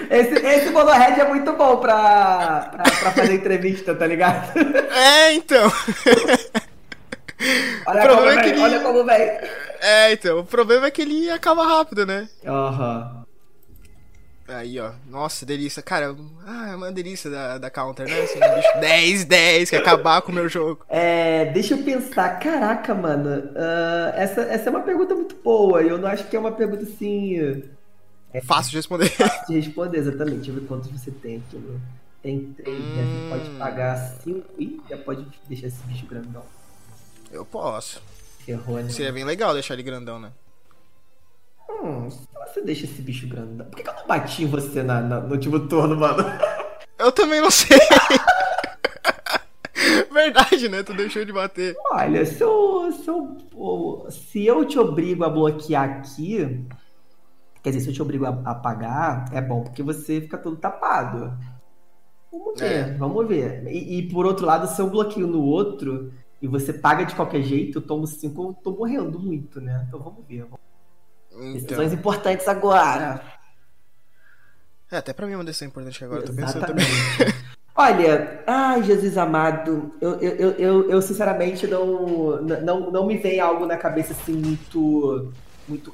Esse, 0.09 0.35
esse 0.45 0.69
monohead 0.69 1.19
é 1.19 1.27
muito 1.27 1.51
bom 1.53 1.77
pra, 1.77 2.69
pra, 2.71 2.83
pra 2.83 3.11
fazer 3.11 3.33
entrevista, 3.33 3.93
tá 3.95 4.05
ligado? 4.07 4.53
É, 4.93 5.33
então. 5.33 5.71
olha, 7.87 8.07
como 8.07 8.29
é 8.29 8.41
vem, 8.41 8.51
ele... 8.51 8.61
olha 8.61 8.79
como 8.81 9.03
vem. 9.03 9.31
É, 9.81 10.11
então. 10.13 10.39
O 10.39 10.45
problema 10.45 10.85
é 10.87 10.91
que 10.91 11.01
ele 11.01 11.29
acaba 11.29 11.65
rápido, 11.65 12.05
né? 12.05 12.29
Aham. 12.45 13.11
Uhum. 13.17 13.22
Aí, 14.47 14.79
ó. 14.79 14.91
Nossa, 15.07 15.45
delícia. 15.45 15.81
Cara, 15.81 16.15
ah, 16.45 16.71
é 16.71 16.75
uma 16.75 16.91
delícia 16.91 17.29
da, 17.29 17.57
da 17.57 17.69
counter, 17.69 18.07
né? 18.07 18.21
Assim, 18.21 18.39
um 18.39 18.55
bicho 18.55 18.75
10, 18.79 19.25
10, 19.25 19.69
que 19.69 19.75
acabar 19.75 20.21
com 20.21 20.31
o 20.31 20.35
meu 20.35 20.49
jogo. 20.49 20.85
É, 20.89 21.45
deixa 21.45 21.75
eu 21.75 21.83
pensar. 21.83 22.39
Caraca, 22.39 22.93
mano. 22.93 23.29
Uh, 23.51 24.15
essa, 24.15 24.41
essa 24.41 24.69
é 24.69 24.71
uma 24.71 24.81
pergunta 24.81 25.15
muito 25.15 25.35
boa. 25.35 25.81
E 25.81 25.87
eu 25.87 25.97
não 25.97 26.09
acho 26.09 26.27
que 26.27 26.35
é 26.35 26.39
uma 26.39 26.51
pergunta 26.51 26.83
assim. 26.83 27.63
É 28.33 28.41
fácil 28.41 28.71
de 28.71 28.77
responder. 28.77 29.09
Fácil 29.09 29.47
de 29.47 29.59
responder, 29.59 29.97
exatamente. 29.99 30.37
Deixa 30.37 30.51
eu 30.51 30.55
ver 30.55 30.67
quantos 30.67 30.91
você 30.91 31.11
tem 31.11 31.37
aqui. 31.37 31.55
Né? 31.55 31.79
Tem 32.21 32.53
três, 32.57 32.77
hum... 32.77 32.95
né? 32.95 33.03
Você 33.03 33.29
pode 33.29 33.49
hum. 33.49 33.57
pagar 33.59 33.97
cinco. 34.23 34.45
Ih, 34.59 34.81
já 34.89 34.97
pode 34.97 35.25
deixar 35.47 35.67
esse 35.67 35.83
bicho 35.83 36.05
grandão. 36.05 36.43
Eu 37.31 37.45
posso. 37.45 38.01
Ferrou, 38.39 38.77
né? 38.77 38.89
Seria 38.89 39.13
bem 39.13 39.23
legal 39.23 39.53
deixar 39.53 39.73
ele 39.73 39.83
grandão, 39.83 40.19
né? 40.19 40.31
Hum, 41.69 42.09
você 42.09 42.61
deixa 42.61 42.85
esse 42.85 43.01
bicho 43.01 43.27
grandão. 43.27 43.67
Por 43.67 43.77
que, 43.77 43.83
que 43.83 43.89
eu 43.89 43.93
não 43.93 44.07
bati 44.07 44.43
em 44.43 44.47
você 44.47 44.83
na, 44.83 45.01
na, 45.01 45.19
no 45.19 45.33
último 45.33 45.67
turno, 45.67 45.95
mano? 45.95 46.23
Eu 46.97 47.11
também 47.11 47.41
não 47.41 47.51
sei. 47.51 47.77
Verdade, 50.11 50.69
né? 50.69 50.83
Tu 50.83 50.93
deixou 50.93 51.25
de 51.25 51.33
bater. 51.33 51.75
Olha, 51.91 52.25
se 52.25 52.41
eu, 52.41 52.91
se 52.91 53.09
eu, 53.09 54.07
se 54.09 54.45
eu 54.45 54.65
te 54.65 54.79
obrigo 54.79 55.23
a 55.23 55.29
bloquear 55.29 55.83
aqui, 55.83 56.65
Quer 57.63 57.69
dizer, 57.69 57.85
se 57.85 57.89
eu 57.91 57.93
te 57.93 58.01
obrigo 58.01 58.25
a, 58.25 58.41
a 58.43 58.53
pagar, 58.53 59.29
é 59.31 59.41
bom 59.41 59.63
porque 59.63 59.81
você 59.81 60.19
fica 60.19 60.37
todo 60.37 60.57
tapado. 60.57 61.33
Vamos 62.29 62.59
ver, 62.59 62.65
é. 62.65 62.93
vamos 62.97 63.25
ver. 63.25 63.67
E, 63.67 63.99
e, 63.99 64.09
por 64.09 64.25
outro 64.25 64.45
lado, 64.45 64.67
se 64.67 64.81
eu 64.81 64.89
bloqueio 64.89 65.27
no 65.27 65.41
outro 65.41 66.11
e 66.41 66.47
você 66.47 66.73
paga 66.73 67.05
de 67.05 67.15
qualquer 67.15 67.41
jeito, 67.41 67.77
eu 67.77 67.81
tomo 67.81 68.05
5, 68.05 68.43
eu 68.43 68.53
tô 68.53 68.71
morrendo 68.71 69.17
muito, 69.17 69.61
né? 69.61 69.85
Então 69.87 69.97
vamos 69.97 70.25
ver. 70.27 70.43
Vamos... 70.43 70.59
Então... 71.35 71.53
Decisões 71.53 71.93
importantes 71.93 72.47
agora. 72.47 73.21
É, 74.91 74.97
até 74.97 75.13
pra 75.13 75.25
mim 75.25 75.33
é 75.33 75.37
uma 75.37 75.43
decisão 75.43 75.67
importante 75.67 76.03
agora, 76.03 76.21
eu 76.21 76.25
tô 76.25 76.33
pensando 76.33 76.65
também. 76.65 76.85
Olha, 77.75 78.43
ai 78.45 78.83
Jesus 78.83 79.17
amado, 79.17 79.95
eu, 79.99 80.19
eu, 80.19 80.51
eu, 80.51 80.89
eu, 80.91 81.01
sinceramente 81.01 81.65
não, 81.65 82.39
não, 82.43 82.91
não 82.91 83.07
me 83.07 83.17
vem 83.17 83.39
algo 83.39 83.65
na 83.65 83.77
cabeça 83.77 84.13
assim 84.13 84.33
muito, 84.33 85.31
muito 85.67 85.91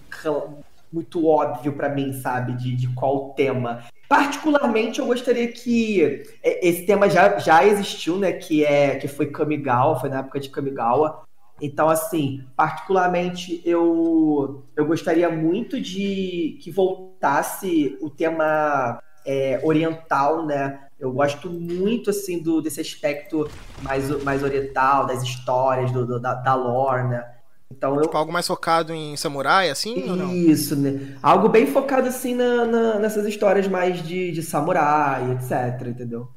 muito 0.92 1.26
óbvio 1.26 1.74
para 1.74 1.88
mim, 1.88 2.14
sabe, 2.14 2.54
de, 2.54 2.76
de 2.76 2.88
qual 2.94 3.30
tema. 3.30 3.84
Particularmente, 4.08 5.00
eu 5.00 5.06
gostaria 5.06 5.48
que 5.52 6.24
é, 6.44 6.68
esse 6.68 6.86
tema 6.86 7.10
já, 7.10 7.38
já 7.38 7.64
existiu, 7.64 8.18
né, 8.18 8.34
que 8.34 8.66
é 8.66 8.96
que 8.96 9.08
foi 9.08 9.28
Kamigawa, 9.28 10.00
foi 10.00 10.10
na 10.10 10.20
época 10.20 10.40
de 10.40 10.50
Kamigawa. 10.50 11.24
Então, 11.62 11.90
assim, 11.90 12.44
particularmente, 12.56 13.62
eu, 13.66 14.64
eu 14.76 14.86
gostaria 14.86 15.30
muito 15.30 15.80
de 15.80 16.58
que 16.62 16.72
voltasse 16.72 17.98
o 18.02 18.10
tema 18.10 19.02
é, 19.26 19.60
oriental, 19.64 20.46
né? 20.46 20.88
Eu 21.00 21.12
gosto 21.12 21.50
muito, 21.50 22.10
assim, 22.10 22.42
do, 22.42 22.62
desse 22.62 22.82
aspecto 22.82 23.50
mais, 23.82 24.10
mais 24.24 24.44
oriental, 24.44 25.06
das 25.06 25.24
histórias, 25.24 25.92
do, 25.92 26.06
do 26.06 26.20
da, 26.20 26.34
da 26.34 26.56
lore, 26.56 27.08
né? 27.08 27.36
Então 27.72 28.02
tipo, 28.02 28.16
eu... 28.16 28.18
algo 28.18 28.32
mais 28.32 28.48
focado 28.48 28.94
em 28.94 29.16
samurai, 29.16 29.70
assim? 29.70 29.94
Isso, 30.34 30.76
né? 30.76 31.18
Algo 31.22 31.48
bem 31.48 31.68
focado, 31.68 32.08
assim, 32.08 32.34
na, 32.34 32.66
na, 32.66 33.00
nessas 33.00 33.26
histórias 33.26 33.68
mais 33.68 34.02
de, 34.02 34.32
de 34.32 34.42
samurai, 34.42 35.32
etc, 35.32 35.88
entendeu? 35.88 36.30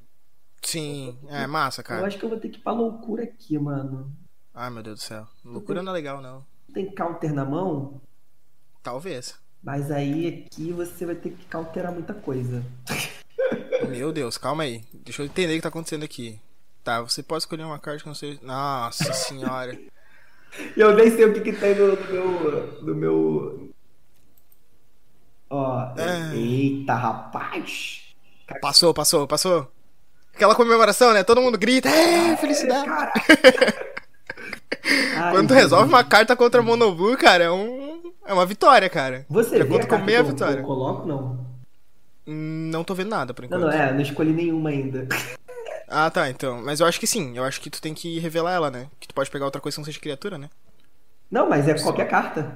Sim, 0.62 1.16
é 1.28 1.46
massa, 1.46 1.82
cara. 1.82 2.02
Eu 2.02 2.06
acho 2.06 2.18
que 2.18 2.24
eu 2.24 2.28
vou 2.28 2.38
ter 2.38 2.48
que 2.48 2.58
ir 2.58 2.62
pra 2.62 2.72
loucura 2.72 3.24
aqui, 3.24 3.58
mano. 3.58 4.12
Ai, 4.54 4.70
meu 4.70 4.82
Deus 4.82 5.00
do 5.00 5.02
céu. 5.02 5.26
Loucura 5.44 5.78
tem... 5.78 5.84
não 5.84 5.92
é 5.92 5.94
legal, 5.94 6.20
não. 6.20 6.44
Tem 6.72 6.92
counter 6.94 7.32
na 7.32 7.44
mão? 7.44 8.00
Talvez. 8.82 9.34
Mas 9.62 9.90
aí 9.90 10.46
aqui 10.46 10.72
você 10.72 11.06
vai 11.06 11.14
ter 11.14 11.30
que 11.30 11.44
counterar 11.46 11.92
muita 11.92 12.12
coisa. 12.12 12.64
Meu 13.88 14.12
Deus, 14.12 14.36
calma 14.36 14.64
aí. 14.64 14.84
Deixa 14.92 15.22
eu 15.22 15.26
entender 15.26 15.52
o 15.52 15.56
que 15.56 15.62
tá 15.62 15.68
acontecendo 15.68 16.04
aqui. 16.04 16.40
Tá, 16.82 17.00
você 17.00 17.22
pode 17.22 17.42
escolher 17.42 17.64
uma 17.64 17.78
carta 17.78 18.00
que 18.00 18.06
não 18.06 18.14
seja. 18.14 18.40
Nossa 18.42 19.12
senhora. 19.14 19.78
Eu 20.76 20.94
nem 20.94 21.10
sei 21.10 21.24
o 21.26 21.32
que, 21.32 21.40
que 21.40 21.52
tem 21.52 21.74
no, 21.74 21.96
no 21.96 22.06
meu. 22.06 22.82
No 22.82 22.94
meu. 22.94 23.72
Ó. 25.48 25.94
É. 25.96 26.34
Eita, 26.34 26.94
rapaz! 26.94 28.14
Passou, 28.60 28.92
passou, 28.92 29.26
passou. 29.26 29.70
Aquela 30.34 30.54
comemoração, 30.54 31.12
né? 31.12 31.22
Todo 31.22 31.40
mundo 31.40 31.58
grita, 31.58 31.88
é, 31.88 32.36
felicidade. 32.36 32.88
Ai, 35.16 35.32
Quando 35.32 35.48
tu 35.48 35.54
resolve 35.54 35.88
uma 35.88 36.04
carta 36.04 36.34
contra 36.34 36.62
Monobu, 36.62 37.16
cara, 37.16 37.44
é, 37.44 37.50
um, 37.50 38.12
é 38.26 38.32
uma 38.32 38.46
vitória, 38.46 38.88
cara. 38.88 39.24
Você 39.28 39.56
é 39.56 39.64
vê 39.64 39.76
a 39.76 39.86
carta 39.86 40.04
meia 40.04 40.22
vitória. 40.22 40.60
Eu 40.60 40.64
coloco, 40.64 41.06
não? 41.06 41.46
Não 42.26 42.84
tô 42.84 42.94
vendo 42.94 43.10
nada, 43.10 43.34
por 43.34 43.44
enquanto. 43.44 43.60
Não, 43.60 43.68
não, 43.68 43.74
é, 43.74 43.92
não 43.92 44.00
escolhi 44.00 44.32
nenhuma 44.32 44.70
ainda. 44.70 45.06
Ah, 45.94 46.10
tá, 46.10 46.30
então. 46.30 46.62
Mas 46.64 46.80
eu 46.80 46.86
acho 46.86 46.98
que 46.98 47.06
sim. 47.06 47.36
Eu 47.36 47.44
acho 47.44 47.60
que 47.60 47.68
tu 47.68 47.82
tem 47.82 47.92
que 47.92 48.18
revelar 48.18 48.54
ela, 48.54 48.70
né? 48.70 48.86
Que 48.98 49.06
tu 49.06 49.12
pode 49.12 49.30
pegar 49.30 49.44
outra 49.44 49.60
coisa 49.60 49.76
que 49.76 49.80
não 49.80 49.84
seja 49.84 50.00
criatura, 50.00 50.38
né? 50.38 50.48
Não, 51.30 51.46
mas 51.46 51.68
é 51.68 51.74
qualquer 51.74 52.08
carta. 52.08 52.50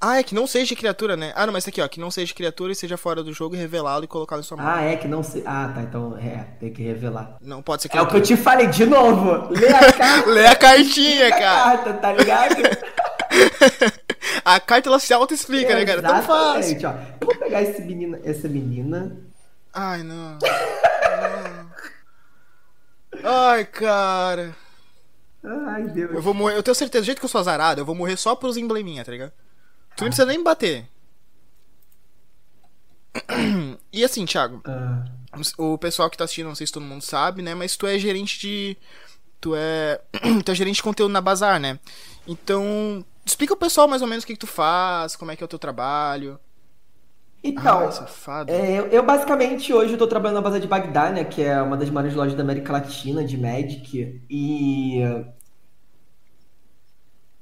Ah, 0.00 0.18
é 0.18 0.22
que 0.22 0.34
não 0.34 0.46
seja 0.46 0.74
criatura, 0.74 1.14
né? 1.14 1.30
Ah, 1.36 1.44
não, 1.44 1.52
mas 1.52 1.68
aqui, 1.68 1.80
ó. 1.82 1.86
Que 1.86 2.00
não 2.00 2.10
seja 2.10 2.32
criatura 2.34 2.72
e 2.72 2.74
seja 2.74 2.96
fora 2.96 3.22
do 3.22 3.34
jogo 3.34 3.54
revelado 3.54 4.02
e 4.04 4.08
colocado 4.08 4.40
em 4.40 4.42
sua 4.42 4.56
mão. 4.56 4.66
Ah, 4.66 4.82
é 4.82 4.96
que 4.96 5.06
não 5.06 5.22
se. 5.22 5.42
Ah, 5.44 5.70
tá. 5.74 5.82
Então, 5.82 6.16
é, 6.16 6.46
tem 6.58 6.72
que 6.72 6.82
revelar. 6.82 7.36
Não 7.42 7.60
pode 7.60 7.82
ser 7.82 7.90
criatura. 7.90 8.16
É 8.16 8.18
o 8.18 8.22
que 8.22 8.32
eu 8.32 8.36
te 8.36 8.42
falei 8.42 8.66
de 8.68 8.86
novo. 8.86 9.52
Lê 9.52 9.68
a 9.68 9.92
carta. 9.92 10.30
Lê 10.30 10.46
a 10.46 10.56
cartinha, 10.56 11.24
Lê 11.24 11.30
cara. 11.30 11.60
A 11.60 11.76
carta, 11.76 11.92
tá 11.94 12.12
ligado? 12.12 12.54
a 14.42 14.60
carta 14.60 14.88
ela 14.88 14.98
se 14.98 15.12
auto-explica, 15.12 15.74
né, 15.74 15.84
cara? 15.84 16.00
Tão 16.00 16.22
fácil. 16.22 16.78
Ó. 16.82 16.90
Eu 17.20 17.26
vou 17.26 17.36
pegar 17.36 17.62
esse 17.62 17.82
menina, 17.82 18.18
essa 18.24 18.48
menina 18.48 19.16
Ai, 19.72 20.02
não. 20.02 20.38
não. 20.38 21.70
Ai, 23.22 23.64
cara. 23.66 24.56
Ai, 25.44 25.82
Deus. 25.84 26.12
Eu 26.14 26.22
vou 26.22 26.34
morrer. 26.34 26.56
Eu 26.56 26.62
tenho 26.62 26.74
certeza, 26.74 27.02
do 27.02 27.06
jeito 27.06 27.18
que 27.18 27.24
eu 27.24 27.28
sou 27.28 27.40
azarado, 27.40 27.80
eu 27.80 27.84
vou 27.84 27.94
morrer 27.94 28.16
só 28.16 28.34
pros 28.34 28.56
embleminha, 28.56 29.04
tá 29.04 29.12
ligado? 29.12 29.32
Tu 29.96 30.04
não 30.04 30.08
precisa 30.08 30.26
nem 30.26 30.42
bater. 30.42 30.88
E 33.92 34.04
assim, 34.04 34.24
Thiago. 34.24 34.62
Ah. 34.64 35.04
O 35.58 35.76
pessoal 35.76 36.08
que 36.08 36.16
tá 36.16 36.24
assistindo, 36.24 36.46
não 36.46 36.54
sei 36.54 36.66
se 36.66 36.72
todo 36.72 36.86
mundo 36.86 37.02
sabe, 37.02 37.42
né? 37.42 37.54
Mas 37.54 37.76
tu 37.76 37.86
é 37.86 37.98
gerente 37.98 38.38
de. 38.38 38.76
Tu 39.40 39.54
é. 39.56 40.00
tu 40.44 40.52
é 40.52 40.54
gerente 40.54 40.76
de 40.76 40.82
conteúdo 40.82 41.12
na 41.12 41.20
Bazar, 41.20 41.58
né? 41.58 41.78
Então. 42.26 43.04
Explica 43.24 43.52
o 43.52 43.56
pessoal 43.56 43.86
mais 43.86 44.00
ou 44.00 44.08
menos 44.08 44.24
o 44.24 44.26
que, 44.26 44.32
que 44.32 44.38
tu 44.38 44.46
faz, 44.46 45.14
como 45.14 45.30
é 45.30 45.36
que 45.36 45.42
é 45.42 45.46
o 45.46 45.48
teu 45.48 45.58
trabalho. 45.58 46.40
Então, 47.42 47.88
é, 48.48 48.78
eu, 48.78 48.86
eu, 48.88 49.02
basicamente 49.02 49.72
hoje 49.72 49.94
estou 49.94 50.06
trabalhando 50.06 50.36
na 50.36 50.42
base 50.42 50.60
de 50.60 50.66
Bagdá, 50.66 51.10
né, 51.10 51.24
que 51.24 51.42
é 51.42 51.60
uma 51.62 51.76
das 51.76 51.88
maiores 51.88 52.14
lojas 52.14 52.34
da 52.34 52.42
América 52.42 52.72
Latina 52.72 53.24
de 53.24 53.38
Magic. 53.38 54.22
E 54.28 55.00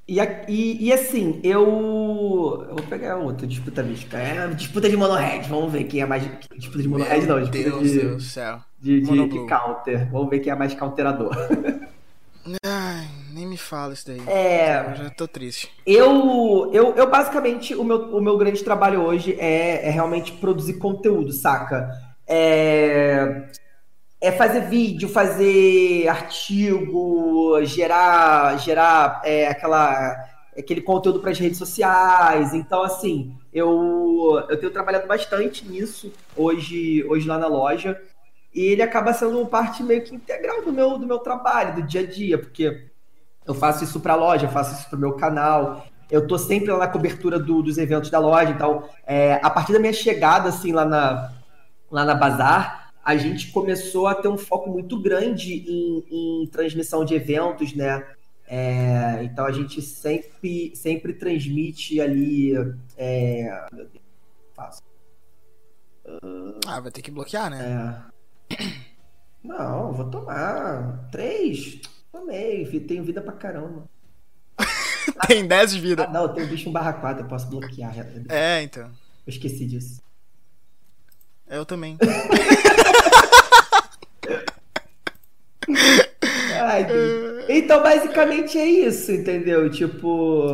e, 0.08 0.18
e, 0.48 0.86
e, 0.86 0.92
assim, 0.92 1.38
eu. 1.44 2.66
Eu 2.66 2.76
vou 2.76 2.86
pegar 2.88 3.16
outra 3.16 3.46
disputa 3.46 3.82
mística. 3.82 4.16
É 4.16 4.48
disputa 4.48 4.88
de 4.88 4.96
monohead. 4.96 5.46
Vamos 5.50 5.70
ver 5.70 5.84
quem 5.84 6.00
é 6.00 6.06
mais. 6.06 6.22
Disputa 6.56 6.82
de 6.82 6.88
monohead, 6.88 7.26
não. 7.26 7.38
Disputa 7.38 7.62
Deus 7.62 7.90
de, 7.90 8.00
do 8.00 8.20
céu. 8.20 8.58
De, 8.80 9.02
de, 9.02 9.28
de, 9.28 9.46
counter. 9.46 10.10
Vamos 10.10 10.30
ver 10.30 10.38
quem 10.38 10.50
é 10.50 10.56
mais 10.56 10.72
counterador. 10.72 11.36
Ai, 12.64 13.06
nem 13.34 13.46
me 13.46 13.58
fala 13.58 13.92
isso 13.92 14.06
daí. 14.06 14.22
É. 14.26 14.92
Eu 14.92 14.94
já 14.94 15.10
tô 15.10 15.28
triste. 15.28 15.70
Eu, 15.84 16.70
eu, 16.72 16.94
eu 16.94 17.10
basicamente, 17.10 17.74
o 17.74 17.84
meu, 17.84 18.16
o 18.16 18.22
meu 18.22 18.38
grande 18.38 18.64
trabalho 18.64 19.02
hoje 19.02 19.36
é, 19.38 19.86
é 19.86 19.90
realmente 19.90 20.32
produzir 20.32 20.78
conteúdo, 20.78 21.32
saca? 21.32 21.90
É, 22.26 23.50
é 24.20 24.32
fazer 24.32 24.62
vídeo, 24.62 25.08
fazer 25.08 26.08
artigo, 26.08 27.64
gerar, 27.64 28.58
gerar 28.58 29.20
é, 29.24 29.46
aquela, 29.46 30.12
aquele 30.56 30.80
conteúdo 30.80 31.20
para 31.20 31.30
as 31.30 31.38
redes 31.38 31.58
sociais. 31.58 32.52
Então, 32.52 32.82
assim, 32.82 33.36
eu, 33.52 34.44
eu 34.48 34.58
tenho 34.58 34.72
trabalhado 34.72 35.06
bastante 35.06 35.66
nisso 35.66 36.12
hoje, 36.36 37.04
hoje 37.08 37.28
lá 37.28 37.38
na 37.38 37.46
loja. 37.46 38.00
e 38.52 38.62
ele 38.62 38.82
acaba 38.82 39.12
sendo 39.12 39.44
parte 39.46 39.82
meio 39.82 40.02
que 40.02 40.14
integral 40.14 40.62
do 40.64 40.72
meu, 40.72 40.98
do 40.98 41.06
meu 41.06 41.18
trabalho, 41.20 41.76
do 41.76 41.82
dia 41.82 42.00
a 42.00 42.06
dia, 42.06 42.38
porque 42.38 42.88
eu 43.46 43.54
faço 43.54 43.84
isso 43.84 44.00
para 44.00 44.14
a 44.14 44.16
loja, 44.16 44.48
faço 44.48 44.74
isso 44.74 44.88
para 44.90 44.96
o 44.96 45.00
meu 45.00 45.12
canal, 45.12 45.86
eu 46.10 46.26
tô 46.26 46.36
sempre 46.38 46.70
lá 46.72 46.78
na 46.78 46.88
cobertura 46.88 47.38
do, 47.38 47.62
dos 47.62 47.78
eventos 47.78 48.10
da 48.10 48.18
loja, 48.18 48.50
então, 48.50 48.84
é, 49.06 49.38
a 49.42 49.50
partir 49.50 49.72
da 49.72 49.78
minha 49.78 49.92
chegada, 49.92 50.48
assim, 50.48 50.72
lá 50.72 50.84
na, 50.84 51.32
lá 51.90 52.04
na 52.04 52.14
Bazar, 52.14 52.87
a 53.08 53.16
gente 53.16 53.50
começou 53.52 54.06
a 54.06 54.14
ter 54.14 54.28
um 54.28 54.36
foco 54.36 54.68
muito 54.68 55.00
grande 55.00 55.64
em, 55.66 56.42
em 56.42 56.46
transmissão 56.48 57.06
de 57.06 57.14
eventos, 57.14 57.72
né? 57.72 58.06
É, 58.46 59.22
então 59.24 59.46
a 59.46 59.50
gente 59.50 59.80
sempre, 59.80 60.76
sempre 60.76 61.14
transmite 61.14 62.02
ali. 62.02 62.52
É, 62.98 63.66
fácil. 64.54 64.84
Ah, 66.66 66.80
vai 66.80 66.90
ter 66.90 67.00
que 67.00 67.10
bloquear, 67.10 67.48
né? 67.48 68.04
É. 68.50 68.66
Não, 69.42 69.94
vou 69.94 70.10
tomar. 70.10 71.08
Três. 71.10 71.80
Tomei, 72.12 72.66
tenho 72.80 73.04
vida 73.04 73.22
pra 73.22 73.32
caramba. 73.32 73.88
tem 75.26 75.48
10 75.48 75.72
de 75.72 75.80
vida. 75.80 76.04
Ah, 76.04 76.12
não, 76.12 76.22
eu 76.24 76.28
tenho 76.34 76.46
bicho 76.46 76.68
1 76.68 76.72
barra 76.72 76.92
4, 76.92 77.24
eu 77.24 77.28
posso 77.28 77.48
bloquear. 77.48 77.94
É, 78.28 78.62
então. 78.62 78.84
Eu 78.84 79.30
esqueci 79.30 79.64
disso. 79.64 80.02
Eu 81.48 81.64
também. 81.64 81.96
Ai, 86.60 86.86
então, 87.48 87.82
basicamente 87.82 88.58
é 88.58 88.66
isso, 88.66 89.12
entendeu? 89.12 89.70
Tipo, 89.70 90.46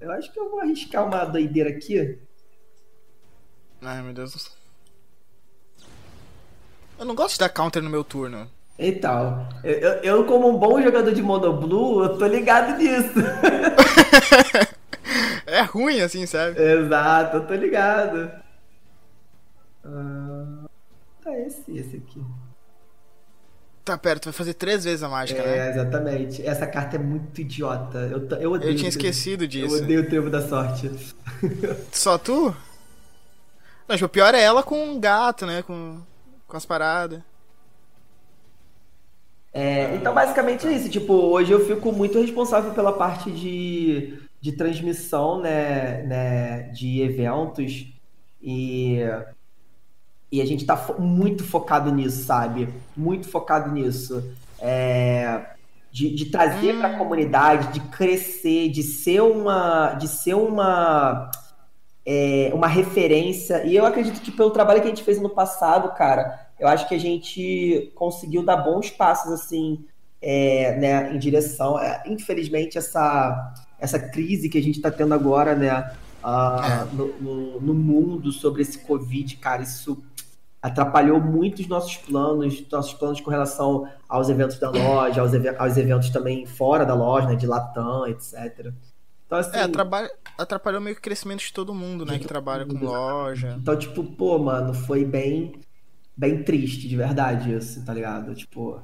eu 0.00 0.10
acho 0.12 0.32
que 0.32 0.38
eu 0.38 0.50
vou 0.50 0.60
arriscar 0.60 1.06
uma 1.06 1.24
doideira 1.24 1.70
aqui. 1.70 2.18
Ai, 3.82 4.02
meu 4.02 4.12
Deus 4.12 4.32
do 4.32 4.38
céu. 4.38 4.52
Eu 6.98 7.04
não 7.04 7.14
gosto 7.14 7.34
de 7.34 7.40
dar 7.40 7.48
counter 7.48 7.82
no 7.82 7.90
meu 7.90 8.02
turno. 8.02 8.50
Então, 8.78 9.48
eu, 9.64 9.92
eu 10.02 10.24
como 10.24 10.48
um 10.48 10.58
bom 10.58 10.80
jogador 10.82 11.12
de 11.12 11.22
Monoblue, 11.22 12.04
eu 12.04 12.18
tô 12.18 12.26
ligado 12.26 12.76
nisso. 12.76 13.14
é 15.46 15.62
ruim 15.62 16.00
assim, 16.00 16.26
sabe? 16.26 16.60
Exato, 16.60 17.38
eu 17.38 17.46
tô 17.46 17.54
ligado. 17.54 18.30
Uh, 19.84 20.68
tá 21.22 21.38
esse, 21.38 21.76
esse 21.76 21.96
aqui. 21.96 22.22
Tá 23.86 23.96
perto, 23.96 24.24
vai 24.24 24.32
fazer 24.32 24.54
três 24.54 24.82
vezes 24.82 25.04
a 25.04 25.08
mágica, 25.08 25.40
é, 25.40 25.46
né? 25.46 25.58
É, 25.58 25.70
exatamente. 25.70 26.44
Essa 26.44 26.66
carta 26.66 26.96
é 26.96 26.98
muito 26.98 27.40
idiota. 27.40 27.98
Eu, 27.98 28.28
eu 28.40 28.50
odeio. 28.50 28.72
Eu 28.72 28.76
tinha 28.76 28.88
esquecido 28.88 29.46
disso. 29.46 29.76
Eu 29.76 29.84
odeio 29.84 30.00
o 30.00 30.06
trevo 30.06 30.28
da 30.28 30.42
sorte. 30.42 30.90
Só 31.92 32.18
tu? 32.18 32.52
Não, 33.86 33.94
tipo, 33.94 34.06
o 34.06 34.08
pior 34.08 34.34
é 34.34 34.42
ela 34.42 34.64
com 34.64 34.76
um 34.76 34.98
gato, 34.98 35.46
né? 35.46 35.62
Com, 35.62 36.00
com 36.48 36.56
as 36.56 36.66
paradas. 36.66 37.20
É, 39.52 39.94
então, 39.94 40.12
basicamente 40.12 40.66
é 40.66 40.72
isso. 40.72 40.90
Tipo, 40.90 41.12
hoje 41.12 41.52
eu 41.52 41.64
fico 41.64 41.92
muito 41.92 42.20
responsável 42.20 42.74
pela 42.74 42.92
parte 42.92 43.30
de, 43.30 44.18
de 44.40 44.50
transmissão, 44.50 45.40
né, 45.40 46.02
né, 46.02 46.62
de 46.72 47.02
eventos. 47.02 47.86
E 48.42 48.98
e 50.30 50.40
a 50.40 50.44
gente 50.44 50.60
está 50.60 50.76
fo 50.76 51.00
muito 51.00 51.44
focado 51.44 51.92
nisso, 51.92 52.24
sabe? 52.24 52.68
Muito 52.96 53.28
focado 53.28 53.70
nisso. 53.70 54.22
É, 54.60 55.40
de, 55.90 56.14
de, 56.14 56.26
trazer 56.26 56.74
hum. 56.74 56.78
para 56.78 56.88
a 56.88 56.98
comunidade, 56.98 57.72
de 57.72 57.80
crescer, 57.88 58.68
de 58.68 58.82
ser 58.82 59.22
uma, 59.22 59.94
de 59.94 60.08
ser 60.08 60.34
uma, 60.34 61.30
é, 62.04 62.50
uma 62.52 62.66
referência. 62.66 63.64
E 63.64 63.74
eu 63.74 63.86
acredito 63.86 64.20
que 64.20 64.30
pelo 64.30 64.50
trabalho 64.50 64.80
que 64.80 64.86
a 64.86 64.90
gente 64.90 65.04
fez 65.04 65.20
no 65.20 65.30
passado, 65.30 65.94
cara, 65.96 66.48
eu 66.58 66.68
acho 66.68 66.88
que 66.88 66.94
a 66.94 67.00
gente 67.00 67.92
conseguiu 67.94 68.42
dar 68.42 68.58
bons 68.58 68.90
passos 68.90 69.32
assim, 69.32 69.84
é, 70.20 70.76
né, 70.76 71.14
em 71.14 71.18
direção. 71.18 71.78
É, 71.78 72.02
infelizmente 72.06 72.76
essa 72.76 73.54
essa 73.78 73.98
crise 73.98 74.48
que 74.48 74.58
a 74.58 74.62
gente 74.62 74.76
está 74.76 74.90
tendo 74.90 75.12
agora, 75.12 75.54
né, 75.54 75.92
uh, 76.24 76.94
no, 76.94 77.08
no, 77.20 77.60
no, 77.60 77.74
mundo 77.74 78.32
sobre 78.32 78.62
esse 78.62 78.78
Covid, 78.78 79.36
cara, 79.36 79.62
isso 79.62 80.02
atrapalhou 80.60 81.20
muito 81.20 81.60
os 81.60 81.68
nossos 81.68 81.96
planos, 81.96 82.64
nossos 82.70 82.94
planos 82.94 83.20
com 83.20 83.30
relação 83.30 83.88
aos 84.08 84.28
eventos 84.28 84.58
da 84.58 84.70
loja, 84.70 85.20
aos, 85.20 85.32
ev 85.32 85.54
aos 85.58 85.76
eventos 85.76 86.10
também 86.10 86.46
fora 86.46 86.84
da 86.84 86.94
loja, 86.94 87.28
né, 87.28 87.36
de 87.36 87.46
Latam, 87.46 88.06
etc. 88.06 88.72
Então, 89.26 89.38
assim, 89.38 89.56
é, 89.56 89.62
atrapalhou, 89.62 90.10
atrapalhou 90.38 90.80
meio 90.80 90.94
que 90.94 91.00
o 91.00 91.02
crescimento 91.02 91.40
de 91.40 91.52
todo 91.52 91.74
mundo, 91.74 92.04
né, 92.04 92.18
que 92.18 92.26
trabalha 92.26 92.64
com 92.64 92.78
loja. 92.78 93.56
Então, 93.60 93.76
tipo, 93.76 94.02
pô, 94.04 94.38
mano, 94.38 94.72
foi 94.72 95.04
bem, 95.04 95.60
bem 96.16 96.42
triste, 96.42 96.88
de 96.88 96.96
verdade, 96.96 97.52
isso, 97.52 97.84
tá 97.84 97.92
ligado? 97.92 98.34
Tipo, 98.34 98.80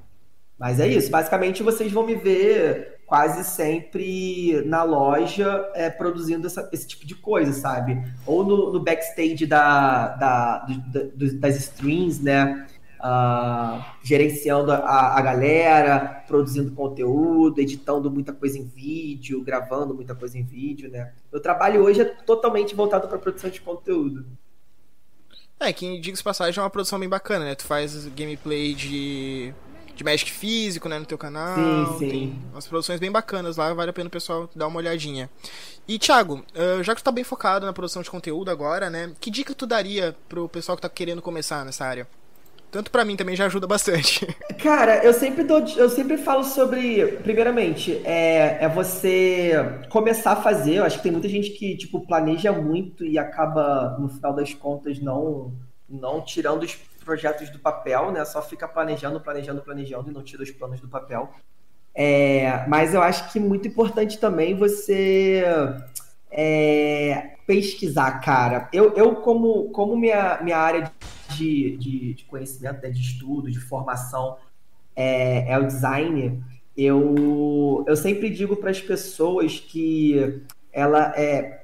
mas 0.58 0.78
é 0.78 0.86
isso, 0.86 1.10
basicamente 1.10 1.62
vocês 1.62 1.90
vão 1.90 2.06
me 2.06 2.14
ver 2.14 3.01
quase 3.12 3.44
sempre 3.44 4.62
na 4.64 4.82
loja 4.82 5.70
é, 5.74 5.90
produzindo 5.90 6.46
essa, 6.46 6.66
esse 6.72 6.86
tipo 6.86 7.04
de 7.04 7.14
coisa, 7.14 7.52
sabe? 7.52 8.02
Ou 8.24 8.42
no, 8.42 8.72
no 8.72 8.80
backstage 8.80 9.44
da, 9.44 10.08
da, 10.16 10.58
do, 11.14 11.38
das 11.38 11.58
streams, 11.58 12.22
né? 12.22 12.66
Uh, 12.98 13.84
gerenciando 14.02 14.72
a, 14.72 15.18
a 15.18 15.20
galera, 15.20 16.24
produzindo 16.26 16.70
conteúdo, 16.70 17.60
editando 17.60 18.10
muita 18.10 18.32
coisa 18.32 18.56
em 18.56 18.64
vídeo, 18.64 19.42
gravando 19.42 19.92
muita 19.92 20.14
coisa 20.14 20.38
em 20.38 20.42
vídeo, 20.42 20.90
né? 20.90 21.12
Meu 21.30 21.42
trabalho 21.42 21.84
hoje 21.84 22.00
é 22.00 22.06
totalmente 22.06 22.74
voltado 22.74 23.08
para 23.08 23.18
produção 23.18 23.50
de 23.50 23.60
conteúdo. 23.60 24.24
É, 25.60 25.70
que 25.70 26.00
diga-se 26.00 26.24
passagem 26.24 26.58
é 26.58 26.62
uma 26.62 26.70
produção 26.70 26.98
bem 26.98 27.10
bacana, 27.10 27.44
né? 27.44 27.54
Tu 27.54 27.66
faz 27.66 28.06
gameplay 28.06 28.72
de 28.72 29.52
de 29.94 30.04
Magic 30.04 30.30
físico, 30.30 30.88
né, 30.88 30.98
no 30.98 31.06
teu 31.06 31.18
canal. 31.18 31.54
Sim, 31.54 31.98
sim. 31.98 32.08
Tem 32.08 32.38
umas 32.52 32.66
produções 32.66 33.00
bem 33.00 33.10
bacanas 33.10 33.56
lá, 33.56 33.72
vale 33.74 33.90
a 33.90 33.92
pena 33.92 34.08
o 34.08 34.10
pessoal 34.10 34.48
dar 34.54 34.66
uma 34.66 34.78
olhadinha. 34.78 35.28
E, 35.86 35.98
Thiago, 35.98 36.44
já 36.82 36.94
que 36.94 37.02
tu 37.02 37.04
tá 37.04 37.12
bem 37.12 37.24
focado 37.24 37.66
na 37.66 37.72
produção 37.72 38.02
de 38.02 38.10
conteúdo 38.10 38.50
agora, 38.50 38.88
né, 38.88 39.12
que 39.20 39.30
dica 39.30 39.54
tu 39.54 39.66
daria 39.66 40.16
pro 40.28 40.48
pessoal 40.48 40.76
que 40.76 40.82
tá 40.82 40.88
querendo 40.88 41.20
começar 41.20 41.64
nessa 41.64 41.84
área? 41.84 42.06
Tanto 42.72 42.90
para 42.90 43.04
mim 43.04 43.16
também 43.16 43.36
já 43.36 43.44
ajuda 43.44 43.66
bastante. 43.66 44.26
Cara, 44.62 45.04
eu 45.04 45.12
sempre 45.12 45.44
dou, 45.44 45.60
eu 45.76 45.90
sempre 45.90 46.16
falo 46.16 46.42
sobre, 46.42 47.06
primeiramente, 47.22 48.00
é, 48.02 48.64
é 48.64 48.68
você 48.68 49.52
começar 49.90 50.32
a 50.32 50.36
fazer. 50.36 50.76
Eu 50.76 50.84
acho 50.84 50.96
que 50.96 51.02
tem 51.02 51.12
muita 51.12 51.28
gente 51.28 51.50
que 51.50 51.76
tipo 51.76 52.00
planeja 52.06 52.50
muito 52.50 53.04
e 53.04 53.18
acaba 53.18 53.98
no 54.00 54.08
final 54.08 54.34
das 54.34 54.54
contas 54.54 54.98
não 54.98 55.52
não 55.86 56.22
tirando 56.22 56.62
os 56.62 56.72
projetos 57.02 57.50
do 57.50 57.58
papel, 57.58 58.10
né? 58.12 58.24
Só 58.24 58.40
fica 58.40 58.66
planejando, 58.66 59.20
planejando, 59.20 59.60
planejando 59.60 60.10
e 60.10 60.14
não 60.14 60.22
tira 60.22 60.42
os 60.42 60.50
planos 60.50 60.80
do 60.80 60.88
papel. 60.88 61.30
É, 61.94 62.66
mas 62.68 62.94
eu 62.94 63.02
acho 63.02 63.30
que 63.32 63.38
muito 63.38 63.68
importante 63.68 64.18
também 64.18 64.54
você 64.54 65.44
é, 66.30 67.32
pesquisar, 67.46 68.20
cara. 68.20 68.68
Eu, 68.72 68.94
eu 68.94 69.16
como, 69.16 69.70
como 69.70 69.96
minha, 69.96 70.40
minha 70.42 70.56
área 70.56 70.90
de, 71.30 71.76
de, 71.76 72.14
de 72.14 72.24
conhecimento, 72.24 72.82
né, 72.82 72.90
de 72.90 73.00
estudo, 73.00 73.50
de 73.50 73.60
formação 73.60 74.38
é, 74.96 75.52
é 75.52 75.58
o 75.58 75.66
design, 75.66 76.42
eu, 76.76 77.84
eu 77.86 77.96
sempre 77.96 78.30
digo 78.30 78.56
para 78.56 78.70
as 78.70 78.80
pessoas 78.80 79.60
que 79.60 80.42
ela 80.72 81.12
é, 81.16 81.62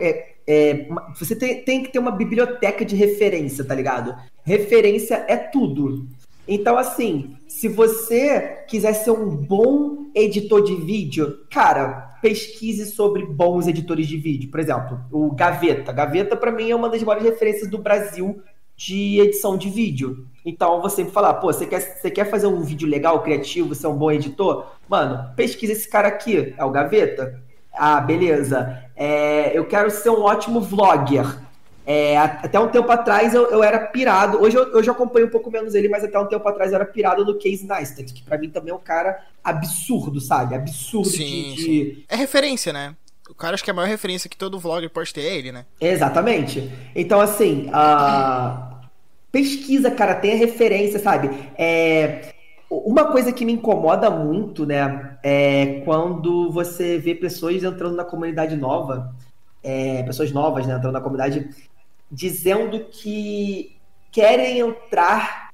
é 0.00 0.38
é, 0.50 0.88
você 1.14 1.36
tem, 1.36 1.62
tem, 1.62 1.82
que 1.82 1.92
ter 1.92 1.98
uma 1.98 2.10
biblioteca 2.10 2.82
de 2.82 2.96
referência, 2.96 3.62
tá 3.62 3.74
ligado? 3.74 4.16
Referência 4.48 5.26
é 5.28 5.36
tudo. 5.36 6.06
Então, 6.48 6.78
assim, 6.78 7.36
se 7.46 7.68
você 7.68 8.64
quiser 8.66 8.94
ser 8.94 9.10
um 9.10 9.28
bom 9.28 10.06
editor 10.14 10.64
de 10.64 10.74
vídeo, 10.74 11.40
cara, 11.50 12.16
pesquise 12.22 12.86
sobre 12.86 13.26
bons 13.26 13.66
editores 13.66 14.06
de 14.06 14.16
vídeo. 14.16 14.50
Por 14.50 14.58
exemplo, 14.58 15.00
o 15.12 15.32
Gaveta. 15.32 15.92
Gaveta, 15.92 16.34
para 16.34 16.50
mim, 16.50 16.70
é 16.70 16.74
uma 16.74 16.88
das 16.88 17.02
maiores 17.02 17.28
referências 17.28 17.68
do 17.68 17.76
Brasil 17.76 18.40
de 18.74 19.20
edição 19.20 19.58
de 19.58 19.68
vídeo. 19.68 20.26
Então, 20.46 20.80
vou 20.80 20.88
sempre 20.88 21.12
falar, 21.12 21.34
pô, 21.34 21.52
você 21.52 21.66
quer, 21.66 21.80
você 21.80 22.10
quer 22.10 22.24
fazer 22.24 22.46
um 22.46 22.62
vídeo 22.62 22.88
legal, 22.88 23.22
criativo, 23.22 23.74
ser 23.74 23.88
um 23.88 23.98
bom 23.98 24.10
editor? 24.10 24.64
Mano, 24.88 25.30
pesquisa 25.36 25.74
esse 25.74 25.86
cara 25.86 26.08
aqui, 26.08 26.54
é 26.56 26.64
o 26.64 26.70
Gaveta. 26.70 27.38
Ah, 27.70 28.00
beleza. 28.00 28.82
É, 28.96 29.54
eu 29.54 29.66
quero 29.66 29.90
ser 29.90 30.08
um 30.08 30.22
ótimo 30.22 30.58
vlogger. 30.58 31.47
É, 31.90 32.18
até 32.18 32.60
um 32.60 32.68
tempo 32.68 32.92
atrás 32.92 33.32
eu, 33.32 33.50
eu 33.50 33.64
era 33.64 33.78
pirado. 33.78 34.42
Hoje 34.42 34.54
eu, 34.54 34.72
eu, 34.74 34.82
já 34.82 34.92
acompanho 34.92 35.26
um 35.26 35.30
pouco 35.30 35.50
menos 35.50 35.74
ele, 35.74 35.88
mas 35.88 36.04
até 36.04 36.18
um 36.18 36.26
tempo 36.26 36.46
atrás 36.46 36.70
eu 36.70 36.76
era 36.76 36.84
pirado 36.84 37.24
no 37.24 37.38
Case 37.38 37.66
Neistat, 37.66 38.12
que 38.12 38.22
pra 38.22 38.36
mim 38.36 38.50
também 38.50 38.72
é 38.72 38.76
um 38.76 38.78
cara 38.78 39.24
absurdo, 39.42 40.20
sabe? 40.20 40.54
Absurdo 40.54 41.08
sim, 41.08 41.54
de, 41.56 41.64
de, 41.64 42.04
É 42.06 42.14
referência, 42.14 42.74
né? 42.74 42.94
O 43.30 43.34
cara 43.34 43.54
acho 43.54 43.64
que 43.64 43.70
é 43.70 43.72
a 43.72 43.74
maior 43.74 43.88
referência 43.88 44.28
que 44.28 44.36
todo 44.36 44.58
vlogger 44.58 44.90
pode 44.90 45.14
ter 45.14 45.22
é 45.22 45.34
ele, 45.38 45.50
né? 45.50 45.64
Exatamente. 45.80 46.70
Então, 46.94 47.22
assim, 47.22 47.70
a... 47.72 48.82
pesquisa, 49.32 49.90
cara, 49.90 50.14
tenha 50.14 50.36
referência, 50.36 50.98
sabe? 50.98 51.30
É... 51.56 52.34
Uma 52.68 53.06
coisa 53.06 53.32
que 53.32 53.46
me 53.46 53.52
incomoda 53.54 54.10
muito, 54.10 54.66
né, 54.66 55.16
é 55.22 55.80
quando 55.86 56.52
você 56.52 56.98
vê 56.98 57.14
pessoas 57.14 57.64
entrando 57.64 57.96
na 57.96 58.04
comunidade 58.04 58.54
nova, 58.56 59.14
é, 59.62 60.02
pessoas 60.02 60.32
novas, 60.32 60.66
né, 60.66 60.74
entrando 60.74 60.92
na 60.92 61.00
comunidade, 61.00 61.48
dizendo 62.10 62.86
que 62.90 63.76
querem 64.10 64.60
entrar 64.60 65.50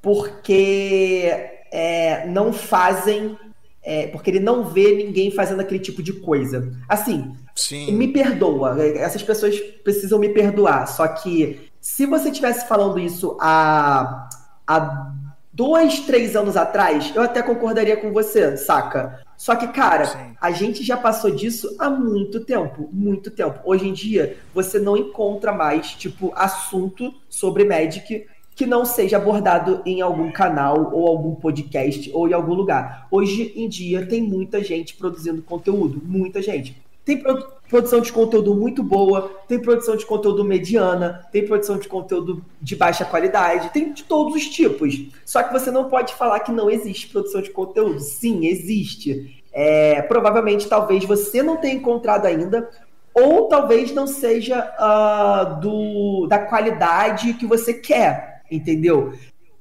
porque 0.00 1.30
é, 1.72 2.26
não 2.26 2.52
fazem. 2.52 3.38
É, 3.82 4.06
porque 4.06 4.30
ele 4.30 4.40
não 4.40 4.64
vê 4.64 4.94
ninguém 4.94 5.30
fazendo 5.30 5.60
aquele 5.60 5.80
tipo 5.80 6.02
de 6.02 6.14
coisa. 6.14 6.72
Assim, 6.88 7.34
Sim. 7.54 7.92
me 7.92 8.08
perdoa. 8.08 8.82
Essas 8.82 9.22
pessoas 9.22 9.58
precisam 9.82 10.18
me 10.18 10.30
perdoar. 10.30 10.86
Só 10.86 11.06
que 11.06 11.68
se 11.80 12.06
você 12.06 12.30
estivesse 12.30 12.66
falando 12.66 12.98
isso 12.98 13.36
há, 13.40 14.28
há 14.66 15.12
dois, 15.52 16.00
três 16.00 16.34
anos 16.34 16.56
atrás, 16.56 17.12
eu 17.14 17.22
até 17.22 17.42
concordaria 17.42 17.96
com 17.96 18.12
você, 18.12 18.56
saca? 18.56 19.23
Só 19.36 19.56
que, 19.56 19.68
cara, 19.68 20.06
Sim. 20.06 20.36
a 20.40 20.50
gente 20.50 20.82
já 20.82 20.96
passou 20.96 21.30
disso 21.30 21.74
há 21.78 21.90
muito 21.90 22.40
tempo, 22.44 22.88
muito 22.92 23.30
tempo. 23.30 23.60
Hoje 23.64 23.88
em 23.88 23.92
dia, 23.92 24.36
você 24.54 24.78
não 24.78 24.96
encontra 24.96 25.52
mais, 25.52 25.92
tipo, 25.92 26.32
assunto 26.34 27.12
sobre 27.28 27.64
Magic 27.64 28.26
que 28.54 28.66
não 28.66 28.84
seja 28.84 29.16
abordado 29.16 29.82
em 29.84 30.00
algum 30.00 30.30
canal 30.30 30.92
ou 30.94 31.08
algum 31.08 31.34
podcast 31.34 32.10
ou 32.14 32.28
em 32.28 32.32
algum 32.32 32.54
lugar. 32.54 33.08
Hoje 33.10 33.52
em 33.56 33.68
dia 33.68 34.06
tem 34.06 34.22
muita 34.22 34.62
gente 34.62 34.94
produzindo 34.94 35.42
conteúdo, 35.42 36.00
muita 36.04 36.40
gente. 36.40 36.83
Tem 37.04 37.22
produção 37.68 38.00
de 38.00 38.12
conteúdo 38.12 38.54
muito 38.54 38.82
boa, 38.82 39.30
tem 39.46 39.58
produção 39.58 39.96
de 39.96 40.06
conteúdo 40.06 40.44
mediana, 40.44 41.26
tem 41.30 41.44
produção 41.44 41.78
de 41.78 41.86
conteúdo 41.86 42.44
de 42.60 42.74
baixa 42.74 43.04
qualidade, 43.04 43.70
tem 43.70 43.92
de 43.92 44.04
todos 44.04 44.34
os 44.34 44.48
tipos. 44.48 45.08
Só 45.24 45.42
que 45.42 45.52
você 45.52 45.70
não 45.70 45.88
pode 45.88 46.14
falar 46.14 46.40
que 46.40 46.52
não 46.52 46.70
existe 46.70 47.08
produção 47.08 47.42
de 47.42 47.50
conteúdo. 47.50 48.00
Sim, 48.00 48.46
existe. 48.46 49.42
É, 49.52 50.02
provavelmente, 50.02 50.68
talvez 50.68 51.04
você 51.04 51.42
não 51.42 51.58
tenha 51.58 51.74
encontrado 51.74 52.26
ainda, 52.26 52.68
ou 53.12 53.48
talvez 53.48 53.92
não 53.92 54.06
seja 54.06 54.74
uh, 54.78 55.60
do, 55.60 56.26
da 56.26 56.38
qualidade 56.38 57.34
que 57.34 57.46
você 57.46 57.74
quer 57.74 58.34
entendeu? 58.50 59.14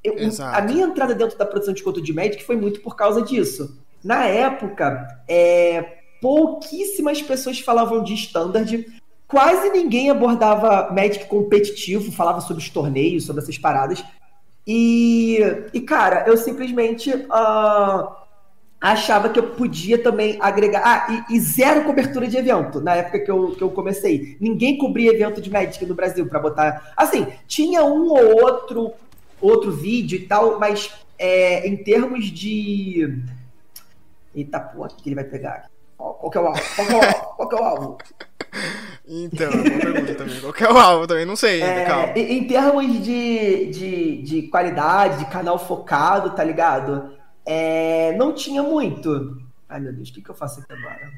Eu, 0.03 0.15
a 0.51 0.61
minha 0.61 0.85
entrada 0.85 1.15
dentro 1.15 1.37
da 1.37 1.45
produção 1.45 1.73
de 1.73 1.81
conteúdo 1.81 2.05
de 2.05 2.13
Magic 2.13 2.43
foi 2.43 2.57
muito 2.57 2.81
por 2.81 2.95
causa 2.95 3.21
disso. 3.21 3.81
Na 4.03 4.25
época, 4.25 5.07
é, 5.27 6.02
pouquíssimas 6.23 7.21
pessoas 7.21 7.59
falavam 7.59 8.01
de 8.01 8.13
standard, 8.13 8.87
quase 9.27 9.69
ninguém 9.71 10.09
abordava 10.09 10.89
Magic 10.89 11.25
competitivo, 11.25 12.13
falava 12.13 12.39
sobre 12.39 12.63
os 12.63 12.69
torneios, 12.69 13.25
sobre 13.25 13.41
essas 13.41 13.57
paradas. 13.57 14.01
E, 14.65 15.39
e 15.73 15.81
cara, 15.81 16.23
eu 16.25 16.37
simplesmente 16.37 17.13
uh, 17.13 18.07
achava 18.79 19.27
que 19.27 19.37
eu 19.37 19.49
podia 19.49 20.01
também 20.01 20.37
agregar. 20.39 20.81
Ah, 20.85 21.25
e, 21.29 21.35
e, 21.35 21.39
zero 21.41 21.83
cobertura 21.83 22.25
de 22.25 22.37
evento 22.37 22.79
na 22.79 22.95
época 22.95 23.19
que 23.19 23.29
eu, 23.29 23.51
que 23.51 23.61
eu 23.61 23.71
comecei. 23.71 24.37
Ninguém 24.39 24.77
cobria 24.77 25.11
evento 25.11 25.41
de 25.41 25.51
Magic 25.51 25.85
no 25.85 25.93
Brasil 25.93 26.25
para 26.27 26.39
botar. 26.39 26.93
Assim, 26.95 27.27
tinha 27.49 27.83
um 27.83 28.07
ou 28.07 28.41
outro 28.41 28.93
outro 29.41 29.73
vídeo 29.73 30.17
e 30.17 30.25
tal, 30.25 30.57
mas 30.57 30.89
é, 31.19 31.67
em 31.67 31.75
termos 31.75 32.27
de. 32.27 33.21
Eita 34.33 34.61
porra, 34.61 34.87
o 34.87 34.95
que 34.95 35.09
ele 35.09 35.15
vai 35.15 35.25
pegar? 35.25 35.72
Qual, 36.03 36.29
que 36.29 36.37
é 36.37 36.41
o 36.41 36.47
alvo? 36.47 36.61
Qual 36.75 36.87
que 36.87 36.93
é 36.93 36.95
o 36.95 37.03
alvo? 37.03 37.35
Qual 37.35 37.49
que 37.49 37.55
é 37.55 37.59
o 37.59 37.63
alvo? 37.63 37.97
Então, 39.07 39.51
boa 39.51 39.63
pergunta 39.63 40.15
também. 40.15 40.41
Qual 40.41 40.53
que 40.53 40.63
é 40.63 40.71
o 40.71 40.77
alvo 40.77 41.07
também? 41.07 41.25
Não 41.25 41.35
sei 41.35 41.63
ainda, 41.63 41.81
é, 41.81 41.85
calma. 41.85 42.13
Em 42.17 42.47
termos 42.47 43.03
de, 43.03 43.65
de, 43.67 44.21
de 44.21 44.41
qualidade, 44.43 45.19
de 45.19 45.25
canal 45.31 45.57
focado, 45.57 46.31
tá 46.31 46.43
ligado? 46.43 47.17
É, 47.45 48.15
não 48.17 48.33
tinha 48.33 48.61
muito. 48.61 49.41
Ai 49.67 49.79
meu 49.79 49.93
Deus, 49.93 50.09
o 50.09 50.13
que, 50.13 50.21
que 50.21 50.29
eu 50.29 50.35
faço 50.35 50.59
aqui 50.59 50.73
agora? 50.73 51.11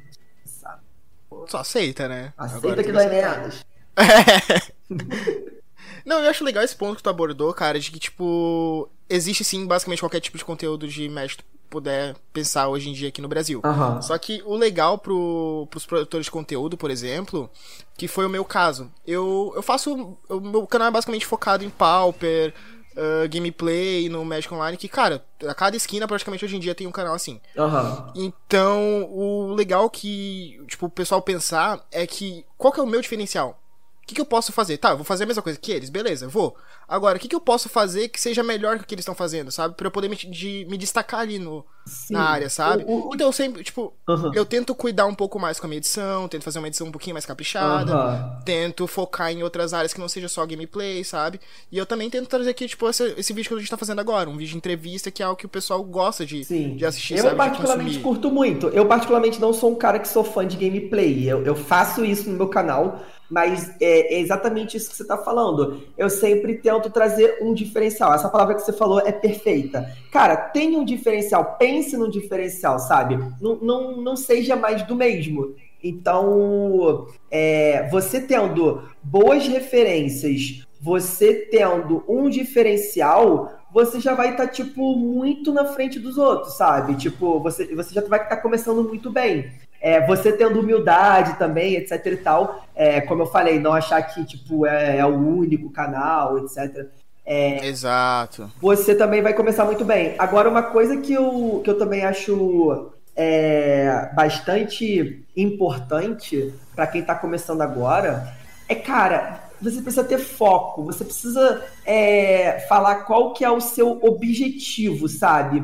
Só 1.48 1.58
aceita, 1.58 2.08
né? 2.08 2.34
Aceita 2.38 2.68
agora 2.68 2.84
que 2.84 2.92
dói 2.92 3.08
menos. 3.08 3.66
É. 3.98 5.56
Não, 6.06 6.20
eu 6.20 6.30
acho 6.30 6.44
legal 6.44 6.64
esse 6.64 6.76
ponto 6.76 6.98
que 6.98 7.04
tu 7.04 7.10
abordou, 7.10 7.54
cara, 7.54 7.80
de 7.80 7.92
que, 7.92 8.00
tipo, 8.00 8.88
existe 9.10 9.44
sim 9.44 9.66
basicamente 9.66 10.00
qualquer 10.00 10.20
tipo 10.20 10.38
de 10.38 10.46
conteúdo 10.46 10.88
de 10.88 11.10
mestre 11.10 11.44
puder 11.70 12.16
pensar 12.32 12.70
hoje 12.70 12.90
em 12.90 12.94
dia 12.94 13.10
aqui 13.10 13.22
no 13.22 13.28
Brasil. 13.28 13.62
Uhum. 13.66 14.02
Só 14.02 14.18
que 14.18 14.42
o 14.46 14.56
legal 14.56 14.98
pro, 14.98 15.68
pros 15.70 15.86
produtores 15.86 16.26
de 16.26 16.32
conteúdo, 16.32 16.78
por 16.78 16.90
exemplo, 16.90 17.50
que 17.98 18.08
foi 18.08 18.26
o 18.26 18.30
meu 18.30 18.46
caso. 18.46 18.92
Eu, 19.06 19.52
eu 19.56 19.62
faço. 19.62 20.18
O 20.30 20.40
meu 20.40 20.66
canal 20.68 20.88
é 20.88 20.92
basicamente 20.92 21.26
focado 21.26 21.66
em 21.66 21.70
Pauper, 21.70 22.54
uh, 22.96 23.28
gameplay 23.30 24.10
no 24.10 24.24
Magic 24.24 24.54
Online, 24.54 24.78
que, 24.78 24.88
cara, 24.88 25.24
a 25.46 25.54
cada 25.54 25.76
esquina 25.76 26.08
praticamente 26.08 26.46
hoje 26.46 26.56
em 26.56 26.60
dia 26.60 26.76
tem 26.76 26.88
um 26.88 26.92
canal 26.92 27.14
assim. 27.14 27.42
Uhum. 27.56 28.12
Então, 28.16 29.10
o 29.12 29.54
legal 29.54 29.90
que, 29.90 30.62
tipo, 30.68 30.86
o 30.86 30.90
pessoal 30.90 31.22
pensar 31.22 31.86
é 31.92 32.08
que 32.08 32.46
qual 32.58 32.72
que 32.72 32.80
é 32.80 32.84
o 32.84 32.88
meu 32.88 33.02
diferencial? 33.02 33.60
Que, 34.06 34.16
que 34.16 34.22
eu 34.22 34.26
posso 34.26 34.52
fazer? 34.52 34.78
Tá, 34.78 34.92
eu 34.92 34.98
vou 34.98 35.06
fazer 35.06 35.24
a 35.24 35.28
mesma 35.28 35.42
coisa 35.42 35.60
que 35.60 35.72
eles, 35.72 35.90
beleza, 35.90 36.28
vou. 36.28 36.56
Agora, 36.88 37.18
o 37.18 37.20
que, 37.20 37.28
que 37.28 37.36
eu 37.36 37.40
posso 37.40 37.68
fazer 37.68 38.10
que 38.10 38.20
seja 38.20 38.44
melhor 38.44 38.78
que 38.78 38.84
o 38.84 38.88
que 38.88 38.94
eles 38.94 39.04
estão 39.04 39.16
fazendo, 39.16 39.52
sabe? 39.52 39.76
Pra 39.76 39.88
eu 39.88 39.92
poder 39.92 40.08
me, 40.08 40.16
de, 40.16 40.66
me 40.70 40.78
destacar 40.78 41.22
ali 41.22 41.40
no, 41.40 41.66
na 42.10 42.24
área, 42.24 42.50
sabe? 42.50 42.84
O, 42.88 43.10
o, 43.10 43.16
então 43.16 43.28
eu 43.28 43.34
sempre, 43.34 43.64
tipo, 43.64 43.94
uhum. 44.08 44.32
eu 44.34 44.46
tento 44.46 44.74
cuidar 44.76 45.06
um 45.06 45.16
pouco 45.16 45.40
mais 45.40 45.60
com 45.60 45.66
a 45.66 45.70
minha 45.70 45.78
edição, 45.78 46.28
tento 46.28 46.44
fazer 46.44 46.60
uma 46.60 46.68
edição 46.68 46.88
um 46.88 46.92
pouquinho 46.92 47.14
mais 47.14 47.26
caprichada, 47.26 47.96
uhum. 47.96 48.44
tento 48.44 48.88
focar 48.88 49.32
em 49.32 49.44
outras 49.44 49.74
áreas 49.74 49.94
que 49.94 50.00
não 50.00 50.08
seja 50.08 50.28
só 50.28 50.46
gameplay, 50.46 51.04
sabe? 51.04 51.40
E 51.72 51.78
eu 51.78 51.86
também 51.86 52.10
tento 52.10 52.28
trazer 52.28 52.52
aqui, 52.52 52.68
tipo, 52.68 52.88
esse, 52.90 53.14
esse 53.18 53.34
vídeo 53.34 53.50
que 53.50 53.56
a 53.56 53.60
gente 53.60 53.70
tá 53.70 53.78
fazendo 53.78 54.00
agora, 54.00 54.30
um 54.30 54.38
vídeo 54.38 54.52
de 54.52 54.58
entrevista 54.58 55.10
que 55.10 55.24
é 55.24 55.26
algo 55.26 55.38
que 55.38 55.46
o 55.46 55.50
pessoal 55.50 55.84
gosta 55.84 56.26
de, 56.26 56.44
de 56.76 56.86
assistir, 56.86 57.16
eu 57.16 57.24
sabe? 57.24 57.34
Eu 57.34 57.38
particularmente 57.38 58.00
curto 58.00 58.32
muito. 58.32 58.68
Eu 58.70 58.86
particularmente 58.86 59.40
não 59.40 59.54
sou 59.54 59.72
um 59.72 59.76
cara 59.76 60.00
que 60.00 60.08
sou 60.08 60.24
fã 60.24 60.46
de 60.48 60.58
gameplay. 60.58 61.28
Eu, 61.28 61.44
eu 61.44 61.56
faço 61.56 62.06
isso 62.06 62.30
no 62.30 62.38
meu 62.38 62.48
canal 62.48 63.02
mas 63.30 63.70
é, 63.82 64.16
é 64.16 64.20
exatamente 64.20 64.78
isso 64.78 64.90
que 64.90 64.96
você 64.96 65.04
está 65.04 65.18
falando. 65.18 65.82
Eu 65.98 66.10
sempre 66.10 66.56
tento 66.56 66.75
trazer 66.82 67.40
um 67.42 67.54
diferencial. 67.54 68.14
Essa 68.14 68.30
palavra 68.30 68.56
que 68.56 68.62
você 68.62 68.74
falou 68.74 69.00
é 69.00 69.12
perfeita. 69.12 69.90
Cara, 70.12 70.36
tem 70.36 70.76
um 70.78 70.86
diferencial, 70.86 71.56
pense 71.58 71.98
no 71.98 72.10
diferencial, 72.10 72.80
sabe? 72.80 73.18
Não, 73.42 73.56
não, 73.58 74.02
não 74.02 74.16
seja 74.16 74.56
mais 74.56 74.84
do 74.84 74.96
mesmo. 74.96 75.56
Então, 75.84 77.08
é, 77.30 77.88
você 77.90 78.20
tendo 78.20 78.84
boas 79.04 79.48
referências, 79.48 80.66
você 80.82 81.34
tendo 81.52 82.04
um 82.08 82.30
diferencial, 82.30 83.52
você 83.72 84.00
já 84.00 84.14
vai 84.14 84.32
estar, 84.32 84.48
tá, 84.48 84.52
tipo, 84.52 84.96
muito 84.96 85.52
na 85.52 85.66
frente 85.66 86.00
dos 86.00 86.18
outros, 86.18 86.56
sabe? 86.56 86.96
Tipo, 86.96 87.40
você, 87.40 87.76
você 87.76 87.94
já 87.94 88.02
vai 88.02 88.24
estar 88.24 88.38
tá 88.38 88.42
começando 88.42 88.84
muito 88.84 89.12
bem. 89.12 89.52
É, 89.82 90.06
você 90.06 90.32
tendo 90.32 90.60
humildade 90.60 91.38
também, 91.38 91.76
etc 91.76 92.06
e 92.06 92.18
tal, 92.18 92.66
é, 92.76 93.02
como 93.02 93.22
eu 93.24 93.28
falei, 93.28 93.60
não 93.60 93.74
achar 93.74 94.02
que, 94.02 94.26
tipo, 94.26 94.66
é, 94.66 94.98
é 94.98 95.06
o 95.06 95.16
único 95.16 95.70
canal, 95.70 96.40
etc. 96.40 96.88
É, 97.26 97.66
Exato. 97.66 98.52
Você 98.62 98.96
também 98.96 99.22
vai 99.22 99.34
começar 99.34 99.66
muito 99.66 99.86
bem. 99.86 100.16
Agora, 100.18 100.50
uma 100.50 100.64
coisa 100.64 100.98
que 100.98 101.14
eu, 101.14 101.62
que 101.64 101.70
eu 101.70 101.78
também 101.78 102.04
acho 102.04 102.92
é, 103.16 104.10
bastante 104.14 105.24
importante 105.36 106.54
para 106.76 106.88
quem 106.88 107.02
está 107.02 107.16
começando 107.16 107.62
agora 107.62 108.36
é, 108.68 108.76
cara, 108.76 109.44
você 109.62 109.82
precisa 109.82 110.04
ter 110.04 110.18
foco, 110.18 110.84
você 110.84 111.04
precisa 111.04 111.64
é, 111.86 112.66
falar 112.68 113.04
qual 113.04 113.34
que 113.34 113.46
é 113.46 113.50
o 113.50 113.62
seu 113.62 114.00
objetivo, 114.04 115.08
sabe? 115.08 115.64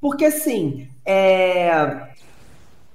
Porque 0.00 0.24
assim, 0.24 0.88
é, 1.04 2.09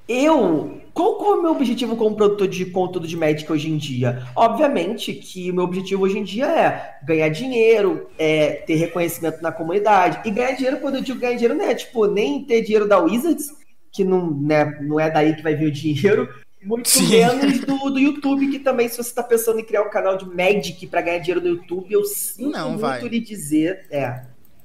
eu. 0.08 0.82
Qual, 0.94 1.16
qual 1.16 1.36
é 1.36 1.40
o 1.40 1.42
meu 1.42 1.52
objetivo 1.52 1.98
como 1.98 2.16
produtor 2.16 2.48
de 2.48 2.66
conteúdo 2.68 3.06
de 3.06 3.18
médica 3.18 3.52
hoje 3.52 3.70
em 3.70 3.76
dia? 3.76 4.26
Obviamente 4.34 5.14
que 5.14 5.52
o 5.52 5.54
meu 5.54 5.66
objetivo 5.66 6.04
hoje 6.04 6.18
em 6.18 6.24
dia 6.24 6.46
é 6.46 7.00
ganhar 7.04 7.28
dinheiro, 7.28 8.08
é 8.18 8.64
ter 8.66 8.76
reconhecimento 8.76 9.42
na 9.42 9.52
comunidade. 9.52 10.22
E 10.26 10.32
ganhar 10.32 10.54
dinheiro, 10.54 10.80
quando 10.80 10.96
eu 10.96 11.02
digo 11.02 11.20
ganhar 11.20 11.34
dinheiro, 11.34 11.56
não 11.56 11.66
é 11.66 11.76
tipo 11.76 12.06
nem 12.08 12.46
ter 12.46 12.62
dinheiro 12.62 12.88
da 12.88 12.98
Wizards, 12.98 13.52
que 13.92 14.06
não, 14.06 14.32
né, 14.32 14.80
não 14.82 14.98
é 14.98 15.12
daí 15.12 15.36
que 15.36 15.44
vai 15.44 15.54
vir 15.54 15.68
o 15.68 15.72
dinheiro, 15.72 16.30
muito 16.66 16.90
Sim. 16.90 17.10
menos 17.10 17.60
do, 17.60 17.90
do 17.92 18.00
YouTube, 18.00 18.50
que 18.50 18.60
também, 18.60 18.90
se 18.90 18.98
você 18.98 19.10
está 19.10 19.22
pensando 19.22 19.60
em 19.60 19.66
criar 19.66 19.84
um 19.84 19.90
canal 19.90 20.18
de 20.18 20.26
Magic 20.26 20.88
para 20.88 21.02
ganhar 21.02 21.20
dinheiro 21.20 21.42
no 21.42 21.48
YouTube, 21.48 21.92
eu 21.92 22.04
sinto 22.06 22.52
não, 22.52 22.70
muito 22.70 22.82
vai. 22.82 23.02
lhe 23.02 23.20
dizer. 23.20 23.86
É, 23.92 24.24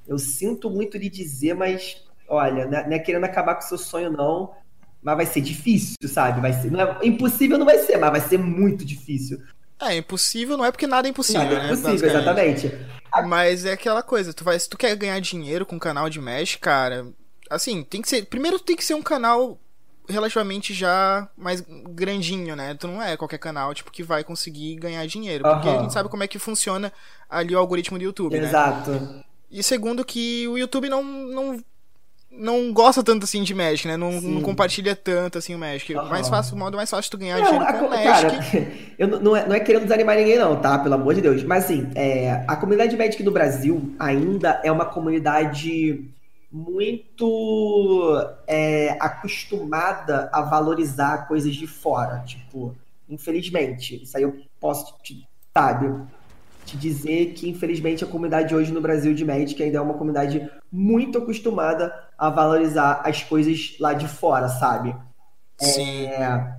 eu 0.08 0.18
sinto 0.18 0.70
muito 0.70 0.96
lhe 0.96 1.10
dizer, 1.10 1.54
mas 1.54 2.02
olha, 2.26 2.66
não 2.66 2.78
é, 2.78 2.86
não 2.86 2.92
é 2.96 2.98
querendo 2.98 3.24
acabar 3.24 3.54
com 3.54 3.64
o 3.64 3.68
seu 3.68 3.76
sonho, 3.76 4.10
não 4.10 4.50
mas 5.02 5.16
vai 5.16 5.26
ser 5.26 5.40
difícil, 5.40 5.96
sabe? 6.06 6.40
Vai 6.40 6.52
ser, 6.52 6.70
não 6.70 6.80
é, 6.80 6.98
impossível 7.02 7.58
não 7.58 7.66
vai 7.66 7.78
ser, 7.78 7.96
mas 7.98 8.10
vai 8.10 8.20
ser 8.20 8.38
muito 8.38 8.84
difícil. 8.84 9.40
É, 9.80 9.96
impossível 9.96 10.56
não 10.56 10.64
é 10.64 10.70
porque 10.70 10.86
nada 10.86 11.08
é 11.08 11.10
impossível, 11.10 11.42
nada 11.42 11.54
é 11.54 11.58
né? 11.58 11.72
Impossível, 11.72 12.08
exatamente. 12.08 12.72
Mas 13.26 13.64
é 13.64 13.72
aquela 13.72 14.02
coisa, 14.02 14.32
tu 14.32 14.44
vai, 14.44 14.58
se 14.58 14.68
tu 14.68 14.76
quer 14.76 14.94
ganhar 14.94 15.18
dinheiro 15.20 15.64
com 15.64 15.76
um 15.76 15.80
canal 15.80 16.10
de 16.10 16.20
Mesh, 16.20 16.56
cara, 16.56 17.06
assim, 17.48 17.82
tem 17.82 18.02
que 18.02 18.08
ser, 18.08 18.26
primeiro 18.26 18.58
tem 18.58 18.76
que 18.76 18.84
ser 18.84 18.94
um 18.94 19.02
canal 19.02 19.58
relativamente 20.08 20.74
já 20.74 21.28
mais 21.36 21.60
grandinho, 21.60 22.54
né? 22.54 22.74
Tu 22.74 22.86
não 22.86 23.02
é 23.02 23.16
qualquer 23.16 23.38
canal, 23.38 23.72
tipo, 23.72 23.90
que 23.90 24.02
vai 24.02 24.22
conseguir 24.22 24.76
ganhar 24.76 25.06
dinheiro, 25.06 25.44
porque 25.44 25.68
a 25.68 25.80
gente 25.80 25.92
sabe 25.92 26.08
como 26.08 26.22
é 26.22 26.28
que 26.28 26.38
funciona 26.38 26.92
ali 27.28 27.54
o 27.54 27.58
algoritmo 27.58 27.98
do 27.98 28.04
YouTube, 28.04 28.36
Exato. 28.36 28.90
né? 28.90 28.96
Exato. 28.96 29.24
E 29.50 29.62
segundo 29.62 30.04
que 30.04 30.46
o 30.46 30.56
YouTube 30.56 30.88
não, 30.88 31.02
não 31.02 31.64
não 32.40 32.72
gosta 32.72 33.02
tanto 33.02 33.24
assim 33.24 33.42
de 33.42 33.54
Magic, 33.54 33.86
né? 33.86 33.96
Não, 33.96 34.20
não 34.20 34.40
compartilha 34.40 34.96
tanto 34.96 35.38
assim 35.38 35.54
o 35.54 35.58
Magic. 35.58 35.94
Uhum. 35.94 36.08
Mais 36.08 36.28
fácil, 36.28 36.56
o 36.56 36.58
modo 36.58 36.76
mais 36.76 36.90
fácil 36.90 37.04
de 37.04 37.10
tu 37.10 37.18
ganhar 37.18 37.38
não, 37.38 37.44
dinheiro 37.44 37.78
com 37.78 37.86
o 37.86 37.90
Magic. 37.90 38.50
Cara, 38.50 38.72
eu 38.98 39.08
não, 39.20 39.36
é, 39.36 39.46
não 39.46 39.54
é 39.54 39.60
querendo 39.60 39.82
desanimar 39.82 40.16
ninguém, 40.16 40.38
não, 40.38 40.56
tá? 40.56 40.78
Pelo 40.78 40.94
amor 40.94 41.14
de 41.14 41.20
Deus. 41.20 41.42
Mas 41.44 41.64
assim, 41.64 41.90
é, 41.94 42.44
a 42.48 42.56
comunidade 42.56 42.90
de 42.90 42.96
Magic 42.96 43.22
no 43.22 43.30
Brasil 43.30 43.94
ainda 43.98 44.60
é 44.64 44.72
uma 44.72 44.86
comunidade 44.86 46.10
muito 46.50 48.18
é, 48.46 48.96
acostumada 48.98 50.28
a 50.32 50.40
valorizar 50.42 51.28
coisas 51.28 51.54
de 51.54 51.66
fora. 51.66 52.20
Tipo, 52.26 52.74
infelizmente, 53.08 54.02
isso 54.02 54.16
aí 54.16 54.22
eu 54.22 54.36
posso 54.58 54.96
te, 55.02 55.28
sabe, 55.52 55.92
te 56.64 56.76
dizer 56.76 57.34
que, 57.34 57.48
infelizmente, 57.48 58.02
a 58.02 58.06
comunidade 58.06 58.54
hoje 58.54 58.72
no 58.72 58.80
Brasil 58.80 59.14
de 59.14 59.24
Magic 59.24 59.62
ainda 59.62 59.78
é 59.78 59.80
uma 59.80 59.94
comunidade 59.94 60.50
muito 60.72 61.18
acostumada 61.18 61.92
a 62.20 62.28
valorizar 62.28 63.00
as 63.02 63.22
coisas 63.22 63.76
lá 63.80 63.94
de 63.94 64.06
fora, 64.06 64.46
sabe? 64.46 64.94
Sim. 65.58 66.04
É, 66.04 66.54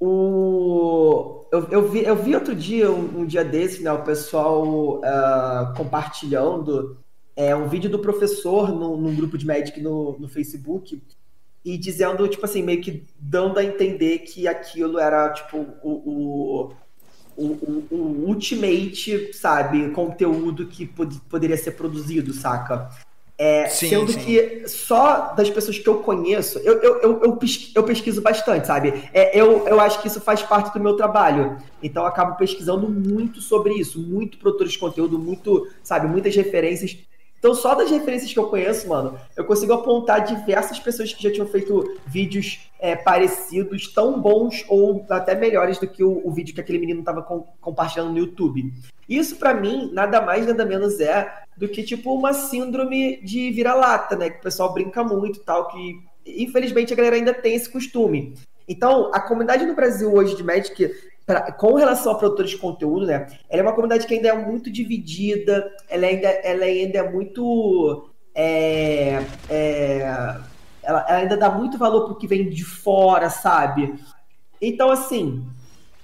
o, 0.00 1.46
eu, 1.52 1.68
eu, 1.70 1.88
vi, 1.88 2.04
eu 2.04 2.16
vi 2.16 2.34
outro 2.34 2.52
dia, 2.52 2.90
um, 2.90 3.20
um 3.20 3.24
dia 3.24 3.44
desse, 3.44 3.80
né, 3.80 3.92
o 3.92 4.02
pessoal 4.02 4.98
uh, 4.98 5.72
compartilhando 5.76 6.98
é, 7.36 7.54
um 7.54 7.68
vídeo 7.68 7.88
do 7.88 8.00
professor 8.00 8.72
no, 8.72 8.96
num 8.96 9.14
grupo 9.14 9.38
de 9.38 9.46
Magic 9.46 9.80
no, 9.80 10.18
no 10.18 10.28
Facebook 10.28 11.00
e 11.64 11.78
dizendo, 11.78 12.26
tipo 12.26 12.44
assim, 12.44 12.62
meio 12.62 12.80
que 12.80 13.04
dando 13.20 13.58
a 13.60 13.64
entender 13.64 14.18
que 14.20 14.48
aquilo 14.48 14.98
era, 14.98 15.30
tipo, 15.30 15.58
o, 15.82 16.72
o, 17.36 17.44
o, 17.44 17.86
o 17.90 17.96
ultimate, 18.26 19.32
sabe, 19.32 19.90
conteúdo 19.90 20.66
que 20.66 20.86
pod 20.86 21.20
poderia 21.28 21.56
ser 21.56 21.72
produzido, 21.72 22.32
saca? 22.32 22.90
É, 23.38 23.68
sim, 23.68 23.90
sendo 23.90 24.12
sim. 24.12 24.18
que 24.18 24.66
só 24.66 25.34
das 25.34 25.50
pessoas 25.50 25.78
que 25.78 25.86
eu 25.86 25.98
conheço, 25.98 26.58
eu, 26.60 26.80
eu, 26.80 27.00
eu, 27.02 27.22
eu, 27.22 27.36
pesquiso, 27.36 27.72
eu 27.74 27.82
pesquiso 27.82 28.22
bastante, 28.22 28.66
sabe? 28.66 28.94
É, 29.12 29.38
eu, 29.38 29.68
eu 29.68 29.78
acho 29.78 30.00
que 30.00 30.08
isso 30.08 30.22
faz 30.22 30.42
parte 30.42 30.72
do 30.72 30.82
meu 30.82 30.96
trabalho. 30.96 31.58
Então 31.82 32.04
eu 32.04 32.08
acabo 32.08 32.36
pesquisando 32.36 32.88
muito 32.88 33.42
sobre 33.42 33.74
isso, 33.74 34.00
muito 34.00 34.38
produtor 34.38 34.66
de 34.66 34.78
conteúdo, 34.78 35.18
muito, 35.18 35.68
sabe, 35.82 36.08
muitas 36.08 36.34
referências. 36.34 36.96
Então, 37.46 37.54
só 37.54 37.76
das 37.76 37.88
referências 37.88 38.32
que 38.32 38.38
eu 38.40 38.48
conheço, 38.48 38.88
mano, 38.88 39.16
eu 39.36 39.44
consigo 39.44 39.72
apontar 39.72 40.24
diversas 40.24 40.80
pessoas 40.80 41.12
que 41.12 41.22
já 41.22 41.30
tinham 41.30 41.46
feito 41.46 41.96
vídeos 42.04 42.68
é, 42.76 42.96
parecidos, 42.96 43.86
tão 43.94 44.20
bons 44.20 44.64
ou 44.68 45.06
até 45.08 45.32
melhores 45.36 45.78
do 45.78 45.86
que 45.86 46.02
o, 46.02 46.26
o 46.26 46.32
vídeo 46.32 46.52
que 46.52 46.60
aquele 46.60 46.80
menino 46.80 46.98
estava 46.98 47.22
com, 47.22 47.46
compartilhando 47.60 48.10
no 48.10 48.18
YouTube. 48.18 48.74
Isso, 49.08 49.36
para 49.36 49.54
mim, 49.54 49.92
nada 49.92 50.20
mais, 50.20 50.44
nada 50.44 50.64
menos 50.64 50.98
é 50.98 51.32
do 51.56 51.68
que, 51.68 51.84
tipo, 51.84 52.12
uma 52.12 52.32
síndrome 52.32 53.22
de 53.22 53.52
vira-lata, 53.52 54.16
né? 54.16 54.28
Que 54.28 54.40
o 54.40 54.42
pessoal 54.42 54.74
brinca 54.74 55.04
muito 55.04 55.38
tal, 55.44 55.68
que 55.68 56.00
infelizmente 56.26 56.92
a 56.92 56.96
galera 56.96 57.14
ainda 57.14 57.32
tem 57.32 57.54
esse 57.54 57.70
costume. 57.70 58.34
Então, 58.66 59.12
a 59.14 59.20
comunidade 59.20 59.64
no 59.64 59.76
Brasil 59.76 60.12
hoje 60.12 60.34
de 60.34 60.42
Magic 60.42 60.90
pra, 61.26 61.52
com 61.52 61.74
relação 61.74 62.12
a 62.12 62.14
produtores 62.14 62.52
de 62.52 62.58
conteúdo, 62.58 63.06
né? 63.06 63.26
Ela 63.50 63.60
é 63.60 63.62
uma 63.62 63.72
comunidade 63.72 64.06
que 64.06 64.14
ainda 64.14 64.28
é 64.28 64.46
muito 64.46 64.70
dividida, 64.70 65.70
ela 65.88 66.06
ainda, 66.06 66.28
ela 66.28 66.64
ainda 66.64 66.98
é 67.00 67.10
muito. 67.10 68.08
É, 68.34 69.24
é, 69.50 70.00
ela, 70.82 71.04
ela, 71.08 71.18
ainda 71.18 71.36
dá 71.36 71.50
muito 71.50 71.76
valor 71.76 72.04
pro 72.04 72.16
que 72.16 72.28
vem 72.28 72.48
de 72.48 72.64
fora, 72.64 73.28
sabe? 73.28 73.94
Então, 74.62 74.90
assim, 74.90 75.44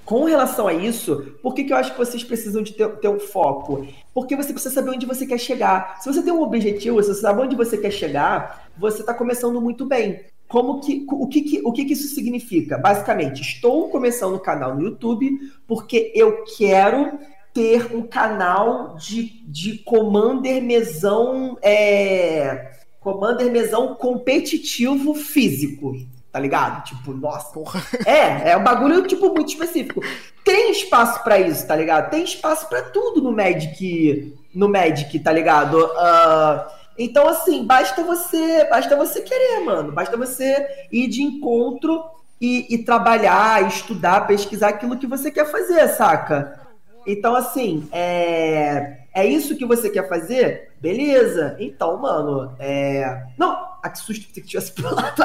com 0.04 0.24
relação 0.24 0.66
a 0.66 0.74
isso, 0.74 1.36
por 1.42 1.54
que, 1.54 1.64
que 1.64 1.72
eu 1.72 1.76
acho 1.76 1.92
que 1.92 1.98
vocês 1.98 2.24
precisam 2.24 2.62
de 2.62 2.72
ter, 2.72 2.88
ter 2.96 3.08
um 3.08 3.20
foco? 3.20 3.86
Porque 4.12 4.34
você 4.34 4.52
precisa 4.52 4.74
saber 4.74 4.90
onde 4.90 5.06
você 5.06 5.24
quer 5.26 5.38
chegar. 5.38 6.00
Se 6.00 6.12
você 6.12 6.22
tem 6.22 6.32
um 6.32 6.42
objetivo, 6.42 7.02
se 7.02 7.14
você 7.14 7.20
sabe 7.20 7.42
onde 7.42 7.54
você 7.54 7.78
quer 7.78 7.92
chegar, 7.92 8.68
você 8.76 9.00
está 9.00 9.14
começando 9.14 9.60
muito 9.60 9.86
bem 9.86 10.31
como 10.52 10.80
que, 10.80 11.06
o, 11.10 11.26
que, 11.26 11.40
que, 11.40 11.62
o 11.64 11.72
que, 11.72 11.86
que 11.86 11.94
isso 11.94 12.14
significa? 12.14 12.76
Basicamente, 12.76 13.40
estou 13.40 13.88
começando 13.88 14.34
o 14.34 14.38
canal 14.38 14.74
no 14.74 14.82
YouTube 14.82 15.40
porque 15.66 16.12
eu 16.14 16.44
quero 16.44 17.18
ter 17.54 17.96
um 17.96 18.02
canal 18.02 18.94
de, 18.96 19.42
de 19.48 19.78
Commander 19.78 20.62
mesão 20.62 21.56
é, 21.62 22.70
Commander 23.00 23.50
mesão 23.50 23.94
competitivo 23.94 25.14
físico, 25.14 25.94
tá 26.30 26.38
ligado? 26.38 26.84
Tipo, 26.84 27.14
nossa. 27.14 27.50
Porra. 27.54 27.82
É, 28.04 28.50
é 28.50 28.56
um 28.56 28.62
bagulho 28.62 29.06
tipo 29.06 29.32
muito 29.32 29.48
específico. 29.48 30.02
Tem 30.44 30.70
espaço 30.70 31.24
para 31.24 31.40
isso, 31.40 31.66
tá 31.66 31.74
ligado? 31.74 32.10
Tem 32.10 32.24
espaço 32.24 32.68
para 32.68 32.82
tudo 32.82 33.22
no 33.22 33.32
Magic, 33.32 34.36
no 34.54 34.68
Magic, 34.68 35.18
tá 35.18 35.32
ligado? 35.32 35.78
Uh, 35.78 36.81
então, 36.98 37.26
assim, 37.28 37.64
basta 37.64 38.02
você, 38.02 38.64
basta 38.64 38.96
você 38.96 39.22
querer, 39.22 39.64
mano. 39.64 39.92
Basta 39.92 40.16
você 40.16 40.86
ir 40.90 41.08
de 41.08 41.22
encontro 41.22 42.04
e, 42.40 42.74
e 42.74 42.78
trabalhar, 42.78 43.66
estudar, 43.66 44.26
pesquisar 44.26 44.68
aquilo 44.68 44.98
que 44.98 45.06
você 45.06 45.30
quer 45.30 45.50
fazer, 45.50 45.88
saca? 45.88 46.61
Então, 47.06 47.34
assim, 47.34 47.88
é, 47.92 48.98
é 49.14 49.26
isso 49.26 49.56
que 49.56 49.66
você 49.66 49.90
quer 49.90 50.08
fazer? 50.08 50.70
Beleza. 50.80 51.56
Então, 51.58 51.96
mano, 51.98 52.54
é. 52.58 53.24
Não, 53.38 53.72
ah, 53.82 53.90
que 53.90 53.98
susto 53.98 54.26
que 54.32 54.40
tivesse 54.40 54.72
pulado. 54.72 55.12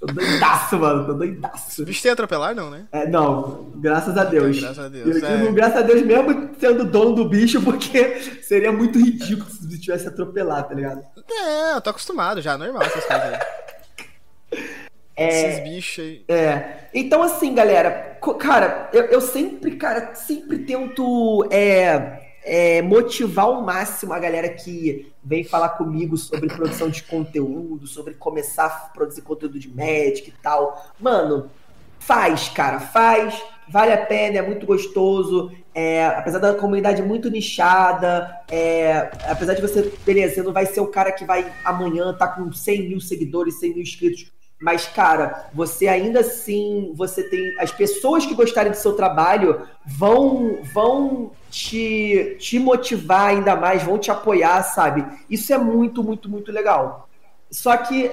tô 0.00 0.06
doidaço, 0.06 0.78
mano. 0.78 1.06
Tô 1.06 1.14
doidaço. 1.14 1.82
O 1.82 1.84
bicho 1.84 2.02
tem 2.02 2.12
atropelar, 2.12 2.54
não, 2.54 2.70
né? 2.70 2.86
É, 2.92 3.08
não, 3.08 3.72
graças 3.76 4.16
a 4.16 4.24
Deus. 4.24 4.60
Graças 4.60 4.78
a 4.78 4.88
Deus. 4.88 5.06
Eu 5.06 5.14
digo, 5.14 5.26
é. 5.26 5.52
graças 5.52 5.78
a 5.78 5.82
Deus, 5.82 6.02
mesmo 6.02 6.50
sendo 6.58 6.84
dono 6.84 7.16
do 7.16 7.28
bicho, 7.28 7.60
porque 7.60 8.20
seria 8.42 8.70
muito 8.72 8.98
ridículo 8.98 9.50
se 9.50 9.80
tivesse 9.80 10.06
atropelado, 10.06 10.68
tá 10.68 10.74
ligado? 10.74 11.04
É, 11.28 11.74
eu 11.74 11.80
tô 11.80 11.90
acostumado 11.90 12.40
já, 12.40 12.56
normal 12.56 12.82
essas 12.82 13.04
coisas 13.04 13.32
aí. 13.32 14.74
É, 15.16 15.28
Esses 15.28 15.62
bichos 15.62 16.04
aí. 16.04 16.24
É. 16.28 16.88
Então, 16.92 17.22
assim, 17.22 17.54
galera, 17.54 18.18
cara, 18.38 18.88
eu, 18.92 19.04
eu 19.04 19.20
sempre, 19.20 19.76
cara, 19.76 20.14
sempre 20.14 20.58
tento 20.58 21.46
é, 21.50 22.20
é, 22.44 22.82
motivar 22.82 23.46
ao 23.46 23.62
máximo 23.62 24.12
a 24.12 24.18
galera 24.18 24.48
que 24.48 25.12
vem 25.22 25.44
falar 25.44 25.70
comigo 25.70 26.16
sobre 26.16 26.48
produção 26.48 26.90
de 26.90 27.02
conteúdo, 27.02 27.86
sobre 27.86 28.14
começar 28.14 28.66
a 28.66 28.70
produzir 28.92 29.22
conteúdo 29.22 29.58
de 29.58 29.68
médico 29.68 30.28
e 30.28 30.34
tal. 30.42 30.84
Mano, 31.00 31.50
faz, 31.98 32.48
cara, 32.50 32.80
faz, 32.80 33.42
vale 33.68 33.92
a 33.92 34.06
pena, 34.06 34.38
é 34.38 34.42
muito 34.42 34.66
gostoso. 34.66 35.50
É, 35.74 36.06
apesar 36.06 36.38
da 36.38 36.54
comunidade 36.54 37.02
muito 37.02 37.28
nichada, 37.28 38.42
é, 38.48 39.10
apesar 39.26 39.54
de 39.54 39.62
você, 39.62 39.92
beleza, 40.04 40.36
você 40.36 40.42
não 40.42 40.52
vai 40.52 40.66
ser 40.66 40.80
o 40.80 40.86
cara 40.86 41.10
que 41.10 41.24
vai 41.24 41.50
amanhã 41.64 42.12
tá 42.12 42.28
com 42.28 42.52
100 42.52 42.88
mil 42.90 43.00
seguidores, 43.00 43.58
100 43.58 43.70
mil 43.70 43.82
inscritos, 43.82 44.30
mas, 44.60 44.86
cara, 44.86 45.50
você 45.52 45.88
ainda 45.88 46.20
assim, 46.20 46.92
você 46.96 47.22
tem. 47.22 47.54
As 47.58 47.70
pessoas 47.70 48.24
que 48.24 48.34
gostarem 48.34 48.72
do 48.72 48.76
seu 48.76 48.94
trabalho 48.94 49.62
vão, 49.84 50.60
vão 50.72 51.32
te, 51.50 52.36
te 52.38 52.58
motivar 52.58 53.28
ainda 53.28 53.54
mais, 53.56 53.82
vão 53.82 53.98
te 53.98 54.10
apoiar, 54.10 54.62
sabe? 54.62 55.04
Isso 55.28 55.52
é 55.52 55.58
muito, 55.58 56.02
muito, 56.02 56.30
muito 56.30 56.50
legal. 56.50 57.08
Só 57.50 57.76
que, 57.76 58.10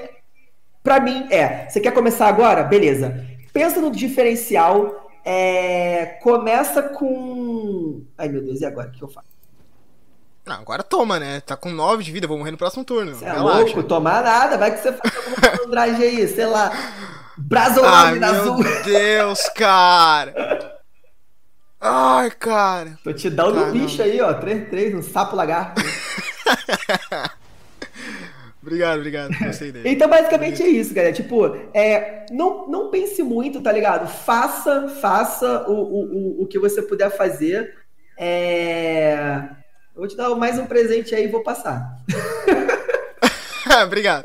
para 0.83 0.99
mim, 0.99 1.27
é. 1.29 1.69
Você 1.69 1.79
quer 1.79 1.93
começar 1.93 2.27
agora? 2.27 2.63
Beleza. 2.63 3.25
Pensa 3.53 3.79
no 3.79 3.91
diferencial. 3.91 5.09
É, 5.23 6.17
começa 6.21 6.81
com. 6.81 8.03
Ai, 8.17 8.27
meu 8.27 8.41
Deus, 8.41 8.61
e 8.61 8.65
agora? 8.65 8.89
O 8.89 8.91
que 8.91 9.03
eu 9.03 9.07
faço? 9.07 9.30
Não, 10.45 10.55
agora 10.55 10.81
toma, 10.81 11.19
né? 11.19 11.39
Tá 11.41 11.55
com 11.55 11.69
9 11.69 12.03
de 12.03 12.11
vida, 12.11 12.27
vou 12.27 12.37
morrer 12.37 12.51
no 12.51 12.57
próximo 12.57 12.83
turno. 12.83 13.13
Você 13.13 13.25
é 13.25 13.33
louco, 13.33 13.83
tomar 13.83 14.23
nada, 14.23 14.57
vai 14.57 14.73
que 14.73 14.81
você 14.81 14.91
faz 14.91 15.15
alguma 15.15 15.37
malandragem 15.57 16.07
aí, 16.07 16.27
sei 16.27 16.45
lá. 16.45 16.71
Brasolame 17.37 18.23
azul. 18.23 18.57
Meu 18.57 18.83
Deus, 18.83 19.47
cara. 19.49 20.81
Ai, 21.79 22.31
cara. 22.31 22.97
Tô 23.03 23.13
te 23.13 23.29
dando 23.29 23.59
um 23.59 23.71
bicho 23.71 24.01
aí, 24.01 24.19
ó. 24.19 24.33
3-3, 24.33 24.97
um 24.97 25.03
sapo 25.03 25.35
lagarto. 25.35 25.81
obrigado, 28.61 28.97
obrigado. 28.97 29.37
Gostei 29.39 29.71
dele. 29.71 29.89
então, 29.89 30.09
basicamente 30.09 30.63
é 30.63 30.67
isso, 30.67 30.93
galera. 30.93 31.13
Tipo, 31.13 31.55
é, 31.73 32.25
não, 32.31 32.67
não 32.67 32.89
pense 32.89 33.21
muito, 33.21 33.61
tá 33.61 33.71
ligado? 33.71 34.07
Faça, 34.07 34.89
faça 35.01 35.65
o, 35.67 35.73
o, 35.73 36.39
o, 36.39 36.43
o 36.43 36.47
que 36.47 36.59
você 36.59 36.81
puder 36.81 37.11
fazer. 37.11 37.75
É 38.17 39.60
eu 39.93 39.99
vou 39.99 40.07
te 40.07 40.15
dar 40.15 40.29
mais 40.35 40.57
um 40.57 40.65
presente 40.65 41.13
aí 41.13 41.25
e 41.25 41.27
vou 41.27 41.41
passar. 41.41 41.99
Obrigado. 43.83 44.23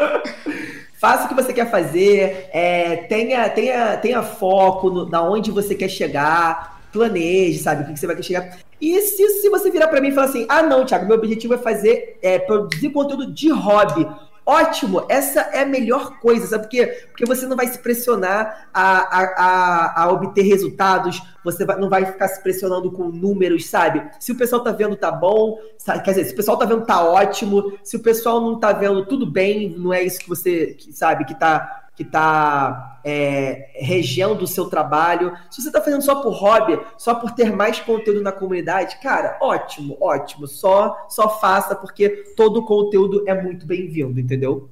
Faça 0.98 1.24
o 1.24 1.28
que 1.28 1.34
você 1.34 1.52
quer 1.52 1.70
fazer, 1.70 2.48
é, 2.52 2.96
tenha, 3.08 3.48
tenha, 3.50 3.96
tenha 3.98 4.22
foco 4.22 4.88
no, 4.88 5.08
na 5.08 5.22
onde 5.22 5.50
você 5.50 5.74
quer 5.74 5.88
chegar, 5.88 6.80
planeje, 6.90 7.58
sabe, 7.58 7.82
o 7.82 7.92
que 7.92 8.00
você 8.00 8.06
vai 8.06 8.16
querer 8.16 8.26
chegar. 8.26 8.58
E 8.80 9.00
se, 9.02 9.28
se 9.40 9.50
você 9.50 9.70
virar 9.70 9.88
para 9.88 10.00
mim 10.00 10.08
e 10.08 10.12
falar 10.12 10.28
assim, 10.28 10.46
ah 10.48 10.62
não, 10.62 10.86
Thiago, 10.86 11.06
meu 11.06 11.16
objetivo 11.16 11.54
é 11.54 11.58
fazer, 11.58 12.18
é, 12.22 12.38
produzir 12.38 12.90
conteúdo 12.90 13.32
de 13.32 13.50
hobby, 13.50 14.06
Ótimo, 14.48 15.04
essa 15.08 15.40
é 15.40 15.62
a 15.62 15.66
melhor 15.66 16.20
coisa, 16.20 16.46
sabe 16.46 16.64
por 16.64 16.70
quê? 16.70 16.86
Porque 17.10 17.26
você 17.26 17.46
não 17.46 17.56
vai 17.56 17.66
se 17.66 17.80
pressionar 17.80 18.68
a, 18.72 18.98
a, 18.98 19.24
a, 19.36 20.02
a 20.04 20.12
obter 20.12 20.42
resultados, 20.42 21.20
você 21.42 21.64
vai, 21.64 21.76
não 21.80 21.90
vai 21.90 22.06
ficar 22.06 22.28
se 22.28 22.40
pressionando 22.40 22.92
com 22.92 23.08
números, 23.08 23.66
sabe? 23.66 24.08
Se 24.20 24.30
o 24.30 24.36
pessoal 24.36 24.62
tá 24.62 24.70
vendo, 24.70 24.94
tá 24.94 25.10
bom, 25.10 25.58
sabe? 25.76 26.04
quer 26.04 26.12
dizer, 26.12 26.26
se 26.26 26.32
o 26.32 26.36
pessoal 26.36 26.56
tá 26.56 26.64
vendo, 26.64 26.86
tá 26.86 27.04
ótimo, 27.04 27.76
se 27.82 27.96
o 27.96 28.00
pessoal 28.00 28.40
não 28.40 28.60
tá 28.60 28.72
vendo, 28.72 29.04
tudo 29.06 29.26
bem, 29.26 29.74
não 29.76 29.92
é 29.92 30.04
isso 30.04 30.20
que 30.20 30.28
você, 30.28 30.76
sabe, 30.92 31.24
que 31.24 31.34
tá 31.34 31.85
que 31.96 32.02
está 32.02 33.00
é, 33.02 33.70
regendo 33.74 34.44
o 34.44 34.46
seu 34.46 34.66
trabalho. 34.66 35.36
Se 35.50 35.62
você 35.62 35.68
está 35.68 35.80
fazendo 35.80 36.02
só 36.02 36.22
por 36.22 36.32
hobby, 36.32 36.78
só 36.98 37.14
por 37.14 37.32
ter 37.32 37.50
mais 37.50 37.80
conteúdo 37.80 38.22
na 38.22 38.30
comunidade, 38.30 39.00
cara, 39.00 39.38
ótimo, 39.40 39.96
ótimo. 40.00 40.46
Só, 40.46 41.06
só 41.08 41.40
faça, 41.40 41.74
porque 41.74 42.10
todo 42.36 42.60
o 42.60 42.66
conteúdo 42.66 43.24
é 43.26 43.40
muito 43.40 43.64
bem-vindo, 43.64 44.20
entendeu? 44.20 44.70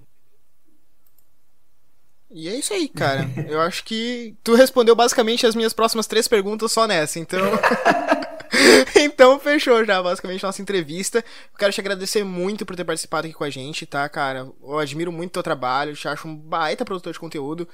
E 2.31 2.49
é 2.49 2.57
isso 2.57 2.75
aí, 2.75 2.89
cara. 2.89 3.31
Eu 3.49 3.61
acho 3.61 3.85
que 3.85 4.35
tu 4.43 4.55
respondeu 4.55 4.95
basicamente 4.95 5.47
as 5.47 5.55
minhas 5.55 5.72
próximas 5.72 6.07
três 6.07 6.29
perguntas 6.29 6.72
só 6.72 6.87
nessa, 6.87 7.18
então. 7.18 7.41
então 8.96 9.38
fechou 9.38 9.84
já, 9.84 10.02
basicamente, 10.02 10.42
nossa 10.42 10.62
entrevista. 10.62 11.18
Eu 11.18 11.59
quero 11.59 11.72
te 11.72 11.80
agradecer 11.80 12.24
muito 12.24 12.64
por 12.64 12.76
ter 12.76 12.84
participado 12.84 13.26
aqui 13.26 13.34
com 13.34 13.44
a 13.44 13.50
gente, 13.50 13.86
tá, 13.86 14.09
cara? 14.09 14.48
Eu 14.62 14.78
admiro 14.78 15.12
muito 15.12 15.30
o 15.30 15.32
teu 15.34 15.42
trabalho, 15.42 15.94
te 15.94 16.09
acho 16.09 16.28
um 16.28 16.36
baita 16.36 16.84
produtor 16.84 17.12
de 17.12 17.18
conteúdo. 17.18 17.68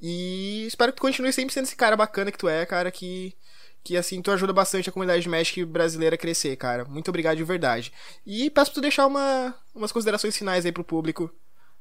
E 0.00 0.66
espero 0.66 0.92
que 0.92 0.96
tu 0.96 1.02
continue 1.02 1.32
sempre 1.32 1.54
sendo 1.54 1.64
esse 1.64 1.76
cara 1.76 1.96
bacana 1.96 2.30
que 2.30 2.38
tu 2.38 2.48
é, 2.48 2.64
cara, 2.66 2.90
que. 2.90 3.34
Que 3.82 3.96
assim, 3.96 4.20
tu 4.20 4.32
ajuda 4.32 4.52
bastante 4.52 4.88
a 4.88 4.92
comunidade 4.92 5.22
de 5.22 5.28
Magic 5.28 5.64
brasileira 5.64 6.16
a 6.16 6.18
crescer, 6.18 6.56
cara. 6.56 6.84
Muito 6.86 7.08
obrigado 7.08 7.36
de 7.36 7.44
verdade. 7.44 7.92
E 8.26 8.50
peço 8.50 8.72
pra 8.72 8.74
tu 8.74 8.80
deixar 8.80 9.06
uma, 9.06 9.54
umas 9.72 9.92
considerações 9.92 10.36
finais 10.36 10.66
aí 10.66 10.72
pro 10.72 10.82
público 10.82 11.32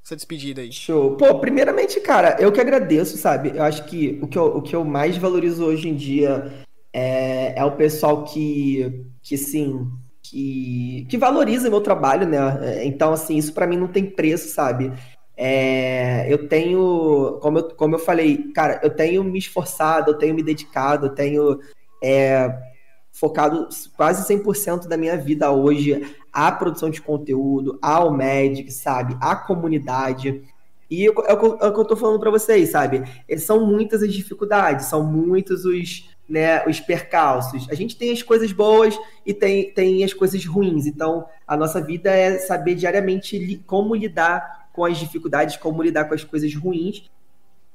essa 0.05 0.15
despedida 0.15 0.61
aí. 0.61 0.71
Show. 0.71 1.17
Pô, 1.17 1.39
primeiramente, 1.39 1.99
cara, 1.99 2.37
eu 2.39 2.51
que 2.51 2.61
agradeço, 2.61 3.17
sabe? 3.17 3.53
Eu 3.55 3.63
acho 3.63 3.85
que 3.85 4.19
o 4.21 4.27
que 4.27 4.37
eu, 4.37 4.57
o 4.57 4.61
que 4.61 4.75
eu 4.75 4.85
mais 4.85 5.17
valorizo 5.17 5.65
hoje 5.65 5.89
em 5.89 5.95
dia 5.95 6.64
é, 6.97 7.59
é 7.59 7.65
o 7.65 7.73
pessoal 7.73 8.23
que, 8.23 9.05
que 9.21 9.37
sim, 9.37 9.85
que, 10.23 11.05
que 11.09 11.17
valoriza 11.17 11.69
meu 11.69 11.81
trabalho, 11.81 12.25
né? 12.25 12.85
Então, 12.85 13.11
assim, 13.11 13.35
isso 13.35 13.53
para 13.53 13.67
mim 13.67 13.75
não 13.75 13.89
tem 13.89 14.05
preço, 14.05 14.47
sabe? 14.47 14.93
É, 15.35 16.25
eu 16.31 16.47
tenho, 16.47 17.37
como 17.41 17.59
eu, 17.59 17.75
como 17.75 17.95
eu 17.95 17.99
falei, 17.99 18.49
cara, 18.53 18.79
eu 18.81 18.89
tenho 18.89 19.25
me 19.25 19.37
esforçado, 19.37 20.11
eu 20.11 20.17
tenho 20.17 20.33
me 20.33 20.41
dedicado, 20.41 21.07
eu 21.07 21.09
tenho 21.09 21.59
é, 22.01 22.49
focado 23.11 23.67
quase 23.97 24.25
100% 24.33 24.87
da 24.87 24.95
minha 24.95 25.17
vida 25.17 25.51
hoje 25.51 26.15
à 26.31 26.49
produção 26.49 26.89
de 26.89 27.01
conteúdo, 27.01 27.77
ao 27.81 28.09
Magic, 28.09 28.71
sabe? 28.71 29.17
À 29.19 29.35
comunidade. 29.35 30.43
E 30.89 31.07
é 31.07 31.11
o, 31.11 31.21
é 31.25 31.67
o 31.67 31.73
que 31.73 31.79
eu 31.81 31.85
tô 31.85 31.97
falando 31.97 32.21
para 32.21 32.31
vocês, 32.31 32.69
sabe? 32.69 33.03
São 33.37 33.65
muitas 33.65 34.01
as 34.01 34.13
dificuldades, 34.13 34.85
são 34.85 35.03
muitos 35.03 35.65
os, 35.65 36.14
né, 36.27 36.65
os 36.65 36.79
percalços. 36.79 37.67
A 37.69 37.75
gente 37.75 37.95
tem 37.95 38.11
as 38.11 38.21
coisas 38.21 38.51
boas 38.51 38.97
e 39.25 39.33
tem, 39.33 39.71
tem 39.71 40.03
as 40.03 40.13
coisas 40.13 40.45
ruins. 40.45 40.85
Então, 40.85 41.25
a 41.47 41.55
nossa 41.55 41.81
vida 41.81 42.11
é 42.11 42.39
saber 42.39 42.75
diariamente 42.75 43.37
li, 43.37 43.57
como 43.65 43.95
lidar 43.95 44.69
com 44.73 44.83
as 44.83 44.97
dificuldades, 44.97 45.55
como 45.57 45.81
lidar 45.81 46.05
com 46.05 46.13
as 46.13 46.23
coisas 46.23 46.53
ruins 46.55 47.09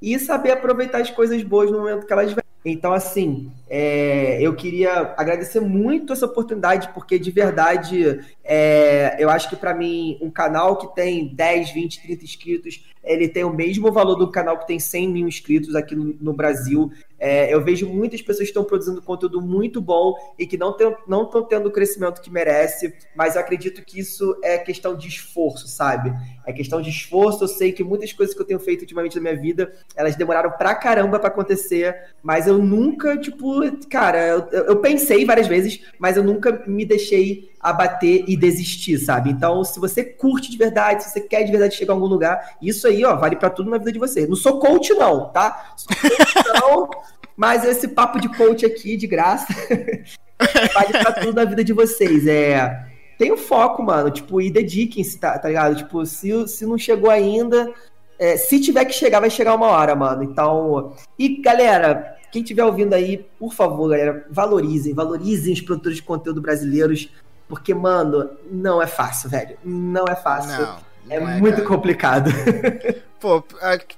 e 0.03 0.19
saber 0.19 0.53
aproveitar 0.53 1.01
as 1.01 1.11
coisas 1.11 1.43
boas 1.43 1.71
no 1.71 1.79
momento 1.79 2.07
que 2.07 2.13
elas 2.13 2.33
vêm. 2.33 2.45
Então, 2.63 2.93
assim, 2.93 3.51
é, 3.71 4.39
eu 4.41 4.55
queria 4.55 5.15
agradecer 5.17 5.61
muito 5.61 6.13
essa 6.13 6.27
oportunidade, 6.27 6.91
porque 6.93 7.19
de 7.19 7.31
verdade, 7.31 8.21
é, 8.45 9.17
eu 9.19 9.31
acho 9.31 9.49
que 9.49 9.57
para 9.57 9.73
mim, 9.73 10.19
um 10.21 10.31
canal 10.31 10.77
que 10.77 10.95
tem 10.95 11.35
10, 11.35 11.71
20, 11.71 12.03
30 12.03 12.25
inscritos, 12.25 12.85
ele 13.03 13.29
tem 13.29 13.45
o 13.45 13.53
mesmo 13.53 13.91
valor 13.91 14.15
do 14.15 14.31
canal 14.31 14.59
que 14.59 14.67
tem 14.67 14.79
100 14.79 15.09
mil 15.09 15.27
inscritos 15.27 15.75
aqui 15.75 15.97
no, 15.97 16.15
no 16.21 16.35
Brasil. 16.35 16.93
É, 17.21 17.53
eu 17.53 17.63
vejo 17.63 17.87
muitas 17.87 18.23
pessoas 18.23 18.49
que 18.49 18.51
estão 18.51 18.65
produzindo 18.65 19.03
conteúdo 19.03 19.43
muito 19.43 19.79
bom 19.79 20.15
e 20.39 20.47
que 20.47 20.57
não 20.57 20.71
estão 20.71 21.45
tendo 21.45 21.69
o 21.69 21.71
crescimento 21.71 22.23
que 22.23 22.31
merece, 22.31 22.95
mas 23.15 23.35
eu 23.35 23.43
acredito 23.43 23.85
que 23.85 24.01
isso 24.01 24.35
é 24.43 24.57
questão 24.57 24.97
de 24.97 25.07
esforço, 25.07 25.69
sabe? 25.69 26.13
É 26.47 26.53
questão 26.53 26.81
de 26.81 26.89
esforço. 26.89 27.45
Eu 27.45 27.49
sei 27.49 27.73
que 27.73 27.85
muitas 27.85 28.13
coisas 28.15 28.35
que 28.35 28.41
eu 28.41 28.47
tenho 28.47 28.59
feito 28.59 28.81
ultimamente 28.81 29.17
na 29.17 29.23
minha 29.23 29.37
vida, 29.37 29.71
elas 29.95 30.17
demoraram 30.17 30.51
pra 30.53 30.75
caramba 30.75 31.19
para 31.19 31.29
acontecer, 31.29 31.95
mas 32.23 32.47
eu 32.47 32.57
nunca, 32.57 33.19
tipo, 33.19 33.61
cara, 33.89 34.27
eu, 34.27 34.49
eu 34.51 34.77
pensei 34.81 35.25
várias 35.27 35.47
vezes, 35.47 35.83
mas 35.99 36.17
eu 36.17 36.25
nunca 36.25 36.65
me 36.67 36.87
deixei 36.87 37.51
abater 37.61 38.25
e 38.27 38.37
desistir, 38.37 38.99
sabe? 38.99 39.31
Então, 39.31 39.63
se 39.63 39.79
você 39.79 40.03
curte 40.03 40.51
de 40.51 40.57
verdade, 40.57 41.05
se 41.05 41.11
você 41.11 41.21
quer 41.21 41.45
de 41.45 41.51
verdade 41.51 41.75
chegar 41.75 41.93
a 41.93 41.97
algum 41.97 42.07
lugar, 42.07 42.57
isso 42.63 42.87
aí, 42.87 43.05
ó, 43.05 43.15
vale 43.17 43.37
para 43.37 43.51
tudo 43.51 43.71
na 43.71 43.79
vida 43.79 43.93
de 43.93 43.99
você. 43.99 44.27
Não 44.27 44.37
sou 44.37 44.59
coach, 44.59 44.93
não, 44.95 45.29
tá? 45.29 45.75
Sou 45.77 45.95
coach, 45.95 46.35
não, 46.61 46.91
mas 47.37 47.65
esse 47.65 47.89
papo 47.89 48.19
de 48.21 48.29
coach 48.29 48.65
aqui, 48.65 48.97
de 48.97 49.07
graça, 49.07 49.47
vale 50.75 50.93
pra 50.93 51.13
tudo 51.13 51.35
na 51.35 51.45
vida 51.45 51.63
de 51.63 51.73
vocês. 51.73 52.27
É. 52.27 52.89
Tem 53.19 53.31
o 53.31 53.37
foco, 53.37 53.83
mano, 53.83 54.11
tipo, 54.11 54.41
e 54.41 54.51
dediquem-se, 54.51 55.19
tá, 55.19 55.39
tá 55.39 55.49
ligado? 55.49 55.77
Tipo, 55.77 56.07
se, 56.07 56.49
se 56.49 56.65
não 56.65 56.79
chegou 56.79 57.11
ainda, 57.11 57.71
é, 58.19 58.37
se 58.37 58.59
tiver 58.61 58.87
que 58.87 58.95
chegar, 58.95 59.21
vai 59.21 59.29
chegar 59.29 59.55
uma 59.55 59.67
hora, 59.67 59.95
mano. 59.95 60.23
Então. 60.23 60.95
E, 61.19 61.41
galera, 61.43 62.17
quem 62.31 62.43
estiver 62.43 62.65
ouvindo 62.65 62.95
aí, 62.95 63.27
por 63.39 63.53
favor, 63.53 63.91
galera, 63.91 64.27
valorizem, 64.31 64.95
valorizem 64.95 65.53
os 65.53 65.61
produtores 65.61 65.97
de 65.97 66.03
conteúdo 66.03 66.41
brasileiros. 66.41 67.11
Porque, 67.51 67.75
mano, 67.75 68.31
não 68.49 68.81
é 68.81 68.87
fácil, 68.87 69.29
velho. 69.29 69.59
Não 69.65 70.05
é 70.09 70.15
fácil. 70.15 70.63
Não, 70.63 70.79
não 71.05 71.29
é, 71.29 71.37
é, 71.37 71.41
muito 71.41 71.57
cara. 71.57 71.69
complicado. 71.69 72.31
Pô, 73.19 73.43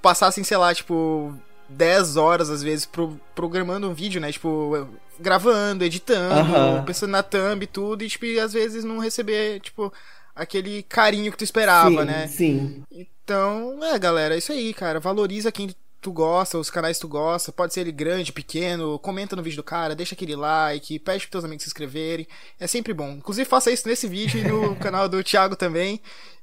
passar 0.00 0.28
assim, 0.28 0.42
sei 0.42 0.57
lá, 0.57 0.74
tipo, 0.74 1.34
10 1.68 2.16
horas, 2.16 2.48
às 2.48 2.62
vezes, 2.62 2.86
pro, 2.86 3.20
programando 3.34 3.90
um 3.90 3.92
vídeo, 3.92 4.22
né? 4.22 4.32
Tipo, 4.32 4.88
gravando, 5.20 5.84
editando, 5.84 6.50
uhum. 6.50 6.84
pensando 6.86 7.11
na 7.11 7.22
thumb 7.22 7.62
e 7.62 7.66
tudo, 7.66 8.03
e, 8.03 8.09
tipo, 8.09 8.24
às 8.40 8.55
vezes 8.55 8.84
não 8.84 8.98
receber, 8.98 9.61
tipo, 9.61 9.92
aquele 10.34 10.82
carinho 10.84 11.30
que 11.30 11.36
tu 11.36 11.44
esperava, 11.44 11.90
sim, 11.90 12.05
né? 12.07 12.26
Sim. 12.28 12.82
Então, 12.90 13.84
é, 13.84 13.98
galera, 13.98 14.34
é 14.34 14.38
isso 14.38 14.50
aí, 14.50 14.72
cara. 14.72 14.98
Valoriza 14.98 15.53
quem 15.53 15.76
tu 16.03 16.12
gosta, 16.12 16.59
os 16.59 16.68
canais 16.68 16.98
tu 16.98 17.07
gosta, 17.07 17.53
pode 17.53 17.72
ser 17.72 17.82
ele 17.82 17.92
grande, 17.92 18.32
pequeno, 18.32 18.98
comenta 18.98 19.36
no 19.36 19.42
vídeo 19.42 19.57
do 19.57 19.62
cara, 19.62 19.94
deixa 19.94 20.14
aquele 20.14 20.34
like, 20.34 20.98
pede 20.98 21.20
pros 21.20 21.30
teus 21.30 21.44
amigos 21.44 21.62
se 21.62 21.68
inscreverem. 21.68 22.26
É 22.59 22.66
sempre 22.66 22.92
bom. 22.92 23.12
Inclusive, 23.12 23.48
faça 23.48 23.70
isso 23.70 23.88
nesse 23.88 24.09
vídeo 24.09 24.40
e 24.40 24.44
no 24.44 24.74
canal 24.82 25.09
do 25.09 25.22
Thiago 25.22 25.55
também. 25.55 26.00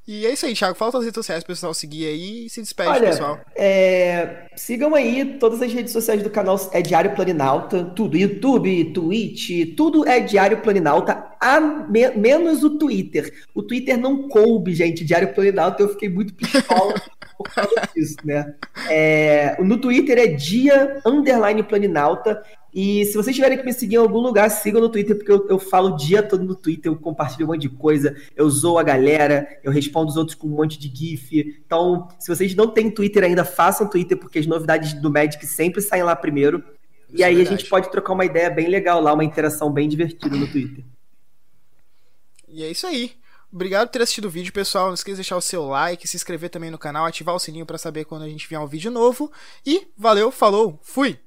E 0.07 0.25
é 0.25 0.31
isso 0.31 0.45
aí, 0.45 0.55
Thiago. 0.55 0.75
Fala 0.75 0.97
as 0.97 1.03
redes 1.03 1.13
sociais 1.13 1.43
pro 1.43 1.53
pessoal 1.53 1.71
seguir 1.71 2.07
aí 2.07 2.45
e 2.45 2.49
se 2.49 2.61
despede, 2.61 2.89
Olha, 2.89 3.09
pessoal. 3.09 3.39
É, 3.55 4.47
sigam 4.55 4.95
aí 4.95 5.37
todas 5.37 5.61
as 5.61 5.71
redes 5.71 5.93
sociais 5.93 6.23
do 6.23 6.31
canal 6.31 6.57
é 6.71 6.81
Diário 6.81 7.13
Planinalta, 7.13 7.83
tudo. 7.95 8.17
YouTube, 8.17 8.85
Twitch, 8.85 9.75
tudo 9.77 10.07
é 10.07 10.19
Diário 10.19 10.61
Planinalta, 10.61 11.23
a 11.39 11.59
me, 11.59 12.09
menos 12.11 12.63
o 12.63 12.79
Twitter. 12.79 13.31
O 13.53 13.61
Twitter 13.61 13.99
não 13.99 14.27
coube, 14.29 14.73
gente, 14.73 15.05
Diário 15.05 15.31
Planinalta. 15.31 15.83
Eu 15.83 15.89
fiquei 15.89 16.09
muito 16.09 16.33
pistola 16.33 16.95
por 17.39 17.49
causa 17.53 17.89
disso, 17.95 18.17
né? 18.25 18.53
É, 18.89 19.55
no 19.63 19.77
Twitter 19.77 20.17
é 20.17 20.27
dia 20.27 20.99
underline 21.05 21.63
planinalta. 21.63 22.43
E 22.73 23.05
se 23.05 23.15
vocês 23.15 23.33
tiverem 23.33 23.57
que 23.57 23.63
me 23.63 23.71
seguir 23.71 23.95
em 23.95 23.99
algum 23.99 24.19
lugar, 24.19 24.51
sigam 24.51 24.81
no 24.81 24.89
Twitter, 24.89 25.15
porque 25.15 25.31
eu, 25.31 25.47
eu 25.47 25.57
falo 25.57 25.93
o 25.93 25.95
dia 25.95 26.21
todo 26.21 26.43
no 26.43 26.53
Twitter, 26.53 26.91
eu 26.91 26.97
compartilho 26.97 27.45
um 27.45 27.47
monte 27.47 27.61
de 27.61 27.69
coisa, 27.69 28.15
eu 28.35 28.47
zoo 28.49 28.77
a 28.77 28.83
galera, 28.83 29.47
eu 29.63 29.71
respondo 29.71 30.09
os 30.09 30.17
outros 30.17 30.35
com 30.35 30.47
um 30.47 30.57
monte 30.57 30.77
de 30.77 30.93
GIF. 30.93 31.61
Então, 31.65 32.09
se 32.19 32.27
vocês 32.27 32.53
não 32.53 32.67
têm 32.67 32.91
Twitter 32.91 33.23
ainda, 33.23 33.45
façam 33.45 33.89
Twitter, 33.89 34.17
porque 34.17 34.37
as 34.37 34.45
novidades 34.45 34.93
do 34.93 35.09
Magic 35.09 35.43
sempre 35.47 35.81
saem 35.81 36.03
lá 36.03 36.15
primeiro. 36.15 36.61
Isso 37.07 37.21
e 37.21 37.23
aí 37.23 37.39
é 37.39 37.41
a 37.41 37.45
gente 37.45 37.65
pode 37.67 37.89
trocar 37.89 38.13
uma 38.13 38.25
ideia 38.25 38.49
bem 38.49 38.67
legal 38.67 39.01
lá, 39.01 39.13
uma 39.13 39.23
interação 39.23 39.71
bem 39.71 39.87
divertida 39.87 40.35
no 40.35 40.45
Twitter. 40.45 40.83
E 42.49 42.63
é 42.63 42.69
isso 42.69 42.85
aí. 42.85 43.13
Obrigado 43.51 43.87
por 43.87 43.93
ter 43.93 44.01
assistido 44.01 44.25
o 44.25 44.29
vídeo, 44.29 44.53
pessoal. 44.53 44.87
Não 44.87 44.93
esqueça 44.93 45.15
de 45.15 45.21
deixar 45.21 45.37
o 45.37 45.41
seu 45.41 45.65
like, 45.65 46.07
se 46.07 46.15
inscrever 46.15 46.49
também 46.49 46.69
no 46.69 46.77
canal, 46.77 47.05
ativar 47.05 47.35
o 47.35 47.39
sininho 47.39 47.65
para 47.65 47.77
saber 47.77 48.05
quando 48.05 48.23
a 48.23 48.29
gente 48.29 48.47
vier 48.47 48.59
um 48.59 48.67
vídeo 48.67 48.91
novo. 48.91 49.31
E 49.65 49.87
valeu, 49.97 50.31
falou, 50.31 50.79
fui! 50.83 51.19